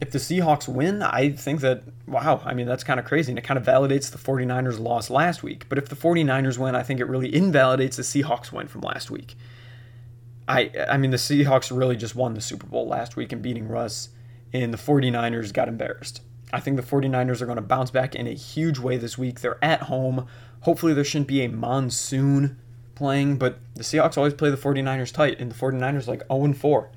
if 0.00 0.10
the 0.10 0.18
Seahawks 0.18 0.68
win, 0.68 1.02
I 1.02 1.30
think 1.30 1.60
that, 1.60 1.82
wow, 2.06 2.42
I 2.44 2.52
mean, 2.52 2.66
that's 2.66 2.84
kind 2.84 3.00
of 3.00 3.06
crazy. 3.06 3.32
And 3.32 3.38
it 3.38 3.42
kind 3.42 3.58
of 3.58 3.64
validates 3.64 4.10
the 4.10 4.18
49ers' 4.18 4.78
loss 4.78 5.08
last 5.08 5.42
week. 5.42 5.66
But 5.68 5.78
if 5.78 5.88
the 5.88 5.96
49ers 5.96 6.58
win, 6.58 6.74
I 6.74 6.82
think 6.82 7.00
it 7.00 7.06
really 7.06 7.34
invalidates 7.34 7.96
the 7.96 8.02
Seahawks 8.02 8.52
win 8.52 8.68
from 8.68 8.82
last 8.82 9.10
week. 9.10 9.36
I, 10.46 10.70
I 10.88 10.96
mean, 10.98 11.10
the 11.10 11.16
Seahawks 11.16 11.76
really 11.76 11.96
just 11.96 12.14
won 12.14 12.34
the 12.34 12.40
Super 12.40 12.66
Bowl 12.66 12.86
last 12.86 13.16
week 13.16 13.32
in 13.32 13.40
beating 13.40 13.68
Russ, 13.68 14.10
and 14.52 14.72
the 14.72 14.78
49ers 14.78 15.52
got 15.52 15.66
embarrassed. 15.66 16.20
I 16.52 16.60
think 16.60 16.76
the 16.76 16.82
49ers 16.82 17.40
are 17.40 17.46
going 17.46 17.56
to 17.56 17.62
bounce 17.62 17.90
back 17.90 18.14
in 18.14 18.26
a 18.26 18.34
huge 18.34 18.78
way 18.78 18.96
this 18.96 19.18
week. 19.18 19.40
They're 19.40 19.62
at 19.64 19.84
home. 19.84 20.26
Hopefully, 20.60 20.94
there 20.94 21.04
shouldn't 21.04 21.26
be 21.26 21.42
a 21.42 21.48
monsoon 21.48 22.58
playing, 22.94 23.38
but 23.38 23.58
the 23.74 23.82
Seahawks 23.82 24.16
always 24.16 24.34
play 24.34 24.50
the 24.50 24.56
49ers 24.56 25.12
tight, 25.12 25.40
and 25.40 25.50
the 25.50 25.56
49ers 25.56 26.06
like 26.06 26.22
0 26.30 26.52
4 26.52 26.90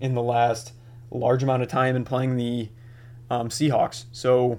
in 0.00 0.14
the 0.14 0.22
last 0.22 0.72
large 1.16 1.42
amount 1.42 1.62
of 1.62 1.68
time 1.68 1.96
in 1.96 2.04
playing 2.04 2.36
the 2.36 2.70
um, 3.30 3.48
Seahawks. 3.48 4.04
So 4.12 4.58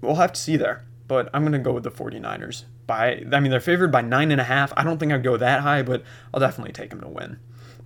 we'll 0.00 0.16
have 0.16 0.32
to 0.32 0.40
see 0.40 0.56
there. 0.56 0.84
But 1.06 1.30
I'm 1.32 1.42
going 1.42 1.52
to 1.52 1.58
go 1.58 1.72
with 1.72 1.84
the 1.84 1.90
49ers. 1.90 2.64
By, 2.86 3.22
I 3.32 3.40
mean, 3.40 3.50
they're 3.50 3.60
favored 3.60 3.90
by 3.90 4.02
nine 4.02 4.30
and 4.30 4.40
a 4.40 4.44
half. 4.44 4.72
I 4.76 4.84
don't 4.84 4.98
think 4.98 5.12
I'd 5.12 5.22
go 5.22 5.36
that 5.36 5.60
high, 5.60 5.82
but 5.82 6.02
I'll 6.32 6.40
definitely 6.40 6.72
take 6.72 6.90
them 6.90 7.00
to 7.00 7.08
win. 7.08 7.38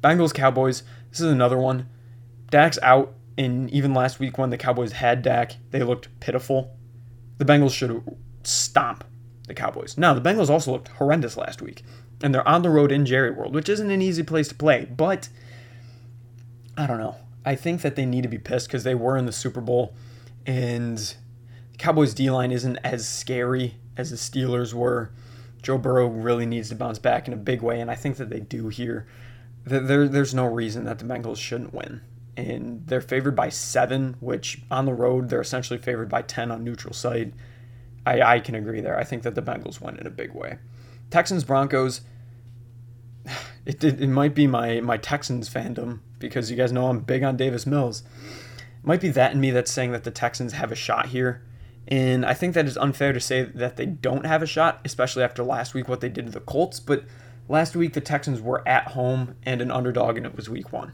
Bengals, 0.02 0.34
Cowboys. 0.34 0.82
This 1.10 1.20
is 1.20 1.30
another 1.30 1.58
one. 1.58 1.88
Dak's 2.50 2.78
out, 2.82 3.14
and 3.38 3.70
even 3.70 3.94
last 3.94 4.20
week 4.20 4.38
when 4.38 4.50
the 4.50 4.58
Cowboys 4.58 4.92
had 4.92 5.22
Dak, 5.22 5.56
they 5.70 5.82
looked 5.82 6.08
pitiful. 6.20 6.76
The 7.38 7.44
Bengals 7.44 7.72
should 7.74 8.02
stomp 8.42 9.04
the 9.46 9.54
Cowboys. 9.54 9.96
Now, 9.96 10.14
the 10.14 10.20
Bengals 10.20 10.50
also 10.50 10.72
looked 10.72 10.88
horrendous 10.88 11.36
last 11.36 11.62
week, 11.62 11.82
and 12.22 12.34
they're 12.34 12.46
on 12.46 12.62
the 12.62 12.70
road 12.70 12.92
in 12.92 13.06
Jerry 13.06 13.30
World, 13.30 13.54
which 13.54 13.68
isn't 13.68 13.90
an 13.90 14.02
easy 14.02 14.22
place 14.22 14.48
to 14.48 14.54
play, 14.54 14.84
but 14.84 15.28
I 16.76 16.86
don't 16.86 16.98
know. 16.98 17.16
I 17.44 17.54
think 17.54 17.82
that 17.82 17.96
they 17.96 18.06
need 18.06 18.22
to 18.22 18.28
be 18.28 18.38
pissed 18.38 18.68
because 18.68 18.84
they 18.84 18.94
were 18.94 19.16
in 19.16 19.26
the 19.26 19.32
Super 19.32 19.60
Bowl, 19.60 19.94
and 20.46 20.98
the 20.98 21.78
Cowboys' 21.78 22.14
D 22.14 22.30
line 22.30 22.52
isn't 22.52 22.76
as 22.78 23.08
scary 23.08 23.76
as 23.96 24.10
the 24.10 24.16
Steelers 24.16 24.72
were. 24.72 25.10
Joe 25.62 25.78
Burrow 25.78 26.08
really 26.08 26.46
needs 26.46 26.68
to 26.70 26.74
bounce 26.74 26.98
back 26.98 27.26
in 27.26 27.34
a 27.34 27.36
big 27.36 27.62
way, 27.62 27.80
and 27.80 27.90
I 27.90 27.94
think 27.94 28.16
that 28.16 28.30
they 28.30 28.40
do 28.40 28.68
here. 28.68 29.06
There, 29.64 30.08
there's 30.08 30.34
no 30.34 30.46
reason 30.46 30.84
that 30.84 30.98
the 30.98 31.04
Bengals 31.04 31.38
shouldn't 31.38 31.72
win. 31.72 32.00
And 32.36 32.86
they're 32.86 33.00
favored 33.00 33.36
by 33.36 33.50
seven, 33.50 34.16
which 34.20 34.62
on 34.70 34.86
the 34.86 34.94
road, 34.94 35.28
they're 35.28 35.40
essentially 35.40 35.78
favored 35.78 36.08
by 36.08 36.22
10 36.22 36.50
on 36.50 36.64
neutral 36.64 36.94
site. 36.94 37.32
I, 38.04 38.22
I 38.22 38.40
can 38.40 38.54
agree 38.54 38.80
there. 38.80 38.98
I 38.98 39.04
think 39.04 39.22
that 39.22 39.34
the 39.34 39.42
Bengals 39.42 39.80
win 39.80 39.98
in 39.98 40.06
a 40.06 40.10
big 40.10 40.32
way. 40.32 40.58
Texans, 41.10 41.44
Broncos, 41.44 42.00
it, 43.66 43.84
it, 43.84 44.00
it 44.00 44.08
might 44.08 44.34
be 44.34 44.46
my, 44.46 44.80
my 44.80 44.96
Texans 44.96 45.48
fandom 45.48 46.00
because 46.28 46.50
you 46.50 46.56
guys 46.56 46.72
know 46.72 46.88
I'm 46.88 47.00
big 47.00 47.22
on 47.22 47.36
Davis 47.36 47.66
Mills. 47.66 48.02
It 48.02 48.86
might 48.86 49.00
be 49.00 49.10
that 49.10 49.32
in 49.32 49.40
me 49.40 49.50
that's 49.50 49.70
saying 49.70 49.92
that 49.92 50.04
the 50.04 50.10
Texans 50.10 50.54
have 50.54 50.72
a 50.72 50.76
shot 50.76 51.06
here. 51.06 51.42
And 51.88 52.24
I 52.24 52.32
think 52.32 52.54
that 52.54 52.66
it's 52.66 52.76
unfair 52.76 53.12
to 53.12 53.20
say 53.20 53.42
that 53.42 53.76
they 53.76 53.86
don't 53.86 54.24
have 54.24 54.42
a 54.42 54.46
shot, 54.46 54.80
especially 54.84 55.22
after 55.22 55.42
last 55.42 55.74
week, 55.74 55.88
what 55.88 56.00
they 56.00 56.08
did 56.08 56.26
to 56.26 56.32
the 56.32 56.40
Colts. 56.40 56.80
But 56.80 57.04
last 57.48 57.74
week, 57.76 57.92
the 57.92 58.00
Texans 58.00 58.40
were 58.40 58.66
at 58.66 58.88
home 58.88 59.34
and 59.42 59.60
an 59.60 59.70
underdog, 59.70 60.16
and 60.16 60.24
it 60.24 60.36
was 60.36 60.48
week 60.48 60.72
one. 60.72 60.92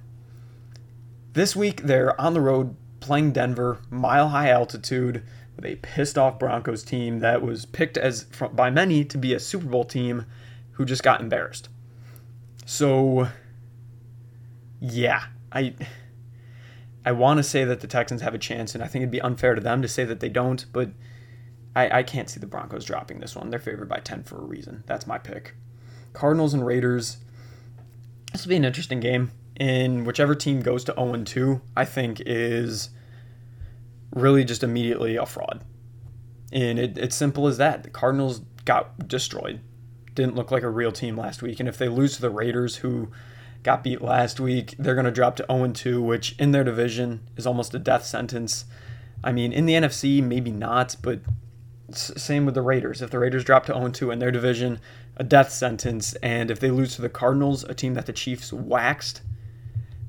This 1.34 1.54
week, 1.54 1.82
they're 1.82 2.18
on 2.20 2.34
the 2.34 2.40
road 2.40 2.74
playing 3.00 3.32
Denver, 3.32 3.80
mile 3.90 4.30
high 4.30 4.50
altitude, 4.50 5.22
with 5.56 5.64
a 5.66 5.76
pissed 5.76 6.16
off 6.16 6.38
Broncos 6.38 6.82
team 6.82 7.18
that 7.18 7.42
was 7.42 7.66
picked 7.66 7.96
as 7.96 8.24
by 8.52 8.70
many 8.70 9.04
to 9.04 9.18
be 9.18 9.34
a 9.34 9.40
Super 9.40 9.66
Bowl 9.66 9.84
team 9.84 10.24
who 10.72 10.84
just 10.84 11.02
got 11.02 11.20
embarrassed. 11.20 11.68
So 12.64 13.28
yeah, 14.80 15.24
I 15.52 15.74
I 17.04 17.12
want 17.12 17.38
to 17.38 17.42
say 17.42 17.64
that 17.64 17.80
the 17.80 17.86
Texans 17.86 18.22
have 18.22 18.34
a 18.34 18.38
chance, 18.38 18.74
and 18.74 18.84
I 18.84 18.86
think 18.86 19.02
it'd 19.02 19.10
be 19.10 19.20
unfair 19.20 19.54
to 19.54 19.60
them 19.60 19.82
to 19.82 19.88
say 19.88 20.04
that 20.04 20.20
they 20.20 20.28
don't, 20.28 20.66
but 20.72 20.90
I, 21.74 21.98
I 21.98 22.02
can't 22.02 22.28
see 22.28 22.40
the 22.40 22.46
Broncos 22.46 22.84
dropping 22.84 23.20
this 23.20 23.36
one. 23.36 23.50
They're 23.50 23.60
favored 23.60 23.88
by 23.88 24.00
10 24.00 24.24
for 24.24 24.36
a 24.36 24.44
reason. 24.44 24.82
That's 24.86 25.06
my 25.06 25.16
pick. 25.16 25.54
Cardinals 26.12 26.52
and 26.52 26.66
Raiders. 26.66 27.18
This 28.32 28.44
will 28.44 28.50
be 28.50 28.56
an 28.56 28.64
interesting 28.64 29.00
game. 29.00 29.30
And 29.56 30.06
whichever 30.06 30.34
team 30.34 30.60
goes 30.60 30.84
to 30.84 30.94
0 30.94 31.22
2, 31.24 31.60
I 31.76 31.84
think 31.84 32.20
is 32.26 32.90
really 34.12 34.44
just 34.44 34.62
immediately 34.62 35.16
a 35.16 35.26
fraud. 35.26 35.64
And 36.52 36.78
it, 36.78 36.98
it's 36.98 37.16
simple 37.16 37.46
as 37.46 37.58
that. 37.58 37.84
The 37.84 37.90
Cardinals 37.90 38.40
got 38.64 39.08
destroyed. 39.08 39.60
Didn't 40.14 40.34
look 40.34 40.50
like 40.50 40.62
a 40.62 40.70
real 40.70 40.92
team 40.92 41.16
last 41.16 41.42
week. 41.42 41.60
And 41.60 41.68
if 41.68 41.78
they 41.78 41.88
lose 41.88 42.16
to 42.16 42.22
the 42.22 42.30
Raiders, 42.30 42.76
who 42.76 43.10
got 43.62 43.82
beat 43.82 44.02
last 44.02 44.40
week. 44.40 44.74
They're 44.78 44.94
going 44.94 45.04
to 45.04 45.10
drop 45.10 45.36
to 45.36 45.46
0 45.50 45.72
2, 45.72 46.02
which 46.02 46.34
in 46.38 46.52
their 46.52 46.64
division 46.64 47.20
is 47.36 47.46
almost 47.46 47.74
a 47.74 47.78
death 47.78 48.04
sentence. 48.04 48.64
I 49.22 49.32
mean, 49.32 49.52
in 49.52 49.66
the 49.66 49.74
NFC, 49.74 50.22
maybe 50.22 50.50
not, 50.50 50.96
but 51.02 51.20
same 51.90 52.44
with 52.44 52.54
the 52.54 52.62
Raiders. 52.62 53.02
If 53.02 53.10
the 53.10 53.18
Raiders 53.18 53.44
drop 53.44 53.66
to 53.66 53.74
0 53.74 53.90
2 53.90 54.10
in 54.10 54.18
their 54.18 54.30
division, 54.30 54.80
a 55.16 55.24
death 55.24 55.50
sentence. 55.50 56.14
And 56.14 56.50
if 56.50 56.60
they 56.60 56.70
lose 56.70 56.96
to 56.96 57.02
the 57.02 57.08
Cardinals, 57.08 57.64
a 57.64 57.74
team 57.74 57.94
that 57.94 58.06
the 58.06 58.12
Chiefs 58.12 58.52
waxed, 58.52 59.22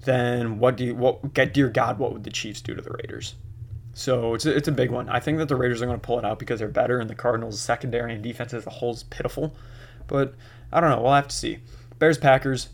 then 0.06 0.60
what 0.60 0.78
do 0.78 0.86
you, 0.86 0.96
what, 0.96 1.34
dear 1.34 1.70
God, 1.70 2.00
what 2.00 2.14
would 2.14 2.24
the 2.24 2.30
Chiefs 2.30 2.62
do 2.62 2.76
to 2.76 2.82
the 2.82 2.92
Raiders? 2.92 3.36
So 3.94 4.34
it's 4.34 4.46
a, 4.46 4.56
it's 4.56 4.68
a 4.68 4.72
big 4.72 4.92
one. 4.92 5.10
I 5.10 5.20
think 5.20 5.40
that 5.40 5.50
the 5.50 5.56
Raiders 5.56 5.82
are 5.82 5.86
going 5.86 6.00
to 6.00 6.06
pull 6.06 6.20
it 6.20 6.26
out 6.26 6.40
because 6.40 6.60
they're 6.60 6.70
better, 6.70 7.00
and 7.00 7.10
the 7.10 7.16
Cardinals' 7.16 7.60
secondary 7.60 8.14
and 8.14 8.24
defense 8.24 8.54
as 8.54 8.66
a 8.66 8.70
whole 8.70 8.94
is 8.94 9.04
pitiful. 9.04 9.56
But 10.08 10.36
I 10.72 10.80
don't 10.80 10.90
know. 10.90 11.02
We'll 11.02 11.14
have 11.14 11.28
to 11.28 11.36
see. 11.36 11.60
Bears 11.98 12.18
Packers. 12.18 12.70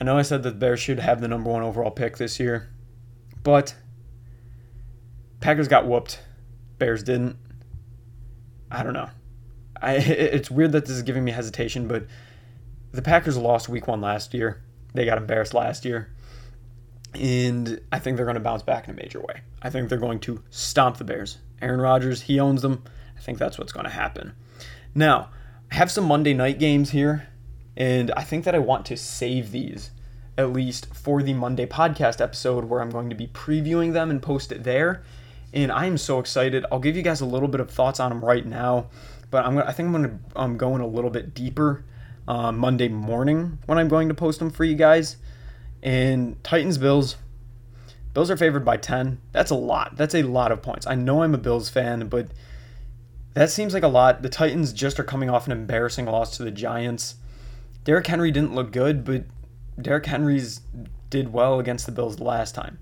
I 0.00 0.04
know 0.04 0.16
I 0.16 0.22
said 0.22 0.42
that 0.44 0.50
the 0.50 0.56
Bears 0.56 0.80
should 0.80 1.00
have 1.00 1.20
the 1.20 1.28
number 1.28 1.50
one 1.50 1.62
overall 1.62 1.90
pick 1.90 2.18
this 2.18 2.38
year, 2.38 2.68
but 3.42 3.74
Packers 5.40 5.68
got 5.68 5.86
whooped. 5.86 6.20
Bears 6.78 7.02
didn't. 7.02 7.36
I 8.70 8.82
don't 8.82 8.92
know. 8.92 9.10
I 9.80 9.94
it's 9.96 10.50
weird 10.50 10.72
that 10.72 10.86
this 10.86 10.96
is 10.96 11.02
giving 11.02 11.24
me 11.24 11.32
hesitation, 11.32 11.88
but 11.88 12.06
the 12.92 13.02
Packers 13.02 13.36
lost 13.36 13.68
week 13.68 13.88
one 13.88 14.00
last 14.00 14.34
year. 14.34 14.62
They 14.94 15.04
got 15.04 15.18
embarrassed 15.18 15.54
last 15.54 15.84
year. 15.84 16.10
And 17.14 17.80
I 17.90 17.98
think 17.98 18.16
they're 18.16 18.26
going 18.26 18.34
to 18.34 18.40
bounce 18.40 18.62
back 18.62 18.86
in 18.86 18.94
a 18.94 18.96
major 18.96 19.20
way. 19.20 19.40
I 19.62 19.70
think 19.70 19.88
they're 19.88 19.98
going 19.98 20.20
to 20.20 20.42
stomp 20.50 20.98
the 20.98 21.04
Bears. 21.04 21.38
Aaron 21.60 21.80
Rodgers, 21.80 22.22
he 22.22 22.38
owns 22.38 22.62
them. 22.62 22.84
I 23.16 23.20
think 23.20 23.38
that's 23.38 23.58
what's 23.58 23.72
going 23.72 23.84
to 23.84 23.90
happen. 23.90 24.34
Now, 24.94 25.30
I 25.70 25.76
have 25.76 25.90
some 25.90 26.04
Monday 26.04 26.34
night 26.34 26.58
games 26.58 26.90
here 26.90 27.28
and 27.78 28.10
I 28.16 28.24
think 28.24 28.44
that 28.44 28.56
I 28.56 28.58
want 28.58 28.84
to 28.86 28.96
save 28.96 29.52
these 29.52 29.92
at 30.36 30.52
least 30.52 30.94
for 30.94 31.22
the 31.22 31.32
Monday 31.32 31.64
podcast 31.64 32.20
episode 32.20 32.64
where 32.64 32.80
I'm 32.80 32.90
going 32.90 33.08
to 33.08 33.16
be 33.16 33.28
previewing 33.28 33.92
them 33.92 34.10
and 34.10 34.20
post 34.20 34.52
it 34.52 34.64
there. 34.64 35.02
And 35.52 35.72
I 35.72 35.86
am 35.86 35.96
so 35.96 36.18
excited. 36.18 36.66
I'll 36.70 36.80
give 36.80 36.96
you 36.96 37.02
guys 37.02 37.20
a 37.20 37.26
little 37.26 37.48
bit 37.48 37.60
of 37.60 37.70
thoughts 37.70 37.98
on 37.98 38.10
them 38.10 38.24
right 38.24 38.44
now, 38.44 38.86
but 39.30 39.44
I'm 39.44 39.54
gonna, 39.54 39.66
I 39.66 39.72
think 39.72 39.86
I'm 39.86 39.92
going 39.92 40.20
to 40.32 40.40
um, 40.40 40.56
go 40.56 40.74
in 40.74 40.80
a 40.80 40.86
little 40.86 41.10
bit 41.10 41.34
deeper 41.34 41.84
uh, 42.26 42.52
Monday 42.52 42.88
morning 42.88 43.58
when 43.66 43.78
I'm 43.78 43.88
going 43.88 44.08
to 44.08 44.14
post 44.14 44.38
them 44.40 44.50
for 44.50 44.64
you 44.64 44.74
guys. 44.74 45.16
And 45.82 46.42
Titans 46.44 46.78
Bills. 46.78 47.16
Bills 48.12 48.30
are 48.30 48.36
favored 48.36 48.64
by 48.64 48.76
10. 48.76 49.20
That's 49.32 49.52
a 49.52 49.56
lot. 49.56 49.96
That's 49.96 50.14
a 50.14 50.22
lot 50.22 50.50
of 50.50 50.62
points. 50.62 50.86
I 50.86 50.96
know 50.96 51.22
I'm 51.22 51.34
a 51.34 51.38
Bills 51.38 51.68
fan, 51.68 52.08
but 52.08 52.28
that 53.34 53.50
seems 53.50 53.72
like 53.72 53.84
a 53.84 53.88
lot. 53.88 54.22
The 54.22 54.28
Titans 54.28 54.72
just 54.72 54.98
are 54.98 55.04
coming 55.04 55.30
off 55.30 55.46
an 55.46 55.52
embarrassing 55.52 56.06
loss 56.06 56.36
to 56.36 56.42
the 56.42 56.50
Giants. 56.50 57.16
Derrick 57.88 58.06
Henry 58.06 58.30
didn't 58.30 58.54
look 58.54 58.70
good, 58.70 59.02
but 59.02 59.24
Derrick 59.80 60.04
Henry's 60.04 60.60
did 61.08 61.32
well 61.32 61.58
against 61.58 61.86
the 61.86 61.92
Bills 61.92 62.18
the 62.18 62.24
last 62.24 62.54
time. 62.54 62.78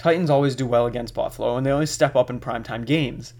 Titans 0.00 0.30
always 0.30 0.56
do 0.56 0.66
well 0.66 0.84
against 0.86 1.14
Buffalo, 1.14 1.56
and 1.56 1.64
they 1.64 1.70
always 1.70 1.92
step 1.92 2.16
up 2.16 2.28
in 2.28 2.40
primetime 2.40 2.84
games. 2.84 3.34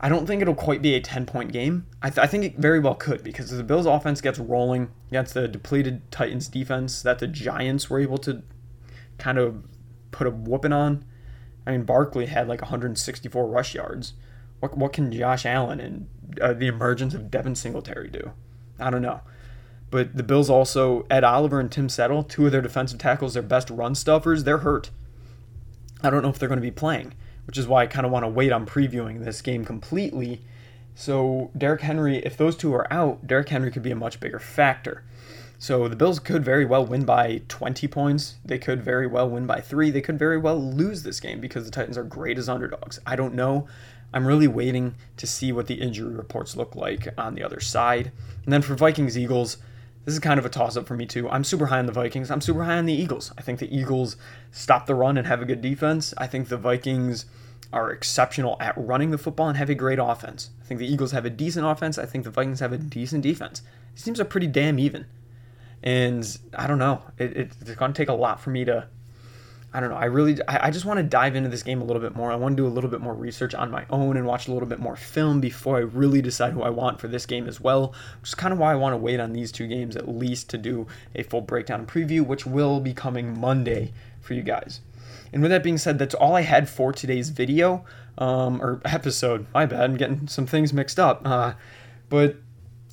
I 0.00 0.08
don't 0.08 0.26
think 0.26 0.42
it'll 0.42 0.56
quite 0.56 0.82
be 0.82 0.94
a 0.96 1.00
10 1.00 1.26
point 1.26 1.52
game. 1.52 1.86
I, 2.02 2.10
th- 2.10 2.18
I 2.18 2.26
think 2.26 2.42
it 2.42 2.58
very 2.58 2.80
well 2.80 2.96
could 2.96 3.22
because 3.22 3.50
the 3.50 3.62
Bills' 3.62 3.86
offense 3.86 4.20
gets 4.20 4.40
rolling 4.40 4.90
against 5.10 5.34
the 5.34 5.46
depleted 5.46 6.02
Titans' 6.10 6.48
defense 6.48 7.02
that 7.02 7.20
the 7.20 7.28
Giants 7.28 7.88
were 7.88 8.00
able 8.00 8.18
to 8.18 8.42
kind 9.18 9.38
of 9.38 9.62
put 10.10 10.26
a 10.26 10.30
whooping 10.30 10.72
on. 10.72 11.04
I 11.68 11.70
mean, 11.70 11.84
Barkley 11.84 12.26
had 12.26 12.48
like 12.48 12.62
164 12.62 13.46
rush 13.46 13.76
yards. 13.76 14.14
What, 14.58 14.76
what 14.76 14.92
can 14.92 15.12
Josh 15.12 15.46
Allen 15.46 15.78
and 15.78 16.08
uh, 16.40 16.52
the 16.52 16.66
emergence 16.66 17.14
of 17.14 17.30
Devin 17.30 17.54
Singletary 17.54 18.10
do? 18.10 18.32
I 18.80 18.90
don't 18.90 19.02
know. 19.02 19.20
But 19.96 20.14
the 20.14 20.22
Bills 20.22 20.50
also, 20.50 21.06
Ed 21.08 21.24
Oliver 21.24 21.58
and 21.58 21.72
Tim 21.72 21.88
Settle, 21.88 22.22
two 22.22 22.44
of 22.44 22.52
their 22.52 22.60
defensive 22.60 22.98
tackles, 22.98 23.32
their 23.32 23.42
best 23.42 23.70
run 23.70 23.94
stuffers, 23.94 24.44
they're 24.44 24.58
hurt. 24.58 24.90
I 26.02 26.10
don't 26.10 26.20
know 26.20 26.28
if 26.28 26.38
they're 26.38 26.50
going 26.50 26.58
to 26.58 26.62
be 26.62 26.70
playing, 26.70 27.14
which 27.46 27.56
is 27.56 27.66
why 27.66 27.80
I 27.80 27.86
kind 27.86 28.04
of 28.04 28.12
want 28.12 28.22
to 28.22 28.28
wait 28.28 28.52
on 28.52 28.66
previewing 28.66 29.24
this 29.24 29.40
game 29.40 29.64
completely. 29.64 30.42
So, 30.94 31.50
Derrick 31.56 31.80
Henry, 31.80 32.18
if 32.18 32.36
those 32.36 32.58
two 32.58 32.74
are 32.74 32.92
out, 32.92 33.26
Derrick 33.26 33.48
Henry 33.48 33.70
could 33.70 33.82
be 33.82 33.90
a 33.90 33.96
much 33.96 34.20
bigger 34.20 34.38
factor. 34.38 35.02
So, 35.58 35.88
the 35.88 35.96
Bills 35.96 36.18
could 36.18 36.44
very 36.44 36.66
well 36.66 36.84
win 36.84 37.06
by 37.06 37.40
20 37.48 37.88
points. 37.88 38.34
They 38.44 38.58
could 38.58 38.82
very 38.82 39.06
well 39.06 39.30
win 39.30 39.46
by 39.46 39.62
three. 39.62 39.90
They 39.90 40.02
could 40.02 40.18
very 40.18 40.36
well 40.36 40.62
lose 40.62 41.04
this 41.04 41.20
game 41.20 41.40
because 41.40 41.64
the 41.64 41.70
Titans 41.70 41.96
are 41.96 42.04
great 42.04 42.36
as 42.36 42.50
underdogs. 42.50 43.00
I 43.06 43.16
don't 43.16 43.32
know. 43.32 43.66
I'm 44.12 44.26
really 44.26 44.46
waiting 44.46 44.96
to 45.16 45.26
see 45.26 45.52
what 45.52 45.68
the 45.68 45.80
injury 45.80 46.14
reports 46.14 46.54
look 46.54 46.76
like 46.76 47.08
on 47.16 47.34
the 47.34 47.42
other 47.42 47.60
side. 47.60 48.12
And 48.44 48.52
then 48.52 48.60
for 48.60 48.74
Vikings 48.74 49.16
Eagles, 49.16 49.56
this 50.06 50.14
is 50.14 50.20
kind 50.20 50.38
of 50.38 50.46
a 50.46 50.48
toss 50.48 50.76
up 50.76 50.86
for 50.86 50.96
me 50.96 51.04
too. 51.04 51.28
I'm 51.28 51.44
super 51.44 51.66
high 51.66 51.80
on 51.80 51.86
the 51.86 51.92
Vikings. 51.92 52.30
I'm 52.30 52.40
super 52.40 52.64
high 52.64 52.78
on 52.78 52.86
the 52.86 52.94
Eagles. 52.94 53.32
I 53.36 53.42
think 53.42 53.58
the 53.58 53.76
Eagles 53.76 54.16
stop 54.52 54.86
the 54.86 54.94
run 54.94 55.18
and 55.18 55.26
have 55.26 55.42
a 55.42 55.44
good 55.44 55.60
defense. 55.60 56.14
I 56.16 56.28
think 56.28 56.48
the 56.48 56.56
Vikings 56.56 57.26
are 57.72 57.90
exceptional 57.90 58.56
at 58.60 58.72
running 58.78 59.10
the 59.10 59.18
football 59.18 59.48
and 59.48 59.58
have 59.58 59.68
a 59.68 59.74
great 59.74 59.98
offense. 59.98 60.50
I 60.62 60.64
think 60.64 60.78
the 60.78 60.86
Eagles 60.86 61.10
have 61.10 61.24
a 61.24 61.30
decent 61.30 61.66
offense. 61.66 61.98
I 61.98 62.06
think 62.06 62.22
the 62.22 62.30
Vikings 62.30 62.60
have 62.60 62.72
a 62.72 62.78
decent 62.78 63.24
defense. 63.24 63.62
These 63.94 64.04
teams 64.04 64.20
are 64.20 64.24
pretty 64.24 64.46
damn 64.46 64.78
even. 64.78 65.06
And 65.82 66.38
I 66.54 66.68
don't 66.68 66.78
know. 66.78 67.02
It, 67.18 67.36
it, 67.36 67.52
it's 67.60 67.74
going 67.74 67.92
to 67.92 67.96
take 67.96 68.08
a 68.08 68.14
lot 68.14 68.40
for 68.40 68.50
me 68.50 68.64
to 68.64 68.86
I 69.74 69.80
don't 69.80 69.90
know. 69.90 69.96
I 69.96 70.06
really, 70.06 70.38
I, 70.48 70.70
just 70.70 70.86
want 70.86 70.98
to 70.98 71.02
dive 71.02 71.36
into 71.36 71.50
this 71.50 71.62
game 71.62 71.82
a 71.82 71.84
little 71.84 72.00
bit 72.00 72.16
more. 72.16 72.32
I 72.32 72.36
want 72.36 72.56
to 72.56 72.62
do 72.62 72.66
a 72.66 72.70
little 72.72 72.88
bit 72.88 73.00
more 73.00 73.12
research 73.12 73.54
on 73.54 73.70
my 73.70 73.84
own 73.90 74.16
and 74.16 74.24
watch 74.24 74.48
a 74.48 74.52
little 74.52 74.68
bit 74.68 74.78
more 74.78 74.96
film 74.96 75.40
before 75.40 75.76
I 75.76 75.80
really 75.80 76.22
decide 76.22 76.54
who 76.54 76.62
I 76.62 76.70
want 76.70 76.98
for 76.98 77.08
this 77.08 77.26
game 77.26 77.46
as 77.46 77.60
well. 77.60 77.92
Which 78.20 78.30
is 78.30 78.34
kind 78.34 78.54
of 78.54 78.58
why 78.58 78.72
I 78.72 78.76
want 78.76 78.94
to 78.94 78.96
wait 78.96 79.20
on 79.20 79.32
these 79.32 79.52
two 79.52 79.66
games 79.66 79.94
at 79.94 80.08
least 80.08 80.48
to 80.50 80.58
do 80.58 80.86
a 81.14 81.24
full 81.24 81.42
breakdown 81.42 81.80
and 81.80 81.88
preview, 81.88 82.24
which 82.24 82.46
will 82.46 82.80
be 82.80 82.94
coming 82.94 83.38
Monday 83.38 83.92
for 84.20 84.32
you 84.32 84.42
guys. 84.42 84.80
And 85.32 85.42
with 85.42 85.50
that 85.50 85.62
being 85.62 85.78
said, 85.78 85.98
that's 85.98 86.14
all 86.14 86.34
I 86.34 86.42
had 86.42 86.68
for 86.68 86.92
today's 86.92 87.28
video 87.28 87.84
um, 88.16 88.62
or 88.62 88.80
episode. 88.84 89.46
My 89.52 89.66
bad, 89.66 89.82
I'm 89.82 89.96
getting 89.96 90.28
some 90.28 90.46
things 90.46 90.72
mixed 90.72 90.98
up. 90.98 91.20
Uh, 91.24 91.54
but 92.08 92.36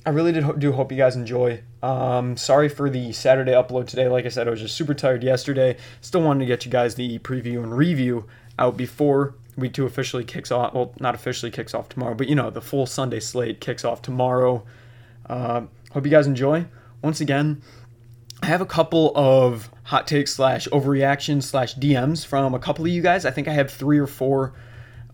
I 0.04 0.10
really 0.10 0.32
did 0.32 0.58
do 0.58 0.72
hope 0.72 0.92
you 0.92 0.98
guys 0.98 1.16
enjoy. 1.16 1.62
Um, 1.84 2.38
sorry 2.38 2.70
for 2.70 2.88
the 2.88 3.12
Saturday 3.12 3.52
upload 3.52 3.88
today. 3.88 4.08
Like 4.08 4.24
I 4.24 4.30
said, 4.30 4.48
I 4.48 4.50
was 4.50 4.60
just 4.62 4.74
super 4.74 4.94
tired 4.94 5.22
yesterday. 5.22 5.76
Still 6.00 6.22
wanted 6.22 6.40
to 6.40 6.46
get 6.46 6.64
you 6.64 6.70
guys 6.70 6.94
the 6.94 7.18
preview 7.18 7.62
and 7.62 7.76
review 7.76 8.24
out 8.58 8.78
before 8.78 9.34
week 9.54 9.74
two 9.74 9.84
officially 9.84 10.24
kicks 10.24 10.50
off. 10.50 10.72
Well, 10.72 10.94
not 10.98 11.14
officially 11.14 11.50
kicks 11.50 11.74
off 11.74 11.90
tomorrow, 11.90 12.14
but 12.14 12.26
you 12.26 12.34
know, 12.34 12.48
the 12.48 12.62
full 12.62 12.86
Sunday 12.86 13.20
slate 13.20 13.60
kicks 13.60 13.84
off 13.84 14.00
tomorrow. 14.00 14.64
Uh, 15.28 15.64
hope 15.92 16.06
you 16.06 16.10
guys 16.10 16.26
enjoy. 16.26 16.64
Once 17.02 17.20
again, 17.20 17.60
I 18.42 18.46
have 18.46 18.62
a 18.62 18.66
couple 18.66 19.12
of 19.14 19.70
hot 19.82 20.06
takes 20.06 20.32
slash 20.32 20.66
overreactions 20.68 21.42
slash 21.42 21.74
DMs 21.74 22.24
from 22.24 22.54
a 22.54 22.58
couple 22.58 22.86
of 22.86 22.92
you 22.92 23.02
guys. 23.02 23.26
I 23.26 23.30
think 23.30 23.46
I 23.46 23.52
have 23.52 23.70
three 23.70 23.98
or 23.98 24.06
four 24.06 24.54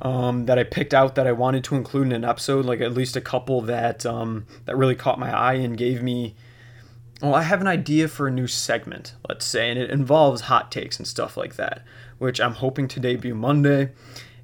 um, 0.01 0.47
that 0.47 0.57
I 0.57 0.63
picked 0.63 0.95
out 0.95 1.17
that 1.17 1.27
I 1.27 1.33
wanted 1.33 1.65
to 1.65 1.75
include 1.75 2.07
in 2.07 2.13
an 2.13 2.25
episode, 2.25 2.65
like 2.65 2.81
at 2.81 2.95
least 2.95 3.17
a 3.17 3.21
couple 3.21 3.61
that 3.63 4.07
um, 4.07 4.47
that 4.67 4.77
really 4.77 4.95
caught 4.95 5.19
my 5.19 5.37
eye 5.37 5.55
and 5.55 5.77
gave 5.77 6.01
me. 6.01 6.37
Well, 7.23 7.35
I 7.35 7.43
have 7.43 7.61
an 7.61 7.67
idea 7.67 8.09
for 8.09 8.27
a 8.27 8.31
new 8.31 8.47
segment, 8.47 9.15
let's 9.29 9.45
say, 9.45 9.71
and 9.71 9.79
it 9.79 9.91
involves 9.91 10.43
hot 10.43 10.73
takes 10.73 10.99
and 10.99 11.07
stuff 11.07 11.37
like 11.37 11.57
that, 11.57 11.85
which 12.19 12.41
I'm 12.41 12.55
hoping 12.55 12.89
to 12.89 13.01
debut 13.01 13.35
Monday. 13.35 13.91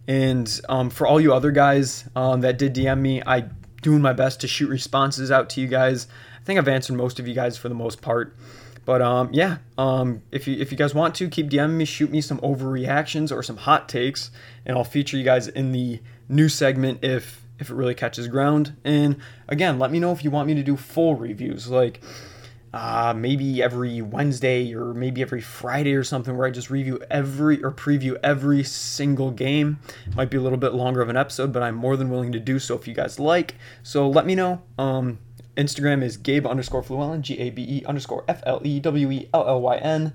And 0.07 0.61
um, 0.69 0.91
for 0.91 1.07
all 1.07 1.21
you 1.21 1.33
other 1.33 1.51
guys 1.51 2.05
um, 2.15 2.43
that 2.43 2.59
did 2.59 2.75
DM 2.75 3.01
me, 3.01 3.23
I 3.27 3.49
doing 3.83 4.03
my 4.03 4.13
best 4.13 4.41
to 4.41 4.49
shoot 4.49 4.69
responses 4.69 5.31
out 5.31 5.49
to 5.51 5.61
you 5.61 5.69
guys. 5.69 6.07
I 6.41 6.45
think 6.45 6.59
I've 6.59 6.69
answered 6.69 6.97
most 6.97 7.19
of 7.19 7.27
you 7.27 7.35
guys 7.35 7.57
for 7.57 7.69
the 7.69 7.75
most 7.75 8.03
part. 8.03 8.37
But 8.85 9.03
um, 9.03 9.31
yeah, 9.33 9.59
um, 9.79 10.23
if 10.31 10.47
you 10.47 10.57
if 10.61 10.71
you 10.71 10.79
guys 10.79 10.95
want 10.95 11.15
to 11.17 11.29
keep 11.29 11.51
DMing 11.51 11.73
me, 11.73 11.85
shoot 11.85 12.11
me 12.11 12.21
some 12.21 12.39
overreactions 12.39 13.33
or 13.33 13.43
some 13.43 13.57
hot 13.57 13.89
takes, 13.89 14.31
and 14.65 14.77
I'll 14.77 14.85
feature 14.85 15.17
you 15.17 15.25
guys 15.25 15.49
in 15.49 15.73
the 15.73 16.01
new 16.29 16.49
segment 16.49 17.03
if 17.03 17.43
if 17.59 17.71
it 17.71 17.75
really 17.75 17.95
catches 17.95 18.29
ground. 18.29 18.77
And 18.85 19.17
again, 19.49 19.79
let 19.79 19.91
me 19.91 19.99
know 19.99 20.13
if 20.13 20.23
you 20.23 20.31
want 20.31 20.47
me 20.47 20.55
to 20.55 20.63
do 20.63 20.77
full 20.77 21.17
reviews, 21.17 21.69
like 21.69 22.01
uh, 22.77 23.15
maybe 23.17 23.63
every 23.63 24.03
Wednesday 24.03 24.75
or 24.75 24.93
maybe 24.93 25.23
every 25.23 25.41
Friday 25.41 25.95
or 25.95 26.05
something, 26.05 26.37
where 26.37 26.47
I 26.47 26.51
just 26.51 26.69
review 26.69 27.01
every 27.11 27.63
or 27.65 27.73
preview 27.73 28.19
every 28.23 28.63
single 28.63 29.31
game. 29.31 29.79
Might 30.15 30.29
be 30.29 30.37
a 30.37 30.43
little 30.43 30.59
bit 30.59 30.75
longer 30.75 31.01
of 31.01 31.09
an 31.09 31.17
episode, 31.17 31.55
but 31.55 31.63
I'm 31.63 31.75
more 31.75 31.97
than 31.97 32.11
willing 32.11 32.33
to 32.33 32.39
do 32.39 32.59
so 32.59 32.75
if 32.77 32.87
you 32.87 32.93
guys 32.93 33.19
like. 33.19 33.55
So 33.83 34.07
let 34.07 34.27
me 34.27 34.35
know. 34.35 34.63
Um, 34.79 35.19
Instagram 35.57 36.03
is 36.03 36.19
Gabe 36.19 36.47
underscore 36.47 36.83
Flewellyn, 36.83 37.23
G 37.23 37.39
A 37.39 37.49
B 37.49 37.63
E 37.63 37.85
underscore 37.87 38.25
F 38.29 38.43
L 38.45 38.61
E 38.63 38.79
W 38.79 39.11
E 39.11 39.29
L 39.33 39.49
L 39.49 39.61
Y 39.63 39.77
N. 39.79 40.13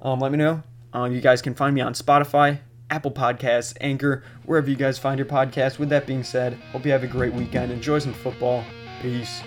Um, 0.00 0.20
let 0.20 0.30
me 0.30 0.38
know. 0.38 0.62
Um, 0.92 1.10
you 1.10 1.20
guys 1.20 1.42
can 1.42 1.54
find 1.54 1.74
me 1.74 1.80
on 1.80 1.94
Spotify, 1.94 2.60
Apple 2.90 3.10
Podcasts, 3.10 3.76
Anchor, 3.80 4.22
wherever 4.44 4.70
you 4.70 4.76
guys 4.76 4.98
find 4.98 5.18
your 5.18 5.26
podcast. 5.26 5.80
With 5.80 5.88
that 5.88 6.06
being 6.06 6.22
said, 6.22 6.54
hope 6.70 6.86
you 6.86 6.92
have 6.92 7.02
a 7.02 7.08
great 7.08 7.32
weekend. 7.32 7.72
Enjoy 7.72 7.98
some 7.98 8.14
football. 8.14 8.62
Peace. 9.02 9.42